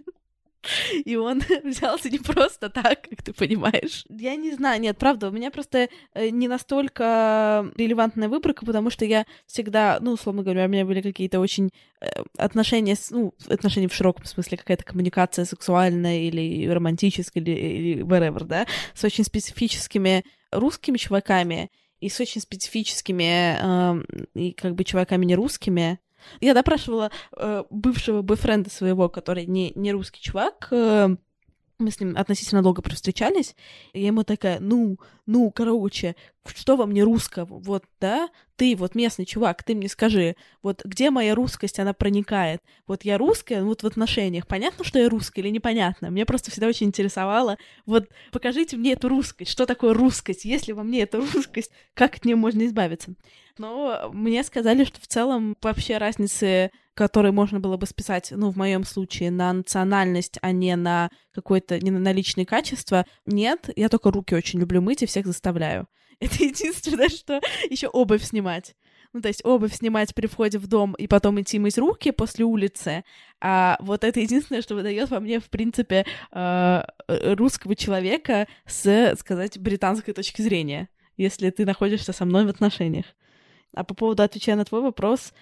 И 1.05 1.15
он 1.15 1.41
взялся 1.63 2.09
не 2.09 2.19
просто 2.19 2.69
так, 2.69 3.07
как 3.09 3.21
ты 3.21 3.33
понимаешь. 3.33 4.05
Я 4.09 4.35
не 4.35 4.51
знаю, 4.53 4.81
нет, 4.81 4.97
правда, 4.97 5.29
у 5.29 5.31
меня 5.31 5.51
просто 5.51 5.89
э, 6.13 6.29
не 6.29 6.47
настолько 6.47 7.71
релевантная 7.75 8.29
выборка, 8.29 8.65
потому 8.65 8.89
что 8.89 9.05
я 9.05 9.25
всегда, 9.45 9.99
ну, 10.01 10.11
условно 10.13 10.43
говоря, 10.43 10.65
у 10.65 10.69
меня 10.69 10.85
были 10.85 11.01
какие-то 11.01 11.39
очень 11.39 11.69
э, 12.01 12.07
отношения, 12.37 12.95
с, 12.95 13.11
ну, 13.11 13.33
отношения 13.49 13.87
в 13.87 13.93
широком 13.93 14.25
смысле, 14.25 14.57
какая-то 14.57 14.83
коммуникация 14.83 15.45
сексуальная 15.45 16.21
или 16.21 16.67
романтическая, 16.67 17.43
или, 17.43 17.51
или 17.51 18.03
whatever, 18.03 18.43
да, 18.45 18.65
с 18.93 19.03
очень 19.03 19.23
специфическими 19.23 20.23
русскими 20.51 20.97
чуваками 20.97 21.71
и 21.99 22.09
с 22.09 22.19
очень 22.19 22.41
специфическими 22.41 23.57
э, 23.59 24.03
и 24.35 24.51
как 24.51 24.75
бы 24.75 24.83
чуваками 24.83 25.25
не 25.25 25.35
русскими, 25.35 25.99
я 26.41 26.53
допрашивала 26.53 27.11
э, 27.35 27.63
бывшего 27.69 28.21
бойфренда 28.21 28.69
своего, 28.69 29.09
который 29.09 29.45
не, 29.45 29.71
не 29.75 29.91
русский 29.91 30.21
чувак, 30.21 30.67
э, 30.71 31.15
мы 31.79 31.91
с 31.91 31.99
ним 31.99 32.15
относительно 32.17 32.61
долго 32.61 32.81
встречались, 32.89 33.55
и 33.93 34.01
я 34.01 34.07
ему 34.07 34.23
такая, 34.23 34.59
ну, 34.59 34.97
ну, 35.25 35.51
короче, 35.51 36.15
что 36.45 36.75
во 36.75 36.85
мне 36.85 37.03
русского, 37.03 37.59
вот, 37.59 37.85
да, 37.99 38.29
ты 38.55 38.75
вот 38.75 38.95
местный 38.95 39.25
чувак, 39.25 39.63
ты 39.63 39.75
мне 39.75 39.87
скажи, 39.87 40.35
вот 40.61 40.81
где 40.83 41.09
моя 41.09 41.35
русскость, 41.35 41.79
она 41.79 41.93
проникает, 41.93 42.61
вот 42.87 43.03
я 43.05 43.17
русская, 43.17 43.63
вот 43.63 43.83
в 43.83 43.87
отношениях, 43.87 44.47
понятно, 44.47 44.83
что 44.83 44.99
я 44.99 45.09
русская 45.09 45.41
или 45.41 45.49
непонятно, 45.49 46.11
мне 46.11 46.25
просто 46.25 46.51
всегда 46.51 46.67
очень 46.67 46.87
интересовало, 46.87 47.57
вот 47.85 48.09
покажите 48.31 48.77
мне 48.77 48.93
эту 48.93 49.09
русскость, 49.09 49.51
что 49.51 49.65
такое 49.65 49.93
русскость, 49.93 50.45
если 50.45 50.73
во 50.73 50.83
мне 50.83 51.01
эта 51.01 51.17
русскость, 51.17 51.71
как 51.93 52.15
от 52.17 52.25
нее 52.25 52.35
можно 52.35 52.65
избавиться. 52.65 53.13
Но 53.57 54.09
мне 54.11 54.43
сказали, 54.43 54.83
что 54.83 54.99
в 54.99 55.07
целом 55.07 55.55
вообще 55.61 55.97
разницы, 55.97 56.71
которые 56.95 57.31
можно 57.31 57.59
было 57.59 57.77
бы 57.77 57.85
списать, 57.85 58.31
ну, 58.31 58.49
в 58.49 58.57
моем 58.57 58.83
случае, 58.83 59.31
на 59.31 59.53
национальность, 59.53 60.39
а 60.41 60.51
не 60.51 60.75
на 60.75 61.09
какое-то, 61.33 61.79
не 61.79 61.91
на 61.91 62.11
личные 62.11 62.45
качества, 62.45 63.05
нет. 63.25 63.69
Я 63.75 63.89
только 63.89 64.11
руки 64.11 64.33
очень 64.35 64.59
люблю 64.59 64.81
мыть 64.81 65.03
и 65.03 65.05
всех 65.05 65.25
заставляю. 65.27 65.87
Это 66.23 66.43
единственное, 66.43 67.09
что 67.09 67.41
еще 67.69 67.87
обувь 67.87 68.23
снимать. 68.23 68.75
Ну, 69.11 69.21
то 69.21 69.27
есть 69.27 69.45
обувь 69.45 69.75
снимать 69.75 70.15
при 70.15 70.25
входе 70.25 70.57
в 70.57 70.65
дом 70.67 70.93
и 70.93 71.05
потом 71.05 71.39
идти 71.39 71.59
мыть 71.59 71.77
руки 71.77 72.11
после 72.11 72.45
улицы. 72.45 73.03
А 73.39 73.77
вот 73.79 74.03
это 74.03 74.19
единственное, 74.19 74.63
что 74.63 74.73
выдает 74.73 75.09
во 75.11 75.19
мне, 75.19 75.39
в 75.39 75.49
принципе, 75.49 76.05
э, 76.31 76.83
русского 77.07 77.75
человека 77.75 78.47
с, 78.65 79.15
сказать, 79.19 79.59
британской 79.59 80.15
точки 80.15 80.41
зрения, 80.41 80.89
если 81.15 81.51
ты 81.51 81.63
находишься 81.65 82.11
со 82.11 82.25
мной 82.25 82.45
в 82.45 82.49
отношениях. 82.49 83.05
А 83.75 83.83
по 83.83 83.93
поводу, 83.93 84.23
отвечая 84.23 84.55
на 84.55 84.65
твой 84.65 84.81
вопрос, 84.81 85.33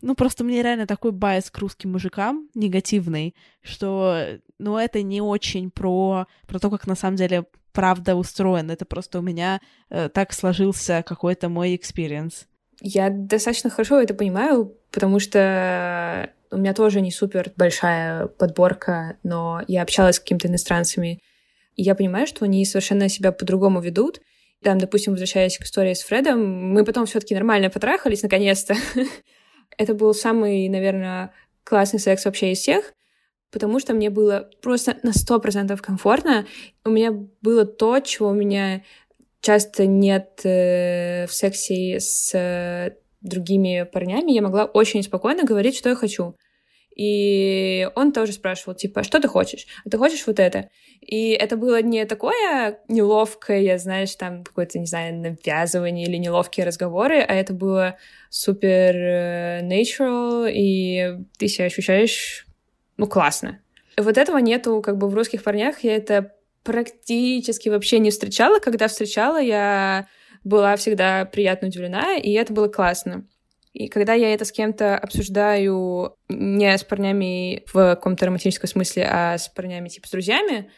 ну, 0.00 0.14
просто 0.14 0.42
мне 0.42 0.62
реально 0.62 0.86
такой 0.86 1.12
байс 1.12 1.50
к 1.50 1.58
русским 1.58 1.92
мужикам 1.92 2.48
негативный, 2.54 3.34
что, 3.62 4.38
ну, 4.58 4.78
это 4.78 5.02
не 5.02 5.20
очень 5.20 5.70
про, 5.70 6.26
про 6.46 6.58
то, 6.58 6.70
как 6.70 6.86
на 6.86 6.94
самом 6.94 7.16
деле 7.16 7.44
правда 7.72 8.14
устроен. 8.14 8.70
Это 8.70 8.84
просто 8.84 9.18
у 9.18 9.22
меня 9.22 9.60
э, 9.90 10.08
так 10.08 10.32
сложился 10.32 11.02
какой-то 11.06 11.48
мой 11.48 11.76
experience. 11.76 12.46
Я 12.80 13.10
достаточно 13.10 13.70
хорошо 13.70 14.00
это 14.00 14.14
понимаю, 14.14 14.76
потому 14.90 15.20
что 15.20 16.30
у 16.50 16.56
меня 16.56 16.74
тоже 16.74 17.00
не 17.00 17.10
супер 17.10 17.52
большая 17.56 18.26
подборка, 18.26 19.16
но 19.22 19.62
я 19.68 19.82
общалась 19.82 20.16
с 20.16 20.20
какими-то 20.20 20.48
иностранцами, 20.48 21.20
и 21.76 21.82
я 21.82 21.94
понимаю, 21.94 22.26
что 22.26 22.44
они 22.44 22.64
совершенно 22.64 23.08
себя 23.08 23.32
по-другому 23.32 23.80
ведут. 23.80 24.20
Там, 24.62 24.78
допустим, 24.78 25.12
возвращаясь 25.12 25.58
к 25.58 25.62
истории 25.62 25.94
с 25.94 26.02
Фредом, 26.02 26.70
мы 26.72 26.84
потом 26.84 27.06
все 27.06 27.20
таки 27.20 27.34
нормально 27.34 27.70
потрахались, 27.70 28.22
наконец-то. 28.22 28.74
Это 29.78 29.94
был 29.94 30.12
самый, 30.12 30.68
наверное, 30.68 31.32
классный 31.64 31.98
секс 31.98 32.24
вообще 32.24 32.52
из 32.52 32.58
всех 32.58 32.92
потому 33.52 33.78
что 33.78 33.94
мне 33.94 34.10
было 34.10 34.50
просто 34.62 34.96
на 35.02 35.12
сто 35.12 35.38
процентов 35.38 35.82
комфортно. 35.82 36.46
У 36.84 36.90
меня 36.90 37.12
было 37.42 37.64
то, 37.64 38.00
чего 38.00 38.30
у 38.30 38.34
меня 38.34 38.82
часто 39.40 39.86
нет 39.86 40.40
э, 40.44 41.26
в 41.26 41.32
сексе 41.32 42.00
с 42.00 42.34
э, 42.34 42.96
другими 43.20 43.86
парнями. 43.92 44.32
Я 44.32 44.42
могла 44.42 44.64
очень 44.64 45.02
спокойно 45.02 45.44
говорить, 45.44 45.76
что 45.76 45.90
я 45.90 45.94
хочу. 45.94 46.36
И 46.96 47.88
он 47.94 48.12
тоже 48.12 48.32
спрашивал, 48.32 48.74
типа, 48.74 49.02
что 49.02 49.18
ты 49.18 49.26
хочешь? 49.26 49.66
А 49.84 49.88
ты 49.88 49.96
хочешь 49.96 50.26
вот 50.26 50.38
это? 50.38 50.68
И 51.00 51.30
это 51.30 51.56
было 51.56 51.80
не 51.80 52.04
такое 52.04 52.80
неловкое, 52.88 53.78
знаешь, 53.78 54.14
там 54.14 54.44
какое-то, 54.44 54.78
не 54.78 54.86
знаю, 54.86 55.14
навязывание 55.14 56.06
или 56.06 56.16
неловкие 56.18 56.66
разговоры, 56.66 57.20
а 57.20 57.34
это 57.34 57.54
было 57.54 57.96
супер 58.28 58.94
э, 58.94 59.60
natural, 59.62 60.50
и 60.52 61.16
ты 61.38 61.48
себя 61.48 61.66
ощущаешь 61.66 62.46
ну, 62.96 63.06
классно. 63.06 63.60
Вот 63.96 64.16
этого 64.16 64.38
нету 64.38 64.80
как 64.80 64.96
бы 64.96 65.08
в 65.08 65.14
русских 65.14 65.42
парнях. 65.42 65.80
Я 65.80 65.96
это 65.96 66.34
практически 66.62 67.68
вообще 67.68 67.98
не 67.98 68.10
встречала. 68.10 68.58
Когда 68.58 68.88
встречала, 68.88 69.40
я 69.40 70.06
была 70.44 70.76
всегда 70.76 71.24
приятно 71.24 71.68
удивлена, 71.68 72.16
и 72.16 72.32
это 72.32 72.52
было 72.52 72.68
классно. 72.68 73.26
И 73.72 73.88
когда 73.88 74.12
я 74.12 74.34
это 74.34 74.44
с 74.44 74.52
кем-то 74.52 74.98
обсуждаю 74.98 76.16
не 76.28 76.76
с 76.76 76.84
парнями 76.84 77.64
в 77.72 77.94
каком-то 77.94 78.26
романтическом 78.26 78.68
смысле, 78.68 79.08
а 79.10 79.38
с 79.38 79.48
парнями 79.48 79.88
типа 79.88 80.08
с 80.08 80.10
друзьями 80.10 80.70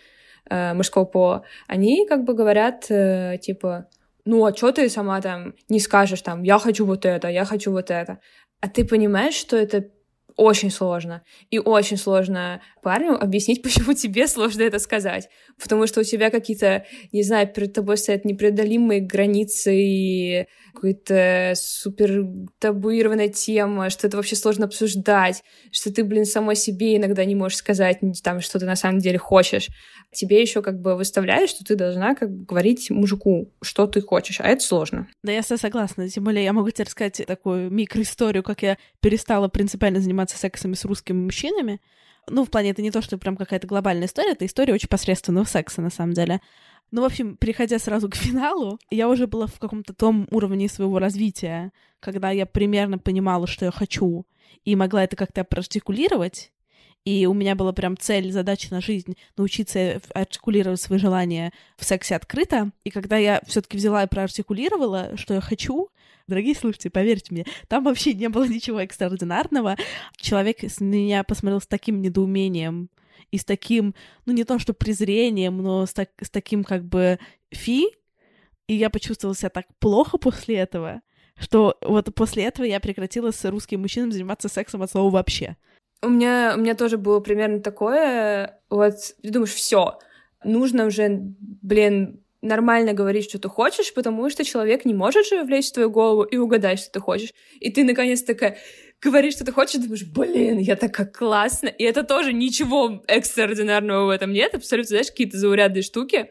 э, 0.48 0.74
мужского 0.74 1.04
пола, 1.04 1.44
они 1.66 2.06
как 2.06 2.24
бы 2.24 2.34
говорят 2.34 2.86
э, 2.90 3.38
типа, 3.42 3.88
ну 4.24 4.46
а 4.46 4.54
что 4.54 4.70
ты 4.70 4.88
сама 4.88 5.20
там 5.20 5.54
не 5.68 5.80
скажешь 5.80 6.22
там, 6.22 6.44
я 6.44 6.58
хочу 6.58 6.86
вот 6.86 7.04
это, 7.04 7.28
я 7.28 7.44
хочу 7.44 7.72
вот 7.72 7.90
это. 7.90 8.20
А 8.60 8.68
ты 8.68 8.84
понимаешь, 8.84 9.34
что 9.34 9.56
это 9.56 9.90
очень 10.36 10.70
сложно. 10.70 11.22
И 11.50 11.58
очень 11.58 11.96
сложно 11.96 12.60
парню 12.82 13.14
объяснить, 13.20 13.62
почему 13.62 13.94
тебе 13.94 14.26
сложно 14.26 14.62
это 14.62 14.78
сказать. 14.78 15.28
Потому 15.60 15.86
что 15.86 16.00
у 16.00 16.04
тебя 16.04 16.30
какие-то, 16.30 16.84
не 17.12 17.22
знаю, 17.22 17.48
перед 17.48 17.72
тобой 17.72 17.96
стоят 17.96 18.24
непреодолимые 18.24 19.00
границы 19.00 19.74
и 19.74 20.46
какая-то 20.74 21.54
супер 21.56 22.26
табуированная 22.58 23.28
тема, 23.28 23.90
что 23.90 24.06
это 24.06 24.16
вообще 24.16 24.36
сложно 24.36 24.66
обсуждать, 24.66 25.42
что 25.70 25.92
ты, 25.92 26.04
блин, 26.04 26.24
самой 26.24 26.56
себе 26.56 26.96
иногда 26.96 27.24
не 27.24 27.34
можешь 27.34 27.58
сказать 27.58 28.00
там, 28.22 28.40
что 28.40 28.58
ты 28.58 28.66
на 28.66 28.76
самом 28.76 28.98
деле 28.98 29.18
хочешь. 29.18 29.68
Тебе 30.12 30.40
еще 30.40 30.62
как 30.62 30.80
бы 30.80 30.96
выставляют, 30.96 31.50
что 31.50 31.64
ты 31.64 31.76
должна 31.76 32.14
как 32.14 32.30
бы 32.30 32.44
говорить 32.44 32.90
мужику, 32.90 33.52
что 33.62 33.86
ты 33.86 34.00
хочешь, 34.00 34.40
а 34.40 34.48
это 34.48 34.62
сложно. 34.62 35.08
Да, 35.22 35.32
я 35.32 35.42
согласна. 35.42 36.08
Тем 36.08 36.24
более 36.24 36.44
я 36.44 36.52
могу 36.52 36.70
тебе 36.70 36.84
рассказать 36.84 37.22
такую 37.26 37.70
микроисторию, 37.70 38.42
как 38.42 38.62
я 38.62 38.76
перестала 39.00 39.48
принципиально 39.48 40.00
заниматься 40.00 40.36
сексом 40.36 40.74
с 40.74 40.84
русскими 40.84 41.16
мужчинами. 41.16 41.80
Ну, 42.28 42.44
в 42.44 42.50
плане, 42.50 42.70
это 42.70 42.82
не 42.82 42.90
то, 42.90 43.02
что 43.02 43.18
прям 43.18 43.36
какая-то 43.36 43.66
глобальная 43.66 44.06
история, 44.06 44.32
это 44.32 44.46
история 44.46 44.72
очень 44.72 44.88
посредственного 44.88 45.44
секса, 45.44 45.82
на 45.82 45.90
самом 45.90 46.14
деле. 46.14 46.40
Ну, 46.90 47.02
в 47.02 47.04
общем, 47.04 47.36
переходя 47.36 47.78
сразу 47.78 48.08
к 48.08 48.14
финалу, 48.14 48.78
я 48.90 49.08
уже 49.08 49.26
была 49.26 49.46
в 49.46 49.58
каком-то 49.58 49.92
том 49.94 50.28
уровне 50.30 50.68
своего 50.68 50.98
развития, 50.98 51.72
когда 52.00 52.30
я 52.30 52.46
примерно 52.46 52.98
понимала, 52.98 53.46
что 53.46 53.64
я 53.64 53.70
хочу, 53.70 54.26
и 54.64 54.76
могла 54.76 55.04
это 55.04 55.16
как-то 55.16 55.44
проартикулировать, 55.44 56.52
и 57.04 57.26
у 57.26 57.34
меня 57.34 57.54
была 57.54 57.72
прям 57.72 57.98
цель, 57.98 58.32
задача 58.32 58.68
на 58.70 58.80
жизнь 58.80 59.16
научиться 59.36 60.00
артикулировать 60.14 60.80
свои 60.80 60.98
желания 60.98 61.52
в 61.76 61.84
сексе 61.84 62.16
открыто. 62.16 62.70
И 62.82 62.90
когда 62.90 63.18
я 63.18 63.42
все-таки 63.46 63.76
взяла 63.76 64.04
и 64.04 64.08
проартикулировала, 64.08 65.16
что 65.16 65.34
я 65.34 65.42
хочу, 65.42 65.88
дорогие 66.26 66.54
слушатели, 66.54 66.88
поверьте 66.88 67.26
мне, 67.32 67.44
там 67.68 67.84
вообще 67.84 68.14
не 68.14 68.30
было 68.30 68.48
ничего 68.48 68.80
экстраординарного. 68.80 69.76
Человек 70.16 70.64
с 70.64 70.80
меня 70.80 71.24
посмотрел 71.24 71.60
с 71.60 71.66
таким 71.66 72.00
недоумением, 72.00 72.88
и 73.30 73.38
с 73.38 73.44
таким, 73.44 73.94
ну 74.26 74.32
не 74.32 74.44
то 74.44 74.58
что 74.58 74.74
презрением, 74.74 75.58
но 75.58 75.86
с, 75.86 75.92
так, 75.92 76.10
с 76.20 76.30
таким 76.30 76.64
как 76.64 76.84
бы 76.84 77.18
фи, 77.50 77.88
и 78.66 78.74
я 78.74 78.90
почувствовала 78.90 79.36
себя 79.36 79.50
так 79.50 79.66
плохо 79.78 80.18
после 80.18 80.56
этого, 80.56 81.02
что 81.38 81.76
вот 81.82 82.14
после 82.14 82.44
этого 82.44 82.66
я 82.66 82.80
прекратила 82.80 83.30
с 83.30 83.44
русским 83.50 83.80
мужчинам 83.80 84.12
заниматься 84.12 84.48
сексом 84.48 84.82
от 84.82 84.90
слова 84.90 85.10
вообще. 85.10 85.56
У 86.02 86.08
меня, 86.08 86.54
у 86.56 86.60
меня 86.60 86.74
тоже 86.74 86.98
было 86.98 87.20
примерно 87.20 87.60
такое, 87.60 88.60
вот, 88.68 88.94
ты 89.22 89.30
думаешь, 89.30 89.52
все, 89.52 89.98
нужно 90.44 90.86
уже, 90.86 91.08
блин, 91.40 92.20
нормально 92.44 92.92
говорить, 92.92 93.24
что 93.24 93.38
ты 93.38 93.48
хочешь, 93.48 93.92
потому 93.94 94.28
что 94.30 94.44
человек 94.44 94.84
не 94.84 94.94
может 94.94 95.26
же 95.26 95.42
влезть 95.42 95.70
в 95.70 95.74
твою 95.74 95.90
голову 95.90 96.22
и 96.22 96.36
угадать, 96.36 96.78
что 96.78 96.92
ты 96.92 97.00
хочешь. 97.00 97.32
И 97.58 97.70
ты 97.70 97.84
наконец 97.84 98.22
такая, 98.22 98.58
говоришь, 99.04 99.34
что 99.34 99.44
ты 99.44 99.52
хочешь, 99.52 99.80
думаешь, 99.80 100.04
блин, 100.04 100.58
я 100.58 100.76
такая 100.76 101.06
классно. 101.06 101.68
И 101.68 101.84
это 101.84 102.02
тоже 102.02 102.32
ничего 102.32 103.02
экстраординарного 103.06 104.06
в 104.06 104.10
этом 104.10 104.32
нет, 104.32 104.54
абсолютно, 104.54 104.88
знаешь, 104.88 105.10
какие-то 105.10 105.38
заурядные 105.38 105.82
штуки. 105.82 106.30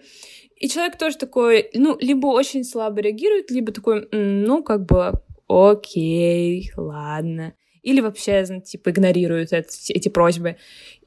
И 0.58 0.68
человек 0.68 0.98
тоже 0.98 1.18
такой, 1.18 1.70
ну, 1.74 1.98
либо 2.00 2.28
очень 2.28 2.64
слабо 2.64 3.02
реагирует, 3.02 3.52
либо 3.52 3.72
такой, 3.72 4.08
ну, 4.12 4.64
как 4.64 4.86
бы, 4.86 5.14
окей, 5.48 6.72
ладно. 6.76 7.54
Или 7.84 8.02
вообще, 8.02 8.46
типа, 8.64 8.90
игнорирует 8.90 9.54
это, 9.54 9.70
эти 9.90 10.10
просьбы. 10.10 10.58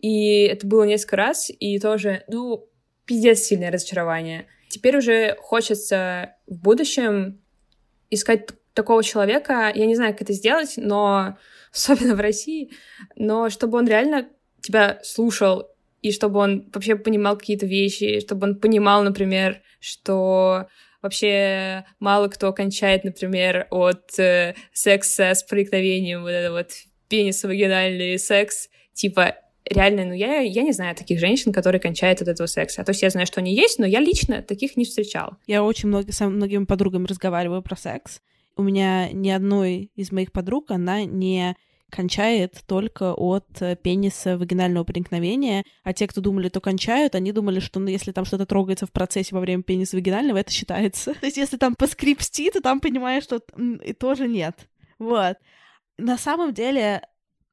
И 0.01 0.43
это 0.43 0.67
было 0.67 0.85
несколько 0.85 1.17
раз, 1.17 1.51
и 1.51 1.79
тоже, 1.79 2.23
ну, 2.29 2.69
пиздец 3.07 3.41
сильное 3.41 3.71
разочарование. 3.71 4.47
Теперь 4.69 4.99
уже 4.99 5.37
хочется 5.41 6.37
в 6.47 6.59
будущем 6.61 7.41
искать 8.11 8.47
такого 8.77 9.03
человека, 9.03 9.73
я 9.75 9.87
не 9.87 9.97
знаю, 9.97 10.13
как 10.13 10.23
это 10.23 10.33
сделать, 10.33 10.75
но 10.77 11.37
особенно 11.73 12.15
в 12.15 12.21
России, 12.21 12.71
но 13.17 13.51
чтобы 13.51 13.79
он 13.79 13.89
реально 13.89 14.29
тебя 14.61 15.01
слушал, 15.03 15.69
и 16.03 16.13
чтобы 16.13 16.39
он 16.39 16.71
вообще 16.73 16.95
понимал 16.95 17.37
какие-то 17.37 17.67
вещи, 17.67 18.21
чтобы 18.21 18.47
он 18.47 18.61
понимал, 18.61 19.03
например, 19.03 19.63
что 19.81 20.69
вообще 21.03 21.85
мало 21.99 22.29
кто 22.29 22.53
кончает, 22.53 23.03
например, 23.03 23.67
от 23.71 24.17
э, 24.19 24.55
секса 24.73 25.35
с 25.35 25.43
проникновением, 25.43 26.23
вот 26.23 26.31
это 26.31 26.53
вот 26.53 26.71
пенис-вагинальный 27.09 28.19
секс, 28.19 28.69
типа, 28.93 29.37
реально, 29.65 30.05
ну, 30.05 30.13
я, 30.13 30.41
я 30.41 30.63
не 30.63 30.73
знаю 30.73 30.95
таких 30.95 31.19
женщин, 31.19 31.53
которые 31.53 31.81
кончают 31.81 32.23
от 32.23 32.29
этого 32.29 32.47
секса. 32.47 32.85
То 32.85 32.91
есть 32.91 33.03
я 33.03 33.11
знаю, 33.11 33.27
что 33.27 33.41
они 33.41 33.55
есть, 33.55 33.79
но 33.79 33.87
я 33.87 34.01
лично 34.01 34.43
таких 34.43 34.77
не 34.77 34.85
встречала. 34.85 35.39
Я 35.47 35.63
очень 35.63 35.89
много, 35.89 36.13
с 36.13 36.25
многими 36.25 36.65
подругами 36.65 37.07
разговариваю 37.07 37.63
про 37.63 37.77
секс, 37.77 38.21
у 38.57 38.63
меня 38.63 39.11
ни 39.13 39.29
одной 39.29 39.91
из 39.95 40.13
моих 40.13 40.33
подруг, 40.33 40.71
она 40.71 41.05
не 41.05 41.57
кончает 41.91 42.63
только 42.67 43.15
от 43.15 43.47
э, 43.61 43.77
пениса 43.77 44.37
вагинального 44.37 44.85
проникновения, 44.85 45.65
а 45.85 45.93
те, 45.93 46.07
кто 46.07 46.21
думали, 46.21 46.49
то 46.49 46.61
кончают, 46.61 47.15
они 47.15 47.33
думали, 47.33 47.61
что 47.61 47.79
ну, 47.79 47.89
если 47.89 48.13
там 48.13 48.25
что-то 48.25 48.45
трогается 48.45 48.87
в 48.87 48.93
процессе 48.93 49.35
во 49.35 49.41
время 49.41 49.63
пениса 49.63 49.97
вагинального, 49.97 50.39
это 50.39 50.51
считается. 50.51 51.15
То 51.21 51.27
есть 51.27 51.37
если 51.37 51.57
там 51.57 51.75
поскрипсти, 51.75 52.51
то 52.51 52.61
там 52.61 52.81
понимаешь, 52.81 53.23
что 53.23 53.41
и 53.85 53.93
тоже 53.93 54.27
нет. 54.27 54.69
Вот. 54.99 55.37
На 55.97 56.19
самом 56.19 56.53
деле, 56.53 57.03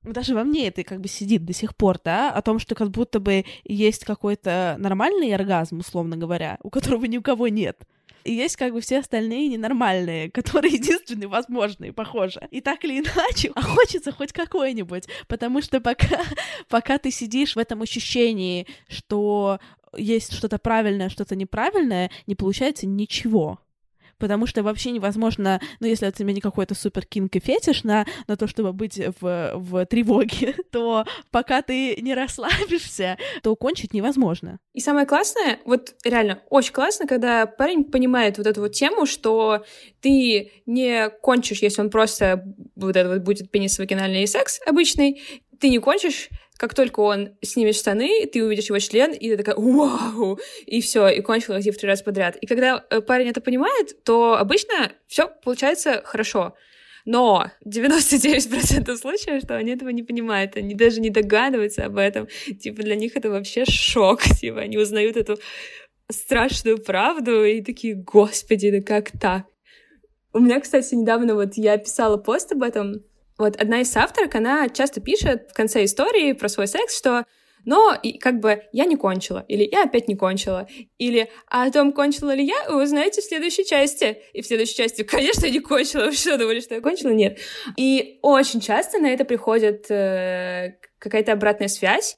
даже 0.01 0.33
во 0.35 0.43
мне 0.43 0.67
это 0.67 0.83
как 0.83 0.99
бы 0.99 1.07
сидит 1.07 1.45
до 1.45 1.53
сих 1.53 1.75
пор, 1.75 1.99
да, 2.03 2.31
о 2.31 2.41
том, 2.41 2.59
что 2.59 2.75
как 2.75 2.89
будто 2.89 3.19
бы 3.19 3.45
есть 3.63 4.03
какой-то 4.03 4.75
нормальный 4.79 5.33
оргазм, 5.33 5.79
условно 5.79 6.17
говоря, 6.17 6.57
у 6.63 6.69
которого 6.69 7.05
ни 7.05 7.17
у 7.17 7.21
кого 7.21 7.47
нет. 7.47 7.85
И 8.23 8.33
есть 8.33 8.55
как 8.55 8.73
бы 8.73 8.81
все 8.81 8.99
остальные 8.99 9.49
ненормальные, 9.49 10.31
которые 10.31 10.73
единственные 10.73 11.27
возможные, 11.27 11.93
похоже. 11.93 12.47
И 12.51 12.61
так 12.61 12.83
или 12.85 12.99
иначе, 12.99 13.51
а 13.55 13.61
хочется 13.61 14.11
хоть 14.11 14.31
какой-нибудь, 14.31 15.07
потому 15.27 15.61
что 15.61 15.81
пока, 15.81 16.21
пока 16.69 16.97
ты 16.97 17.11
сидишь 17.11 17.55
в 17.55 17.59
этом 17.59 17.81
ощущении, 17.81 18.67
что 18.87 19.59
есть 19.95 20.33
что-то 20.33 20.57
правильное, 20.57 21.09
что-то 21.09 21.35
неправильное, 21.35 22.09
не 22.25 22.35
получается 22.35 22.87
ничего 22.87 23.59
потому 24.23 24.47
что 24.47 24.63
вообще 24.63 24.91
невозможно, 24.91 25.59
ну, 25.81 25.87
если 25.87 26.07
у 26.07 26.11
тебя 26.11 26.31
не 26.31 26.39
какой-то 26.39 26.75
супер 26.75 27.05
кинг 27.05 27.35
и 27.35 27.41
фетиш 27.41 27.83
на, 27.83 28.05
на 28.25 28.37
то, 28.37 28.47
чтобы 28.47 28.71
быть 28.71 28.97
в, 29.19 29.51
в 29.53 29.85
тревоге, 29.85 30.55
то 30.71 31.03
пока 31.29 31.61
ты 31.61 31.97
не 31.99 32.13
расслабишься, 32.13 33.17
то 33.41 33.53
кончить 33.57 33.93
невозможно. 33.93 34.59
И 34.71 34.79
самое 34.79 35.05
классное, 35.05 35.59
вот 35.65 35.95
реально, 36.05 36.41
очень 36.49 36.71
классно, 36.71 37.05
когда 37.05 37.45
парень 37.45 37.83
понимает 37.83 38.37
вот 38.37 38.47
эту 38.47 38.61
вот 38.61 38.71
тему, 38.71 39.05
что 39.05 39.65
ты 39.99 40.53
не 40.65 41.09
кончишь, 41.21 41.61
если 41.61 41.81
он 41.81 41.89
просто 41.89 42.45
вот 42.77 42.95
это 42.95 43.09
вот 43.09 43.23
будет 43.23 43.51
пенис-вагинальный 43.51 44.25
секс 44.25 44.61
обычный, 44.65 45.21
ты 45.59 45.67
не 45.67 45.79
кончишь, 45.79 46.29
как 46.57 46.73
только 46.73 46.99
он 46.99 47.35
снимет 47.41 47.75
штаны, 47.75 48.25
ты 48.27 48.43
увидишь 48.43 48.69
его 48.69 48.79
член, 48.79 49.11
и 49.11 49.29
ты 49.29 49.37
такая 49.37 49.55
«Вау!» 49.55 50.39
И 50.65 50.81
все, 50.81 51.07
и 51.07 51.21
кончил 51.21 51.55
в 51.55 51.61
три 51.61 51.87
раза 51.87 52.03
подряд. 52.03 52.37
И 52.37 52.45
когда 52.45 52.83
э, 52.89 53.01
парень 53.01 53.29
это 53.29 53.41
понимает, 53.41 54.03
то 54.03 54.37
обычно 54.37 54.91
все 55.07 55.29
получается 55.43 56.01
хорошо. 56.05 56.55
Но 57.05 57.51
99% 57.65 58.95
случаев, 58.95 59.43
что 59.43 59.57
они 59.57 59.71
этого 59.71 59.89
не 59.89 60.03
понимают, 60.03 60.55
они 60.55 60.73
даже 60.73 61.01
не 61.01 61.09
догадываются 61.09 61.85
об 61.85 61.97
этом. 61.97 62.27
Типа 62.59 62.81
для 62.81 62.95
них 62.95 63.15
это 63.15 63.29
вообще 63.29 63.65
шок. 63.65 64.21
Типа 64.39 64.61
они 64.61 64.77
узнают 64.77 65.17
эту 65.17 65.37
страшную 66.09 66.77
правду 66.77 67.43
и 67.43 67.61
такие, 67.61 67.95
господи, 67.95 68.71
да 68.71 68.81
как 68.81 69.11
так? 69.19 69.45
У 70.31 70.39
меня, 70.39 70.59
кстати, 70.59 70.95
недавно 70.95 71.35
вот 71.35 71.53
я 71.55 71.77
писала 71.77 72.17
пост 72.17 72.51
об 72.53 72.63
этом, 72.63 73.03
вот 73.43 73.55
одна 73.57 73.81
из 73.81 73.95
авторок, 73.95 74.35
она 74.35 74.69
часто 74.69 75.01
пишет 75.01 75.49
в 75.51 75.53
конце 75.53 75.83
истории 75.83 76.33
про 76.33 76.49
свой 76.49 76.67
секс, 76.67 76.97
что 76.97 77.25
но 77.65 77.97
и 78.01 78.17
как 78.17 78.39
бы 78.39 78.63
я 78.73 78.85
не 78.85 78.97
кончила, 78.97 79.45
или 79.47 79.67
я 79.69 79.83
опять 79.83 80.07
не 80.07 80.15
кончила, 80.15 80.67
или 80.97 81.29
а 81.47 81.63
о 81.63 81.71
том, 81.71 81.93
кончила 81.93 82.33
ли 82.33 82.45
я, 82.45 82.69
вы 82.69 82.83
узнаете 82.83 83.21
в 83.21 83.25
следующей 83.25 83.65
части. 83.65 84.17
И 84.33 84.41
в 84.41 84.45
следующей 84.45 84.75
части, 84.75 85.03
конечно, 85.09 85.45
я 85.45 85.51
не 85.51 85.59
кончила, 85.59 86.05
вы 86.05 86.11
что, 86.11 86.37
думали, 86.37 86.59
что 86.59 86.75
я 86.75 86.81
кончила? 86.81 87.11
Нет. 87.11 87.39
И 87.77 88.19
очень 88.21 88.59
часто 88.59 88.99
на 88.99 89.07
это 89.07 89.23
приходит 89.23 89.89
э, 89.89 90.75
какая-то 90.99 91.31
обратная 91.31 91.69
связь, 91.69 92.17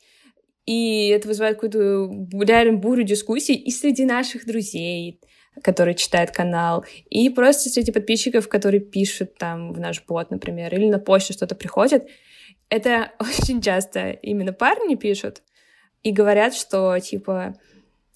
и 0.65 1.09
это 1.09 1.27
вызывает 1.27 1.59
какую-то 1.59 2.09
реально 2.43 2.79
бурю 2.79 3.03
дискуссий 3.03 3.53
и 3.53 3.69
среди 3.69 4.03
наших 4.03 4.45
друзей, 4.45 5.19
который 5.61 5.95
читает 5.95 6.31
канал, 6.31 6.85
и 7.09 7.29
просто 7.29 7.69
среди 7.69 7.91
подписчиков, 7.91 8.47
которые 8.47 8.79
пишут 8.79 9.35
там 9.37 9.73
в 9.73 9.79
наш 9.79 10.03
бот, 10.05 10.31
например, 10.31 10.73
или 10.73 10.87
на 10.87 10.99
почту 10.99 11.33
что-то 11.33 11.55
приходит. 11.55 12.07
Это 12.69 13.11
очень 13.19 13.61
часто 13.61 14.09
именно 14.09 14.53
парни 14.53 14.95
пишут 14.95 15.41
и 16.03 16.11
говорят, 16.11 16.53
что 16.53 16.97
типа 16.99 17.55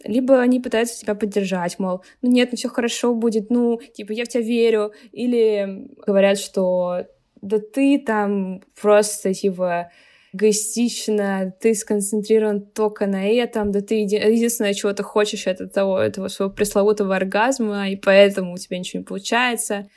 либо 0.03 0.39
они 0.39 0.59
пытаются 0.59 0.99
тебя 0.99 1.15
поддержать, 1.15 1.77
мол, 1.79 2.03
ну 2.21 2.31
нет, 2.31 2.49
ну 2.51 2.57
все 2.57 2.69
хорошо 2.69 3.13
будет, 3.13 3.49
ну, 3.49 3.79
типа, 3.93 4.13
я 4.13 4.23
в 4.23 4.29
тебя 4.29 4.43
верю, 4.43 4.93
или 5.11 5.89
говорят, 6.05 6.39
что 6.39 7.05
да 7.41 7.59
ты 7.59 7.99
там 7.99 8.61
просто, 8.79 9.33
типа, 9.33 9.91
эгоистично, 10.33 11.53
ты 11.59 11.73
сконцентрирован 11.73 12.61
только 12.61 13.07
на 13.07 13.27
этом, 13.27 13.71
да 13.71 13.81
ты 13.81 14.01
еди... 14.01 14.15
единственное, 14.15 14.73
чего 14.73 14.93
ты 14.93 15.03
хочешь, 15.03 15.47
это 15.47 15.67
того, 15.67 15.99
этого 15.99 16.27
своего 16.27 16.53
пресловутого 16.53 17.15
оргазма, 17.15 17.89
и 17.89 17.95
поэтому 17.95 18.53
у 18.53 18.57
тебя 18.57 18.77
ничего 18.77 18.99
не 18.99 19.05
получается. 19.05 19.89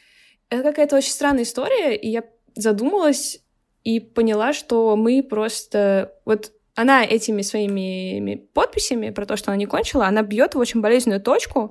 Это 0.48 0.62
какая-то 0.62 0.96
очень 0.96 1.12
странная 1.12 1.44
история, 1.44 1.94
и 1.96 2.08
я 2.08 2.24
задумалась 2.54 3.40
и 3.84 4.00
поняла, 4.00 4.52
что 4.52 4.96
мы 4.96 5.22
просто... 5.22 6.12
Вот 6.24 6.52
она 6.74 7.04
этими 7.04 7.42
своими 7.42 8.36
подписями 8.54 9.10
про 9.10 9.26
то, 9.26 9.36
что 9.36 9.50
она 9.50 9.58
не 9.58 9.66
кончила, 9.66 10.06
она 10.06 10.22
бьет 10.22 10.54
в 10.54 10.58
очень 10.58 10.80
болезненную 10.80 11.20
точку, 11.20 11.70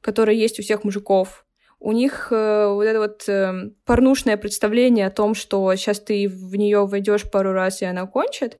которая 0.00 0.36
есть 0.36 0.60
у 0.60 0.62
всех 0.62 0.84
мужиков, 0.84 1.44
у 1.80 1.92
них 1.92 2.28
э, 2.30 2.66
вот 2.68 2.82
это 2.82 2.98
вот 2.98 3.28
э, 3.28 3.70
порнушное 3.86 4.36
представление 4.36 5.06
о 5.06 5.10
том, 5.10 5.34
что 5.34 5.74
сейчас 5.74 5.98
ты 5.98 6.28
в 6.28 6.54
нее 6.54 6.86
войдешь 6.86 7.30
пару 7.30 7.52
раз, 7.52 7.80
и 7.80 7.86
она 7.86 8.06
кончит. 8.06 8.58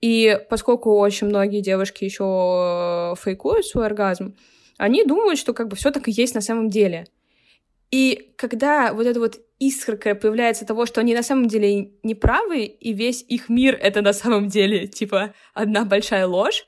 И 0.00 0.38
поскольку 0.48 0.96
очень 0.98 1.26
многие 1.28 1.60
девушки 1.60 2.04
еще 2.04 2.24
э, 2.24 3.14
фейкуют 3.22 3.66
свой 3.66 3.86
оргазм, 3.86 4.36
они 4.78 5.04
думают, 5.04 5.38
что 5.38 5.52
как 5.52 5.68
бы 5.68 5.76
все 5.76 5.90
так 5.90 6.08
и 6.08 6.12
есть 6.12 6.34
на 6.34 6.40
самом 6.40 6.70
деле. 6.70 7.06
И 7.90 8.32
когда 8.36 8.94
вот 8.94 9.06
эта 9.06 9.20
вот 9.20 9.38
искорка 9.58 10.14
появляется 10.14 10.66
того, 10.66 10.86
что 10.86 11.00
они 11.00 11.14
на 11.14 11.22
самом 11.22 11.48
деле 11.48 11.92
не 12.02 12.14
правы, 12.14 12.64
и 12.64 12.92
весь 12.94 13.22
их 13.22 13.48
мир— 13.48 13.78
это 13.80 14.00
на 14.00 14.12
самом 14.12 14.48
деле, 14.48 14.86
типа, 14.86 15.34
одна 15.52 15.84
большая 15.84 16.26
ложь, 16.26 16.66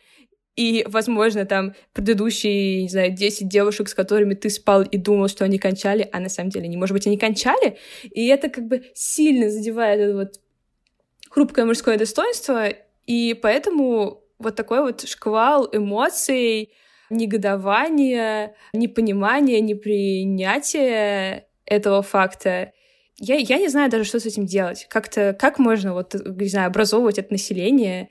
и, 0.57 0.84
возможно, 0.88 1.44
там 1.44 1.74
предыдущие, 1.92 2.82
не 2.82 2.88
знаю, 2.88 3.12
10 3.12 3.48
девушек, 3.48 3.88
с 3.88 3.94
которыми 3.94 4.34
ты 4.34 4.48
спал 4.48 4.82
и 4.82 4.96
думал, 4.96 5.28
что 5.28 5.44
они 5.44 5.59
кончали, 5.59 6.09
а 6.12 6.18
на 6.18 6.30
самом 6.30 6.50
деле 6.50 6.66
не. 6.66 6.78
Может 6.78 6.94
быть, 6.94 7.07
они 7.07 7.18
кончали, 7.18 7.76
и 8.02 8.26
это 8.26 8.48
как 8.48 8.66
бы 8.66 8.84
сильно 8.94 9.50
задевает 9.50 10.00
это 10.00 10.14
вот 10.14 10.40
хрупкое 11.30 11.66
мужское 11.66 11.98
достоинство, 11.98 12.68
и 13.07 13.34
поэтому 13.34 14.24
вот 14.38 14.57
такой 14.57 14.80
вот 14.80 15.07
шквал 15.07 15.68
эмоций, 15.70 16.72
негодования, 17.11 18.54
непонимания, 18.72 19.61
непринятия 19.61 21.46
этого 21.66 22.02
факта. 22.02 22.72
Я, 23.18 23.36
я 23.36 23.59
не 23.59 23.68
знаю 23.68 23.90
даже, 23.90 24.04
что 24.04 24.20
с 24.20 24.26
этим 24.26 24.46
делать. 24.46 24.86
Как-то, 24.88 25.36
как 25.38 25.59
можно, 25.59 25.94
вот, 25.94 26.14
не 26.14 26.48
знаю, 26.48 26.68
образовывать 26.68 27.18
это 27.18 27.32
население 27.32 28.09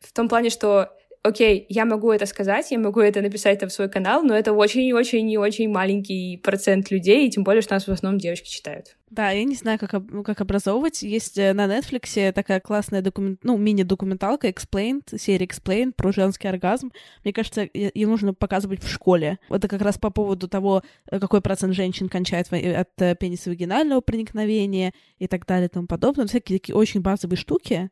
в 0.00 0.12
том 0.12 0.28
плане, 0.28 0.50
что 0.50 0.90
окей, 1.24 1.64
я 1.70 1.86
могу 1.86 2.12
это 2.12 2.26
сказать, 2.26 2.70
я 2.70 2.78
могу 2.78 3.00
это 3.00 3.22
написать 3.22 3.58
там 3.58 3.70
в 3.70 3.72
свой 3.72 3.88
канал, 3.88 4.22
но 4.22 4.36
это 4.36 4.52
очень-очень-очень 4.52 5.68
маленький 5.70 6.36
процент 6.36 6.90
людей, 6.90 7.26
и 7.26 7.30
тем 7.30 7.44
более, 7.44 7.62
что 7.62 7.74
нас 7.74 7.88
в 7.88 7.90
основном 7.90 8.20
девочки 8.20 8.48
читают. 8.48 8.96
Да, 9.08 9.30
я 9.30 9.44
не 9.44 9.54
знаю, 9.54 9.78
как, 9.78 9.92
ну, 10.10 10.22
как 10.22 10.40
образовывать. 10.40 11.02
Есть 11.02 11.38
э, 11.38 11.52
на 11.54 11.66
Netflix 11.66 12.32
такая 12.32 12.60
классная 12.60 13.00
документ, 13.00 13.40
ну, 13.42 13.56
мини-документалка 13.56 14.48
Explained, 14.48 15.18
серия 15.18 15.46
Explained 15.46 15.92
про 15.96 16.12
женский 16.12 16.48
оргазм. 16.48 16.92
Мне 17.22 17.32
кажется, 17.32 17.68
ее 17.72 18.06
нужно 18.06 18.34
показывать 18.34 18.82
в 18.82 18.90
школе. 18.90 19.38
Это 19.48 19.66
как 19.66 19.80
раз 19.80 19.98
по 19.98 20.10
поводу 20.10 20.46
того, 20.46 20.82
э, 21.10 21.18
какой 21.20 21.40
процент 21.40 21.74
женщин 21.74 22.08
кончает 22.08 22.52
от 22.52 23.02
э, 23.02 23.14
пениса 23.14 23.50
вагинального 23.50 24.00
проникновения 24.02 24.92
и 25.18 25.26
так 25.26 25.46
далее 25.46 25.66
и 25.66 25.70
тому 25.70 25.86
подобное. 25.86 26.26
Всякие 26.26 26.58
такие 26.58 26.76
очень 26.76 27.00
базовые 27.00 27.38
штуки. 27.38 27.90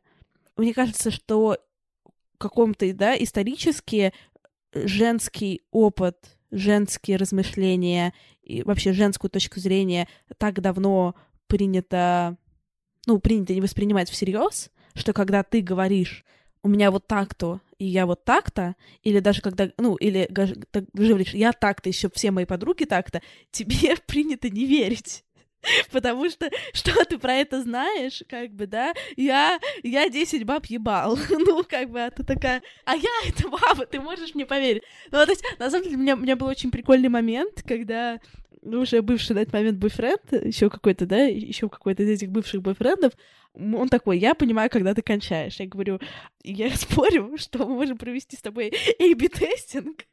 Мне 0.55 0.73
кажется, 0.73 1.09
что 1.09 1.57
каком-то, 2.43 2.91
да, 2.93 3.15
исторически 3.15 4.13
э, 4.73 4.87
женский 4.87 5.61
опыт, 5.71 6.37
женские 6.51 7.17
размышления 7.17 8.13
и 8.43 8.61
вообще 8.63 8.93
женскую 8.93 9.31
точку 9.31 9.59
зрения 9.59 10.07
так 10.37 10.61
давно 10.61 11.15
принято, 11.47 12.37
ну, 13.07 13.19
принято 13.19 13.53
не 13.53 13.61
воспринимать 13.61 14.09
всерьез, 14.09 14.69
что 14.93 15.13
когда 15.13 15.43
ты 15.43 15.61
говоришь 15.61 16.23
у 16.63 16.69
меня 16.69 16.91
вот 16.91 17.07
так-то, 17.07 17.59
и 17.77 17.85
я 17.85 18.05
вот 18.05 18.23
так-то, 18.23 18.75
или 19.01 19.19
даже 19.19 19.41
когда, 19.41 19.69
ну, 19.77 19.95
или 19.95 20.27
говоришь, 20.93 21.33
я 21.33 21.51
так-то, 21.51 21.89
еще 21.89 22.09
все 22.13 22.31
мои 22.31 22.45
подруги 22.45 22.85
так-то, 22.85 23.21
тебе 23.51 23.95
принято 24.07 24.49
не 24.49 24.65
верить. 24.65 25.25
Потому 25.91 26.29
что 26.29 26.49
что 26.73 27.05
ты 27.05 27.17
про 27.17 27.35
это 27.35 27.61
знаешь, 27.61 28.23
как 28.27 28.51
бы, 28.51 28.67
да? 28.67 28.93
Я, 29.15 29.59
я 29.83 30.09
10 30.09 30.45
баб 30.45 30.65
ебал. 30.67 31.17
ну, 31.29 31.63
как 31.63 31.89
бы, 31.89 32.03
а 32.03 32.11
ты 32.11 32.23
такая, 32.23 32.61
а 32.85 32.95
я 32.95 33.09
это 33.27 33.49
баба, 33.49 33.85
ты 33.85 33.99
можешь 33.99 34.35
мне 34.35 34.45
поверить. 34.45 34.83
Ну, 35.11 35.23
то 35.25 35.31
есть, 35.31 35.43
на 35.59 35.69
самом 35.69 35.83
деле, 35.83 35.97
у 35.97 35.99
меня, 35.99 36.15
у 36.15 36.19
меня 36.19 36.35
был 36.35 36.47
очень 36.47 36.71
прикольный 36.71 37.09
момент, 37.09 37.63
когда 37.67 38.19
ну, 38.61 38.81
уже 38.81 39.01
бывший 39.01 39.33
на 39.33 39.39
этот 39.39 39.53
момент 39.53 39.77
бойфренд, 39.77 40.21
еще 40.31 40.69
какой-то, 40.69 41.05
да, 41.05 41.17
еще 41.17 41.69
какой-то 41.69 42.03
из 42.03 42.09
этих 42.09 42.29
бывших 42.29 42.61
бойфрендов, 42.61 43.13
Он 43.55 43.87
такой, 43.89 44.17
я 44.17 44.33
понимаю, 44.33 44.69
когда 44.69 44.93
ты 44.93 45.01
кончаешь. 45.01 45.59
Я 45.59 45.67
говорю, 45.67 45.99
я 46.43 46.69
спорю, 46.75 47.37
что 47.37 47.59
мы 47.59 47.75
можем 47.75 47.97
провести 47.97 48.35
с 48.35 48.41
тобой 48.41 48.73
A-B-тестинг, 48.99 50.05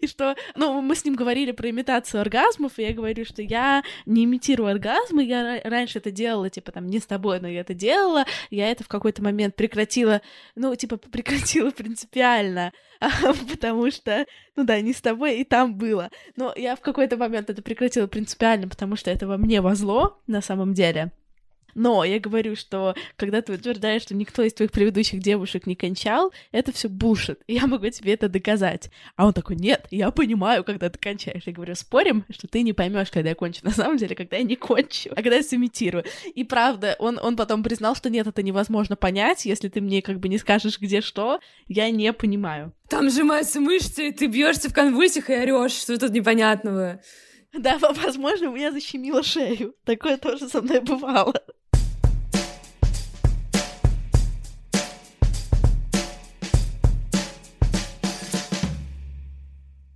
И 0.00 0.06
что, 0.06 0.36
ну, 0.56 0.80
мы 0.80 0.94
с 0.94 1.04
ним 1.04 1.14
говорили 1.14 1.52
про 1.52 1.70
имитацию 1.70 2.20
оргазмов, 2.20 2.78
и 2.78 2.82
я 2.82 2.92
говорю, 2.92 3.24
что 3.24 3.42
я 3.42 3.82
не 4.06 4.24
имитирую 4.24 4.70
оргазмы, 4.70 5.24
я 5.24 5.60
раньше 5.64 5.98
это 5.98 6.10
делала, 6.10 6.50
типа, 6.50 6.72
там, 6.72 6.86
не 6.86 6.98
с 6.98 7.06
тобой, 7.06 7.40
но 7.40 7.48
я 7.48 7.60
это 7.60 7.74
делала, 7.74 8.24
я 8.50 8.70
это 8.70 8.84
в 8.84 8.88
какой-то 8.88 9.22
момент 9.22 9.56
прекратила, 9.56 10.20
ну, 10.54 10.74
типа, 10.74 10.96
прекратила 10.98 11.70
принципиально, 11.76 12.72
потому 13.50 13.90
что, 13.90 14.26
ну 14.56 14.64
да, 14.64 14.80
не 14.80 14.92
с 14.92 15.00
тобой, 15.00 15.38
и 15.40 15.44
там 15.44 15.76
было. 15.76 16.10
Но 16.36 16.52
я 16.56 16.76
в 16.76 16.80
какой-то 16.80 17.16
момент 17.16 17.50
это 17.50 17.62
прекратила 17.62 18.06
принципиально, 18.06 18.68
потому 18.68 18.96
что 18.96 19.10
это 19.10 19.26
во 19.26 19.38
мне 19.38 19.60
возло, 19.60 20.20
на 20.26 20.42
самом 20.42 20.74
деле. 20.74 21.10
Но 21.74 22.04
я 22.04 22.18
говорю, 22.18 22.56
что 22.56 22.94
когда 23.16 23.42
ты 23.42 23.52
утверждаешь, 23.52 24.02
что 24.02 24.14
никто 24.14 24.42
из 24.42 24.54
твоих 24.54 24.72
предыдущих 24.72 25.20
девушек 25.20 25.66
не 25.66 25.74
кончал, 25.74 26.32
это 26.52 26.72
все 26.72 26.88
бушит. 26.88 27.40
Я 27.48 27.66
могу 27.66 27.88
тебе 27.90 28.14
это 28.14 28.28
доказать. 28.28 28.90
А 29.16 29.26
он 29.26 29.32
такой, 29.32 29.56
нет, 29.56 29.86
я 29.90 30.10
понимаю, 30.10 30.64
когда 30.64 30.88
ты 30.88 30.98
кончаешь. 30.98 31.42
Я 31.46 31.52
говорю, 31.52 31.74
спорим, 31.74 32.24
что 32.30 32.46
ты 32.46 32.62
не 32.62 32.72
поймешь, 32.72 33.10
когда 33.10 33.30
я 33.30 33.34
кончу. 33.34 33.60
На 33.62 33.70
самом 33.70 33.96
деле, 33.96 34.14
когда 34.14 34.36
я 34.36 34.42
не 34.42 34.56
кончу, 34.56 35.10
а 35.12 35.16
когда 35.16 35.36
я 35.36 35.42
сымитирую. 35.42 36.04
И 36.34 36.44
правда, 36.44 36.96
он, 36.98 37.18
он 37.22 37.36
потом 37.36 37.62
признал, 37.62 37.94
что 37.94 38.10
нет, 38.10 38.26
это 38.26 38.42
невозможно 38.42 38.96
понять, 38.96 39.44
если 39.44 39.68
ты 39.68 39.80
мне 39.80 40.02
как 40.02 40.20
бы 40.20 40.28
не 40.28 40.38
скажешь, 40.38 40.80
где 40.80 41.00
что, 41.00 41.40
я 41.66 41.90
не 41.90 42.12
понимаю. 42.12 42.72
Там 42.88 43.10
сжимаются 43.10 43.60
мышцы, 43.60 44.08
и 44.08 44.12
ты 44.12 44.26
бьешься 44.26 44.68
в 44.68 44.74
конвульсиях 44.74 45.30
и 45.30 45.34
орешь, 45.34 45.72
что 45.72 45.98
тут 45.98 46.12
непонятного. 46.12 47.00
Да, 47.52 47.78
возможно, 48.02 48.50
у 48.50 48.54
меня 48.54 48.72
защемило 48.72 49.22
шею. 49.22 49.74
Такое 49.84 50.16
тоже 50.16 50.48
со 50.48 50.60
мной 50.60 50.80
бывало. 50.80 51.34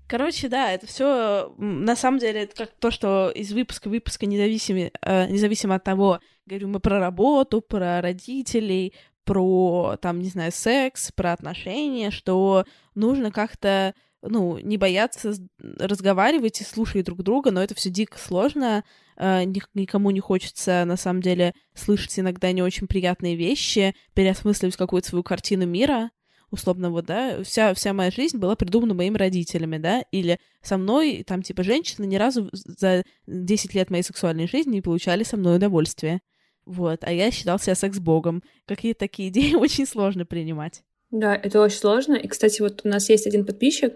Короче, 0.08 0.48
да, 0.48 0.72
это 0.72 0.86
все 0.86 1.54
на 1.58 1.94
самом 1.94 2.18
деле 2.18 2.44
это 2.44 2.56
как 2.56 2.70
то, 2.78 2.90
что 2.90 3.28
из 3.28 3.52
выпуска 3.52 3.88
выпуска 3.88 4.24
независимо, 4.24 4.90
э, 5.02 5.26
независимо 5.28 5.74
от 5.74 5.84
того, 5.84 6.20
говорю 6.46 6.68
мы 6.68 6.80
про 6.80 6.98
работу, 6.98 7.60
про 7.60 8.00
родителей, 8.00 8.94
про 9.24 9.98
там, 10.00 10.20
не 10.20 10.30
знаю, 10.30 10.50
секс, 10.50 11.12
про 11.12 11.34
отношения, 11.34 12.10
что 12.10 12.64
нужно 12.94 13.30
как-то 13.30 13.94
ну, 14.22 14.58
не 14.58 14.78
бояться 14.78 15.34
разговаривать 15.58 16.62
и 16.62 16.64
слушать 16.64 17.04
друг 17.04 17.22
друга, 17.22 17.50
но 17.50 17.62
это 17.62 17.74
все 17.74 17.90
дико 17.90 18.18
сложно. 18.18 18.84
Э, 19.18 19.44
никому 19.44 20.10
не 20.10 20.20
хочется, 20.20 20.86
на 20.86 20.96
самом 20.96 21.20
деле, 21.20 21.52
слышать 21.74 22.18
иногда 22.18 22.50
не 22.52 22.62
очень 22.62 22.86
приятные 22.86 23.36
вещи, 23.36 23.94
переосмысливать 24.14 24.76
какую-то 24.76 25.06
свою 25.06 25.22
картину 25.22 25.66
мира 25.66 26.10
условно, 26.50 26.90
вот, 26.90 27.06
да, 27.06 27.42
вся, 27.42 27.74
вся 27.74 27.92
моя 27.92 28.10
жизнь 28.10 28.38
была 28.38 28.56
придумана 28.56 28.94
моими 28.94 29.16
родителями, 29.16 29.78
да, 29.78 30.02
или 30.12 30.38
со 30.62 30.76
мной, 30.78 31.24
там, 31.26 31.42
типа, 31.42 31.62
женщины 31.62 32.06
ни 32.06 32.16
разу 32.16 32.48
за 32.52 33.04
10 33.26 33.74
лет 33.74 33.90
моей 33.90 34.02
сексуальной 34.02 34.48
жизни 34.48 34.76
не 34.76 34.82
получали 34.82 35.22
со 35.22 35.36
мной 35.36 35.56
удовольствие. 35.56 36.20
Вот, 36.64 37.02
а 37.02 37.12
я 37.12 37.30
считал 37.30 37.58
себя 37.58 37.74
секс-богом. 37.74 38.42
Какие-то 38.66 39.00
такие 39.00 39.28
идеи 39.30 39.54
очень 39.54 39.86
сложно 39.86 40.26
принимать. 40.26 40.82
Да, 41.10 41.34
это 41.34 41.60
очень 41.60 41.78
сложно. 41.78 42.14
И, 42.14 42.28
кстати, 42.28 42.60
вот 42.60 42.82
у 42.84 42.88
нас 42.88 43.08
есть 43.08 43.26
один 43.26 43.46
подписчик, 43.46 43.94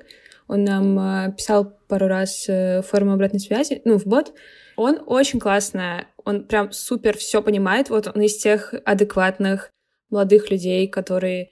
он 0.48 0.64
нам 0.64 0.98
э, 0.98 1.32
писал 1.36 1.78
пару 1.88 2.08
раз 2.08 2.46
э, 2.48 2.82
форму 2.82 3.12
обратной 3.12 3.40
связи, 3.40 3.80
ну, 3.84 3.98
в 3.98 4.06
бот. 4.06 4.32
Он 4.76 5.00
очень 5.06 5.38
классно, 5.38 6.06
он 6.24 6.46
прям 6.46 6.72
супер 6.72 7.16
все 7.16 7.42
понимает. 7.42 7.90
Вот 7.90 8.08
он 8.14 8.20
из 8.22 8.36
тех 8.36 8.74
адекватных 8.84 9.70
молодых 10.10 10.50
людей, 10.50 10.88
которые 10.88 11.50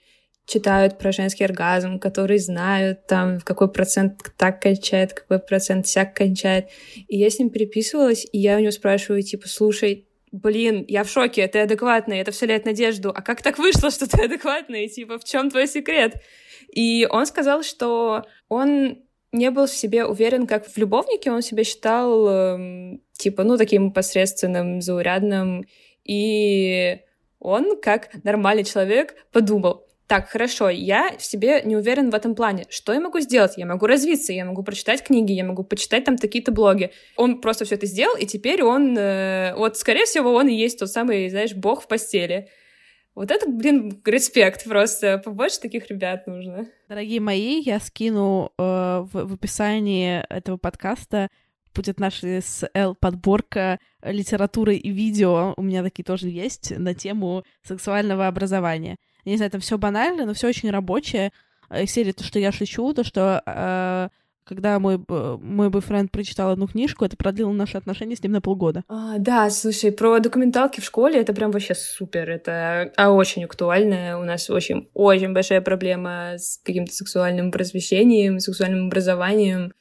читают 0.51 0.98
про 0.98 1.12
женский 1.12 1.44
оргазм, 1.44 1.98
которые 1.98 2.40
знают, 2.40 3.07
там, 3.07 3.38
в 3.38 3.44
какой 3.44 3.70
процент 3.70 4.20
так 4.36 4.61
кончает, 4.61 5.12
какой 5.12 5.38
процент 5.38 5.86
всяк 5.86 6.14
кончает. 6.14 6.68
И 7.09 7.16
я 7.16 7.30
с 7.30 7.38
ним 7.38 7.51
переписывалась, 7.51 8.26
и 8.32 8.38
я 8.38 8.57
у 8.57 8.61
него 8.61 8.72
спрашиваю, 8.72 9.22
типа, 9.22 9.48
слушай, 9.48 10.09
блин, 10.32 10.84
я 10.88 11.05
в 11.05 11.09
шоке, 11.09 11.46
ты 11.46 11.61
адекватный, 11.61 12.18
это 12.18 12.32
вселяет 12.32 12.64
надежду. 12.64 13.11
А 13.14 13.22
как 13.22 13.42
так 13.42 13.59
вышло, 13.59 13.90
что 13.90 14.09
ты 14.09 14.24
адекватный? 14.24 14.88
Типа, 14.88 15.18
в 15.18 15.24
чем 15.24 15.51
твой 15.51 15.68
секрет? 15.68 16.16
И 16.72 17.07
он 17.09 17.26
сказал, 17.26 17.62
что 17.62 18.24
он 18.48 18.98
не 19.32 19.51
был 19.51 19.66
в 19.66 19.70
себе 19.70 20.05
уверен, 20.05 20.46
как 20.46 20.66
в 20.66 20.76
любовнике, 20.76 21.30
он 21.30 21.42
себя 21.42 21.62
считал, 21.62 22.28
э, 22.28 22.98
типа, 23.12 23.44
ну, 23.44 23.57
таким 23.57 23.92
посредственным, 23.92 24.80
заурядным. 24.80 25.64
И 26.05 26.98
он, 27.38 27.80
как 27.80 28.11
нормальный 28.24 28.64
человек, 28.64 29.14
подумал, 29.32 29.86
так, 30.11 30.29
хорошо, 30.29 30.69
я 30.71 31.17
в 31.17 31.23
себе 31.23 31.63
не 31.63 31.77
уверен 31.77 32.11
в 32.11 32.17
этом 32.17 32.35
плане. 32.35 32.67
Что 32.69 32.93
я 32.93 32.99
могу 32.99 33.21
сделать? 33.21 33.53
Я 33.57 33.65
могу 33.65 33.87
развиться, 33.87 34.33
я 34.33 34.45
могу 34.45 34.65
прочитать 34.65 35.05
книги, 35.05 35.31
я 35.31 35.45
могу 35.45 35.63
почитать 35.63 36.03
там 36.03 36.19
какие-то 36.19 36.51
блоги. 36.51 36.91
Он 37.15 37.41
просто 37.41 37.65
все 37.65 37.77
это 37.77 37.87
сделал, 37.87 38.17
и 38.17 38.27
теперь 38.27 38.65
он, 38.65 38.99
э, 38.99 39.55
вот, 39.55 39.77
скорее 39.77 40.07
всего, 40.07 40.35
он 40.35 40.49
и 40.49 40.53
есть 40.53 40.81
тот 40.81 40.91
самый, 40.91 41.31
знаешь, 41.31 41.55
бог 41.55 41.85
в 41.85 41.87
постели. 41.87 42.49
Вот 43.15 43.31
это, 43.31 43.49
блин, 43.49 44.03
респект 44.05 44.65
просто. 44.65 45.19
Побольше 45.19 45.61
таких 45.61 45.89
ребят 45.89 46.27
нужно. 46.27 46.67
Дорогие 46.89 47.21
мои, 47.21 47.61
я 47.61 47.79
скину 47.79 48.51
э, 48.59 48.63
в, 48.63 49.11
в 49.13 49.35
описании 49.35 50.25
этого 50.29 50.57
подкаста 50.57 51.29
будет 51.73 52.01
наша 52.01 52.27
с 52.27 52.69
Л 52.75 52.97
подборка 52.97 53.79
литературы 54.03 54.75
и 54.75 54.91
видео, 54.91 55.55
у 55.57 55.63
меня 55.63 55.85
такие 55.85 56.03
тоже 56.03 56.31
есть, 56.31 56.77
на 56.77 56.95
тему 56.95 57.45
сексуального 57.63 58.27
образования 58.27 58.97
не 59.25 59.37
знаю, 59.37 59.51
там 59.51 59.61
все 59.61 59.79
банально, 59.79 60.27
но 60.27 60.35
все 60.35 60.49
очень 60.49 60.71
рабочее. 60.71 61.33
Из 61.75 61.91
серии 61.91 62.12
то, 62.12 62.25
что 62.25 62.39
я 62.39 62.51
шучу, 62.51 62.93
то, 62.95 63.05
что 63.05 63.43
э, 63.47 64.09
когда 64.51 64.81
мой, 64.81 65.01
мой 65.09 65.71
бойфренд 65.71 66.11
прочитал 66.11 66.51
одну 66.51 66.66
книжку, 66.66 67.05
это 67.05 67.16
продлило 67.16 67.53
наши 67.53 67.77
отношения 67.77 68.16
с 68.16 68.23
ним 68.23 68.33
на 68.33 68.41
полгода. 68.41 68.83
А, 68.89 69.18
да, 69.18 69.49
слушай, 69.49 69.93
про 69.93 70.18
документалки 70.18 70.81
в 70.81 70.85
школе 70.85 71.21
это 71.21 71.33
прям 71.33 71.53
вообще 71.53 71.77
супер. 71.77 72.29
Это 72.29 72.93
а, 72.97 73.12
очень 73.12 73.45
актуально. 73.45 74.18
У 74.18 74.25
нас 74.25 74.51
очень, 74.51 74.89
очень 74.93 75.33
большая 75.33 75.61
проблема 75.61 76.35
с 76.37 76.59
каким-то 76.64 76.93
сексуальным 76.93 77.53
просвещением, 77.53 78.41
сексуальным 78.41 78.89
образованием. 78.89 79.73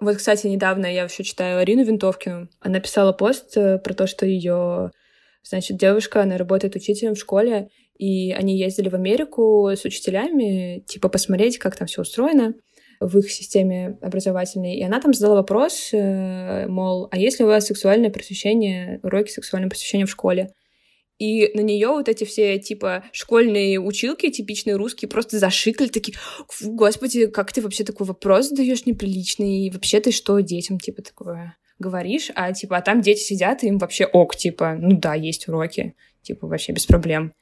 Вот, 0.00 0.16
кстати, 0.16 0.48
недавно 0.48 0.86
я 0.86 1.04
еще 1.04 1.22
читаю 1.22 1.60
Арину 1.60 1.84
Винтовкину. 1.84 2.48
Она 2.60 2.80
писала 2.80 3.12
пост 3.12 3.56
э, 3.56 3.78
про 3.78 3.94
то, 3.94 4.08
что 4.08 4.26
ее, 4.26 4.90
значит, 5.44 5.76
девушка, 5.76 6.22
она 6.22 6.38
работает 6.38 6.74
учителем 6.74 7.14
в 7.14 7.20
школе, 7.20 7.68
и 7.98 8.32
они 8.32 8.56
ездили 8.56 8.88
в 8.88 8.94
Америку 8.94 9.68
с 9.68 9.84
учителями, 9.84 10.84
типа, 10.86 11.08
посмотреть, 11.08 11.58
как 11.58 11.76
там 11.76 11.86
все 11.86 12.02
устроено 12.02 12.54
в 13.00 13.18
их 13.18 13.30
системе 13.30 13.98
образовательной. 14.00 14.76
И 14.76 14.82
она 14.82 15.00
там 15.00 15.12
задала 15.14 15.36
вопрос, 15.36 15.90
э, 15.92 16.66
мол, 16.66 17.08
а 17.10 17.18
есть 17.18 17.38
ли 17.38 17.44
у 17.44 17.48
вас 17.48 17.66
сексуальное 17.66 18.10
просвещение, 18.10 19.00
уроки 19.02 19.30
сексуального 19.30 19.70
просвещения 19.70 20.06
в 20.06 20.10
школе? 20.10 20.52
И 21.18 21.50
на 21.54 21.60
нее 21.60 21.88
вот 21.88 22.08
эти 22.08 22.24
все, 22.24 22.58
типа, 22.58 23.04
школьные 23.12 23.80
училки, 23.80 24.30
типичные 24.30 24.76
русские, 24.76 25.08
просто 25.08 25.38
зашикали, 25.38 25.88
такие, 25.88 26.16
господи, 26.62 27.26
как 27.26 27.52
ты 27.52 27.60
вообще 27.60 27.82
такой 27.82 28.06
вопрос 28.06 28.48
задаешь 28.48 28.86
неприличный, 28.86 29.66
и 29.66 29.70
вообще 29.70 30.00
ты 30.00 30.12
что 30.12 30.38
детям, 30.38 30.78
типа, 30.78 31.02
такое 31.02 31.56
говоришь, 31.80 32.30
а, 32.34 32.52
типа, 32.52 32.78
а 32.78 32.82
там 32.82 33.00
дети 33.00 33.20
сидят, 33.20 33.62
и 33.62 33.68
им 33.68 33.78
вообще 33.78 34.06
ок, 34.06 34.36
типа, 34.36 34.76
ну 34.78 34.98
да, 34.98 35.14
есть 35.14 35.48
уроки, 35.48 35.94
типа, 36.22 36.46
вообще 36.46 36.72
без 36.72 36.86
проблем. 36.86 37.32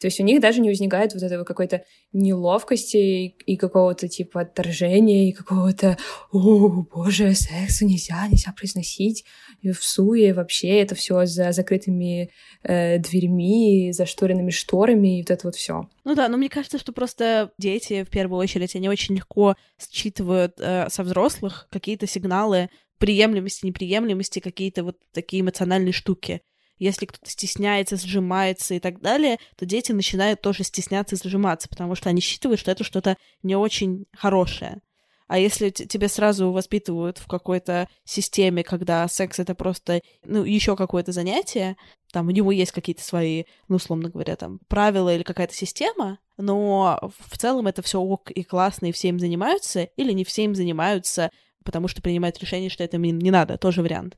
То 0.00 0.06
есть 0.06 0.20
у 0.20 0.22
них 0.22 0.40
даже 0.40 0.60
не 0.60 0.68
возникает 0.68 1.14
вот 1.14 1.22
этого 1.22 1.44
какой-то 1.44 1.84
неловкости 2.12 3.26
и 3.28 3.56
какого-то 3.56 4.08
типа 4.08 4.42
отторжения, 4.42 5.28
и 5.28 5.32
какого-то 5.32 5.96
«О, 6.32 6.68
боже, 6.68 7.34
сексу 7.34 7.86
нельзя, 7.86 8.26
нельзя 8.28 8.52
произносить». 8.52 9.24
И 9.62 9.70
в 9.70 9.82
суе 9.82 10.34
вообще 10.34 10.80
это 10.80 10.94
все 10.94 11.24
за 11.24 11.52
закрытыми 11.52 12.30
э, 12.62 12.98
дверьми, 12.98 13.90
за 13.92 14.06
шторенными 14.06 14.50
шторами, 14.50 15.18
и 15.18 15.22
вот 15.22 15.30
это 15.30 15.46
вот 15.46 15.56
все. 15.56 15.88
Ну 16.04 16.14
да, 16.14 16.28
но 16.28 16.36
мне 16.36 16.48
кажется, 16.48 16.78
что 16.78 16.92
просто 16.92 17.52
дети, 17.58 18.04
в 18.04 18.10
первую 18.10 18.38
очередь, 18.38 18.76
они 18.76 18.88
очень 18.88 19.16
легко 19.16 19.56
считывают 19.78 20.54
э, 20.58 20.88
со 20.90 21.02
взрослых 21.02 21.68
какие-то 21.70 22.06
сигналы 22.06 22.68
приемлемости, 22.98 23.66
неприемлемости, 23.66 24.40
какие-то 24.40 24.84
вот 24.84 24.98
такие 25.12 25.42
эмоциональные 25.42 25.92
штуки. 25.92 26.42
Если 26.78 27.06
кто-то 27.06 27.30
стесняется, 27.30 27.96
сжимается 27.96 28.74
и 28.74 28.80
так 28.80 29.00
далее, 29.00 29.38
то 29.56 29.64
дети 29.64 29.92
начинают 29.92 30.42
тоже 30.42 30.62
стесняться 30.62 31.16
и 31.16 31.28
сжиматься, 31.28 31.68
потому 31.68 31.94
что 31.94 32.08
они 32.10 32.20
считывают, 32.20 32.60
что 32.60 32.70
это 32.70 32.84
что-то 32.84 33.16
не 33.42 33.56
очень 33.56 34.06
хорошее. 34.12 34.80
А 35.28 35.38
если 35.38 35.70
тебе 35.70 36.08
сразу 36.08 36.52
воспитывают 36.52 37.18
в 37.18 37.26
какой-то 37.26 37.88
системе, 38.04 38.62
когда 38.62 39.08
секс 39.08 39.40
это 39.40 39.56
просто, 39.56 40.00
ну, 40.24 40.44
еще 40.44 40.76
какое-то 40.76 41.10
занятие, 41.10 41.76
там 42.12 42.28
у 42.28 42.30
него 42.30 42.52
есть 42.52 42.70
какие-то 42.70 43.02
свои, 43.02 43.44
ну, 43.66 43.76
условно 43.76 44.08
говоря, 44.08 44.36
там, 44.36 44.60
правила 44.68 45.12
или 45.12 45.24
какая-то 45.24 45.54
система, 45.54 46.20
но 46.36 47.10
в 47.28 47.38
целом 47.38 47.66
это 47.66 47.82
все 47.82 48.00
ок 48.00 48.30
и 48.30 48.44
классно, 48.44 48.86
и 48.86 48.92
все 48.92 49.08
им 49.08 49.18
занимаются, 49.18 49.84
или 49.96 50.12
не 50.12 50.24
все 50.24 50.44
им 50.44 50.54
занимаются, 50.54 51.30
потому 51.64 51.88
что 51.88 52.02
принимают 52.02 52.38
решение, 52.38 52.70
что 52.70 52.84
это 52.84 52.96
им 52.96 53.18
не 53.18 53.30
надо, 53.32 53.58
тоже 53.58 53.82
вариант 53.82 54.16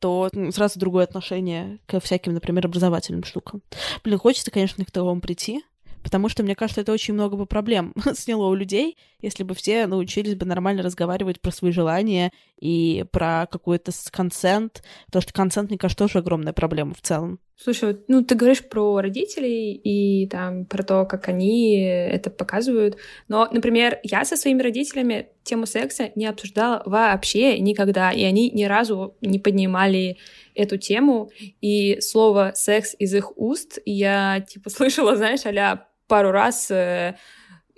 то 0.00 0.30
сразу 0.52 0.80
другое 0.80 1.04
отношение 1.04 1.78
ко 1.86 2.00
всяким, 2.00 2.34
например, 2.34 2.66
образовательным 2.66 3.24
штукам. 3.24 3.62
Блин, 4.02 4.18
хочется, 4.18 4.50
конечно, 4.50 4.84
к 4.84 4.90
такому 4.90 5.20
прийти, 5.20 5.62
потому 6.02 6.28
что, 6.28 6.42
мне 6.42 6.54
кажется, 6.54 6.80
это 6.80 6.92
очень 6.92 7.14
много 7.14 7.36
бы 7.36 7.46
проблем 7.46 7.94
сняло 8.14 8.46
у 8.46 8.54
людей, 8.54 8.96
если 9.20 9.44
бы 9.44 9.54
все 9.54 9.86
научились 9.86 10.34
бы 10.34 10.46
нормально 10.46 10.82
разговаривать 10.82 11.40
про 11.40 11.50
свои 11.50 11.70
желания 11.70 12.32
и 12.58 13.04
про 13.12 13.46
какой-то 13.50 13.92
консент, 14.10 14.82
потому 15.06 15.22
что 15.22 15.32
консент, 15.32 15.70
мне 15.70 15.78
кажется, 15.78 16.04
тоже 16.04 16.18
огромная 16.18 16.52
проблема 16.52 16.94
в 16.94 17.00
целом. 17.02 17.38
Слушай, 17.62 17.98
ну 18.08 18.24
ты 18.24 18.36
говоришь 18.36 18.66
про 18.66 19.02
родителей 19.02 19.74
и 19.74 20.26
там 20.28 20.64
про 20.64 20.82
то, 20.82 21.04
как 21.04 21.28
они 21.28 21.78
это 21.78 22.30
показывают. 22.30 22.96
Но, 23.28 23.46
например, 23.52 23.98
я 24.02 24.24
со 24.24 24.38
своими 24.38 24.62
родителями 24.62 25.28
тему 25.44 25.66
секса 25.66 26.10
не 26.14 26.24
обсуждала 26.24 26.82
вообще 26.86 27.58
никогда, 27.58 28.12
и 28.12 28.22
они 28.22 28.50
ни 28.50 28.64
разу 28.64 29.14
не 29.20 29.38
поднимали 29.38 30.16
эту 30.54 30.78
тему. 30.78 31.30
И 31.60 32.00
слово 32.00 32.52
секс 32.54 32.96
из 32.98 33.14
их 33.14 33.36
уст 33.36 33.78
я 33.84 34.42
типа 34.48 34.70
слышала, 34.70 35.16
знаешь, 35.16 35.44
а 35.44 35.86
пару 36.06 36.30
раз 36.30 36.70
э, 36.70 37.14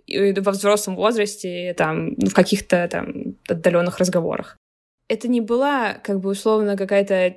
во 0.09 0.53
взрослом 0.53 0.95
возрасте, 0.95 1.74
там, 1.76 2.14
в 2.14 2.33
каких-то 2.35 2.87
там 2.89 3.37
отдаленных 3.49 3.99
разговорах. 3.99 4.57
Это 5.09 5.26
не 5.26 5.41
была, 5.41 5.95
как 5.95 6.20
бы, 6.20 6.30
условно, 6.30 6.76
какая-то 6.76 7.37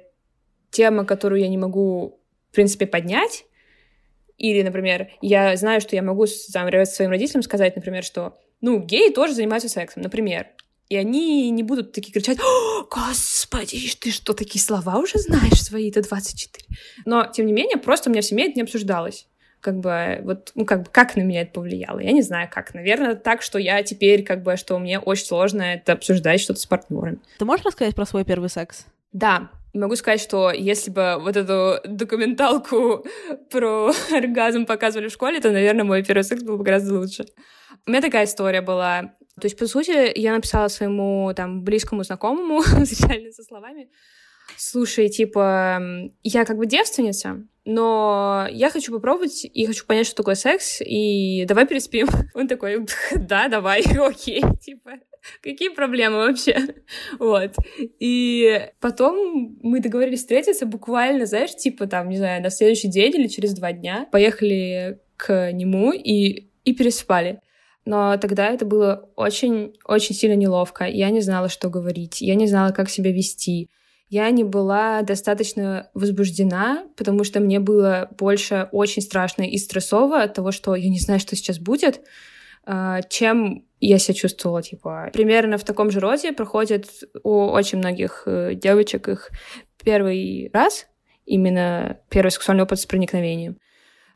тема, 0.70 1.06
которую 1.06 1.42
я 1.42 1.48
не 1.48 1.58
могу 1.58 2.20
в 2.56 2.64
принципе, 2.64 2.86
поднять. 2.86 3.46
Или, 4.38 4.62
например, 4.62 5.10
я 5.22 5.58
знаю, 5.58 5.82
что 5.82 5.98
я 5.98 6.02
могу 6.02 6.26
там, 6.54 6.86
своим 6.86 7.12
родителям 7.12 7.44
сказать, 7.44 7.76
например, 7.76 8.02
что, 8.02 8.40
ну, 8.62 8.80
геи 8.80 9.12
тоже 9.12 9.34
занимаются 9.34 9.68
сексом, 9.68 10.04
например. 10.04 10.48
И 10.88 10.96
они 10.96 11.50
не 11.50 11.64
будут 11.64 11.92
такие 11.92 12.14
кричать, 12.14 12.38
господи, 12.90 13.78
ты 14.00 14.10
что, 14.12 14.34
такие 14.34 14.64
слова 14.64 15.00
уже 15.00 15.20
знаешь 15.20 15.62
свои-то 15.62 16.02
24? 16.02 16.66
Но, 17.04 17.26
тем 17.26 17.46
не 17.46 17.52
менее, 17.52 17.76
просто 17.76 18.10
у 18.10 18.14
меня 18.14 18.22
в 18.22 18.26
семье 18.26 18.46
это 18.46 18.56
не 18.56 18.62
обсуждалось 18.62 19.28
как 19.60 19.80
бы, 19.80 20.22
вот, 20.24 20.52
ну, 20.54 20.64
как 20.64 20.84
бы, 20.84 20.90
как 20.92 21.16
на 21.16 21.22
меня 21.22 21.42
это 21.42 21.54
повлияло? 21.54 21.98
Я 21.98 22.12
не 22.12 22.22
знаю, 22.22 22.48
как. 22.52 22.76
Наверное, 22.76 23.16
так, 23.16 23.42
что 23.42 23.58
я 23.58 23.82
теперь, 23.82 24.24
как 24.24 24.44
бы, 24.44 24.58
что 24.58 24.78
мне 24.78 25.00
очень 25.00 25.26
сложно 25.26 25.64
это 25.64 25.94
обсуждать 25.94 26.40
что-то 26.40 26.60
с 26.60 26.68
партнерами. 26.68 27.18
Ты 27.40 27.46
можешь 27.46 27.66
рассказать 27.66 27.96
про 27.96 28.06
свой 28.06 28.26
первый 28.26 28.50
секс? 28.50 28.86
Да, 29.12 29.50
могу 29.80 29.96
сказать, 29.96 30.22
что 30.22 30.52
если 30.52 30.92
бы 30.92 31.18
вот 31.20 31.36
эту 31.36 31.80
документалку 31.88 33.06
про 33.52 33.92
оргазм 34.12 34.66
показывали 34.66 35.08
в 35.08 35.14
школе, 35.14 35.40
то, 35.40 35.52
наверное, 35.52 35.84
мой 35.84 36.04
первый 36.04 36.24
секс 36.24 36.44
был 36.44 36.58
бы 36.58 36.64
гораздо 36.64 36.98
лучше. 36.98 37.26
У 37.86 37.92
меня 37.92 38.02
такая 38.02 38.26
история 38.26 38.62
была. 38.62 39.14
То 39.40 39.46
есть, 39.46 39.58
по 39.58 39.68
сути, 39.68 40.18
я 40.18 40.34
написала 40.34 40.70
своему 40.70 41.32
там 41.36 41.64
близкому 41.64 42.04
знакомому, 42.04 42.62
специально 42.86 43.32
со 43.32 43.44
словами, 43.44 43.90
слушай, 44.58 45.10
типа, 45.10 45.82
я 46.24 46.46
как 46.46 46.58
бы 46.58 46.66
девственница, 46.66 47.46
но 47.66 48.48
я 48.52 48.70
хочу 48.70 48.94
попробовать 48.94 49.44
и 49.44 49.66
хочу 49.66 49.86
понять, 49.86 50.08
что 50.08 50.18
такое 50.18 50.36
секс, 50.36 50.82
и 50.82 51.46
давай 51.46 51.68
переспим. 51.68 52.08
Он 52.34 52.48
такой, 52.48 52.86
да, 53.16 53.48
давай, 53.48 53.82
окей, 54.00 54.42
типа, 54.62 54.92
Какие 55.42 55.70
проблемы 55.70 56.18
вообще? 56.18 56.58
Вот. 57.20 57.56
И 58.00 58.70
потом 58.80 59.58
мы 59.62 59.80
договорились 59.80 60.20
встретиться 60.20 60.66
буквально, 60.66 61.26
знаешь, 61.26 61.56
типа 61.56 61.88
там, 61.88 62.10
не 62.10 62.18
знаю, 62.18 62.42
на 62.42 62.50
следующий 62.50 62.88
день 62.88 63.16
или 63.16 63.28
через 63.28 63.54
два 63.54 63.72
дня. 63.72 64.08
Поехали 64.12 65.00
к 65.18 65.52
нему 65.52 65.92
и, 65.92 66.48
и 66.64 66.74
переспали. 66.74 67.40
Но 67.86 68.18
тогда 68.18 68.50
это 68.50 68.66
было 68.66 69.10
очень-очень 69.16 70.16
сильно 70.16 70.36
неловко. 70.36 70.86
Я 70.86 71.10
не 71.12 71.22
знала, 71.22 71.50
что 71.50 71.70
говорить. 71.70 72.22
Я 72.22 72.36
не 72.36 72.48
знала, 72.48 72.72
как 72.72 72.90
себя 72.90 73.12
вести. 73.12 73.70
Я 74.10 74.30
не 74.32 74.44
была 74.44 75.02
достаточно 75.02 75.90
возбуждена, 75.94 76.86
потому 76.96 77.24
что 77.24 77.40
мне 77.40 77.60
было 77.60 78.10
больше 78.18 78.70
очень 78.72 79.02
страшно 79.02 79.44
и 79.44 79.58
стрессово 79.58 80.22
от 80.22 80.34
того, 80.34 80.52
что 80.52 80.76
я 80.76 80.90
не 80.90 81.00
знаю, 81.00 81.20
что 81.20 81.36
сейчас 81.36 81.60
будет, 81.60 82.02
чем 83.10 83.66
я 83.80 84.00
себя 84.00 84.16
чувствовала, 84.16 84.62
типа, 84.62 85.10
примерно 85.14 85.58
в 85.58 85.64
таком 85.64 85.92
же 85.92 86.00
роде 86.00 86.32
проходит 86.34 86.88
у 87.24 87.46
очень 87.48 87.78
многих 87.78 88.24
э, 88.26 88.56
девочек 88.56 89.08
их 89.08 89.32
первый 89.84 90.50
раз, 90.54 90.88
именно 91.26 92.00
первый 92.10 92.32
сексуальный 92.32 92.64
опыт 92.64 92.80
с 92.80 92.86
проникновением. 92.86 93.58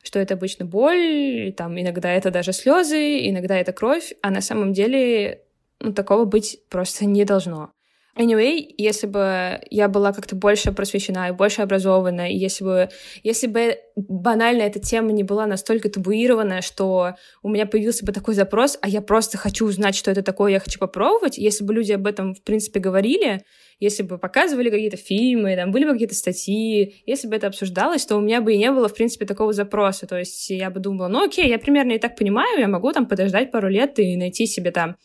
Что 0.02 0.18
это 0.18 0.34
обычно 0.34 0.64
боль, 0.64 1.52
там 1.56 1.78
иногда 1.78 2.10
это 2.10 2.30
даже 2.30 2.52
слезы, 2.52 3.28
иногда 3.28 3.56
это 3.56 3.72
кровь, 3.72 4.14
а 4.22 4.30
на 4.30 4.40
самом 4.40 4.72
деле 4.72 5.42
ну, 5.78 5.92
такого 5.92 6.24
быть 6.24 6.58
просто 6.68 7.04
не 7.04 7.24
должно. 7.24 7.72
Anyway, 8.16 8.66
если 8.76 9.06
бы 9.06 9.60
я 9.70 9.88
была 9.88 10.12
как-то 10.12 10.34
больше 10.34 10.72
просвещена 10.72 11.28
и 11.28 11.32
больше 11.32 11.62
образована, 11.62 12.30
и 12.30 12.36
если 12.36 12.64
бы, 12.64 12.88
если 13.22 13.46
бы 13.46 13.78
банально 13.96 14.62
эта 14.62 14.80
тема 14.80 15.12
не 15.12 15.22
была 15.22 15.46
настолько 15.46 15.88
табуированная, 15.88 16.60
что 16.60 17.14
у 17.42 17.48
меня 17.48 17.66
появился 17.66 18.04
бы 18.04 18.12
такой 18.12 18.34
запрос, 18.34 18.78
а 18.82 18.88
я 18.88 19.00
просто 19.00 19.38
хочу 19.38 19.64
узнать, 19.66 19.94
что 19.94 20.10
это 20.10 20.22
такое, 20.22 20.52
я 20.52 20.60
хочу 20.60 20.78
попробовать, 20.80 21.38
если 21.38 21.64
бы 21.64 21.72
люди 21.72 21.92
об 21.92 22.06
этом, 22.06 22.34
в 22.34 22.42
принципе, 22.42 22.80
говорили, 22.80 23.44
если 23.78 24.02
бы 24.02 24.18
показывали 24.18 24.70
какие-то 24.70 24.96
фильмы, 24.96 25.54
там 25.56 25.70
были 25.70 25.84
бы 25.84 25.92
какие-то 25.92 26.14
статьи, 26.14 27.02
если 27.06 27.28
бы 27.28 27.36
это 27.36 27.46
обсуждалось, 27.46 28.04
то 28.04 28.16
у 28.16 28.20
меня 28.20 28.40
бы 28.40 28.52
и 28.52 28.58
не 28.58 28.70
было, 28.72 28.88
в 28.88 28.94
принципе, 28.94 29.24
такого 29.24 29.52
запроса. 29.52 30.06
То 30.06 30.18
есть 30.18 30.50
я 30.50 30.70
бы 30.70 30.80
думала, 30.80 31.08
ну 31.08 31.24
окей, 31.24 31.48
я 31.48 31.58
примерно 31.58 31.92
и 31.92 31.98
так 31.98 32.16
понимаю, 32.16 32.58
я 32.58 32.68
могу 32.68 32.92
там 32.92 33.06
подождать 33.06 33.50
пару 33.50 33.68
лет 33.68 33.98
и 33.98 34.16
найти 34.16 34.46
себе 34.46 34.70
там 34.72 34.96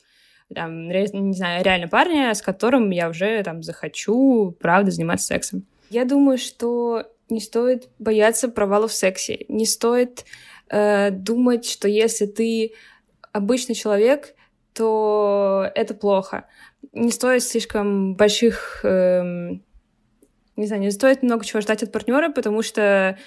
там, 0.53 0.89
не 0.89 1.33
знаю, 1.33 1.63
реально 1.63 1.87
парня, 1.87 2.33
с 2.33 2.41
которым 2.41 2.89
я 2.91 3.09
уже 3.09 3.41
там 3.43 3.63
захочу, 3.63 4.55
правда, 4.59 4.91
заниматься 4.91 5.27
сексом. 5.27 5.65
Я 5.89 6.05
думаю, 6.05 6.37
что 6.37 7.03
не 7.29 7.39
стоит 7.39 7.89
бояться 7.99 8.49
провалов 8.49 8.91
в 8.91 8.95
сексе, 8.95 9.45
не 9.47 9.65
стоит 9.65 10.25
э, 10.69 11.09
думать, 11.11 11.65
что 11.65 11.87
если 11.87 12.25
ты 12.25 12.73
обычный 13.31 13.75
человек, 13.75 14.35
то 14.73 15.69
это 15.73 15.93
плохо. 15.93 16.47
Не 16.93 17.11
стоит 17.11 17.43
слишком 17.43 18.15
больших, 18.15 18.81
э, 18.83 19.21
не 20.55 20.67
знаю, 20.67 20.81
не 20.81 20.91
стоит 20.91 21.23
много 21.23 21.45
чего 21.45 21.61
ждать 21.61 21.81
от 21.81 21.91
партнера, 21.91 22.29
потому 22.29 22.61
что 22.61 23.17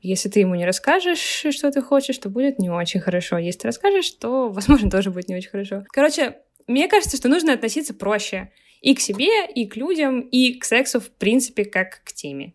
если 0.00 0.28
ты 0.28 0.40
ему 0.40 0.54
не 0.54 0.66
расскажешь, 0.66 1.44
что 1.50 1.70
ты 1.72 1.82
хочешь, 1.82 2.18
то 2.18 2.28
будет 2.28 2.58
не 2.58 2.70
очень 2.70 3.00
хорошо. 3.00 3.38
Если 3.38 3.60
ты 3.60 3.68
расскажешь, 3.68 4.10
то, 4.12 4.48
возможно, 4.48 4.90
тоже 4.92 5.10
будет 5.10 5.28
не 5.28 5.36
очень 5.36 5.50
хорошо. 5.50 5.84
Короче, 5.90 6.36
мне 6.68 6.86
кажется, 6.86 7.16
что 7.16 7.28
нужно 7.28 7.54
относиться 7.54 7.94
проще 7.94 8.52
и 8.80 8.94
к 8.94 9.00
себе, 9.00 9.46
и 9.52 9.66
к 9.66 9.76
людям, 9.76 10.20
и 10.20 10.54
к 10.54 10.64
сексу, 10.64 11.00
в 11.00 11.10
принципе, 11.10 11.64
как 11.64 12.02
к 12.04 12.12
теме. 12.12 12.52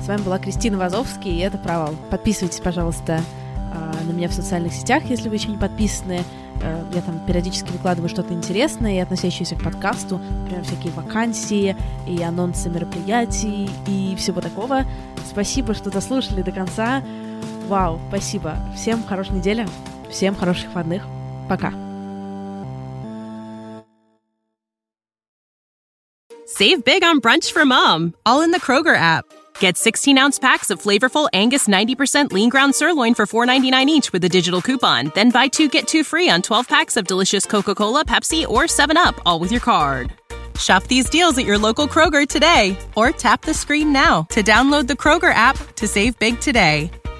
С 0.00 0.08
вами 0.08 0.22
была 0.22 0.38
Кристина 0.38 0.78
Вазовский, 0.78 1.38
и 1.38 1.40
это 1.40 1.58
«Провал». 1.58 1.96
Подписывайтесь, 2.10 2.60
пожалуйста, 2.60 3.22
а, 3.56 4.04
на 4.04 4.12
меня 4.12 4.28
в 4.28 4.34
социальных 4.34 4.74
сетях, 4.74 5.04
если 5.08 5.28
вы 5.28 5.36
еще 5.36 5.48
не 5.48 5.56
подписаны. 5.56 6.22
Э, 6.62 6.84
я 6.94 7.00
там 7.00 7.24
периодически 7.26 7.72
выкладываю 7.72 8.10
что-то 8.10 8.34
интересное 8.34 8.96
и 8.96 8.98
относящееся 8.98 9.56
к 9.56 9.64
подкасту, 9.64 10.18
например, 10.42 10.62
всякие 10.64 10.92
вакансии 10.92 11.74
и 12.06 12.22
анонсы 12.22 12.68
мероприятий 12.68 13.70
и 13.86 14.14
всего 14.16 14.42
такого. 14.42 14.84
Спасибо, 15.26 15.72
что 15.74 15.90
дослушали 15.90 16.42
до 16.42 16.52
конца. 16.52 17.02
Вау, 17.67 17.99
спасибо. 18.09 18.57
Всем 18.75 19.03
хорошей 19.03 19.33
недели, 19.33 19.67
всем 20.09 20.35
хороших 20.35 20.67
выходных. 20.67 21.03
Пока. 21.47 21.71
Save 26.47 26.83
big 26.83 27.03
on 27.03 27.21
brunch 27.21 27.51
for 27.51 27.63
mom, 27.63 28.13
all 28.25 28.41
in 28.41 28.51
the 28.51 28.59
Kroger 28.59 28.95
app. 28.95 29.23
Get 29.59 29.77
16 29.77 30.17
ounce 30.17 30.39
packs 30.39 30.69
of 30.69 30.81
flavorful 30.81 31.29
Angus 31.31 31.67
90% 31.67 32.31
lean 32.31 32.49
ground 32.49 32.73
sirloin 32.73 33.13
for 33.13 33.25
$4.99 33.25 33.85
each 33.87 34.11
with 34.11 34.23
a 34.23 34.29
digital 34.29 34.61
coupon. 34.61 35.11
Then 35.15 35.29
buy 35.29 35.47
two 35.47 35.69
get 35.69 35.87
two 35.87 36.03
free 36.03 36.29
on 36.29 36.41
12 36.41 36.67
packs 36.67 36.97
of 36.97 37.07
delicious 37.07 37.45
Coca 37.45 37.75
Cola, 37.75 38.03
Pepsi, 38.03 38.47
or 38.47 38.63
7UP, 38.63 39.19
all 39.25 39.39
with 39.39 39.51
your 39.51 39.61
card. 39.61 40.13
Shop 40.59 40.83
these 40.85 41.09
deals 41.09 41.37
at 41.37 41.45
your 41.45 41.57
local 41.57 41.87
Kroger 41.87 42.27
today 42.27 42.77
or 42.95 43.11
tap 43.11 43.41
the 43.41 43.53
screen 43.53 43.93
now 43.93 44.23
to 44.23 44.43
download 44.43 44.87
the 44.87 44.93
Kroger 44.93 45.33
app 45.33 45.57
to 45.75 45.87
save 45.87 46.17
big 46.19 46.39
today. 46.41 46.91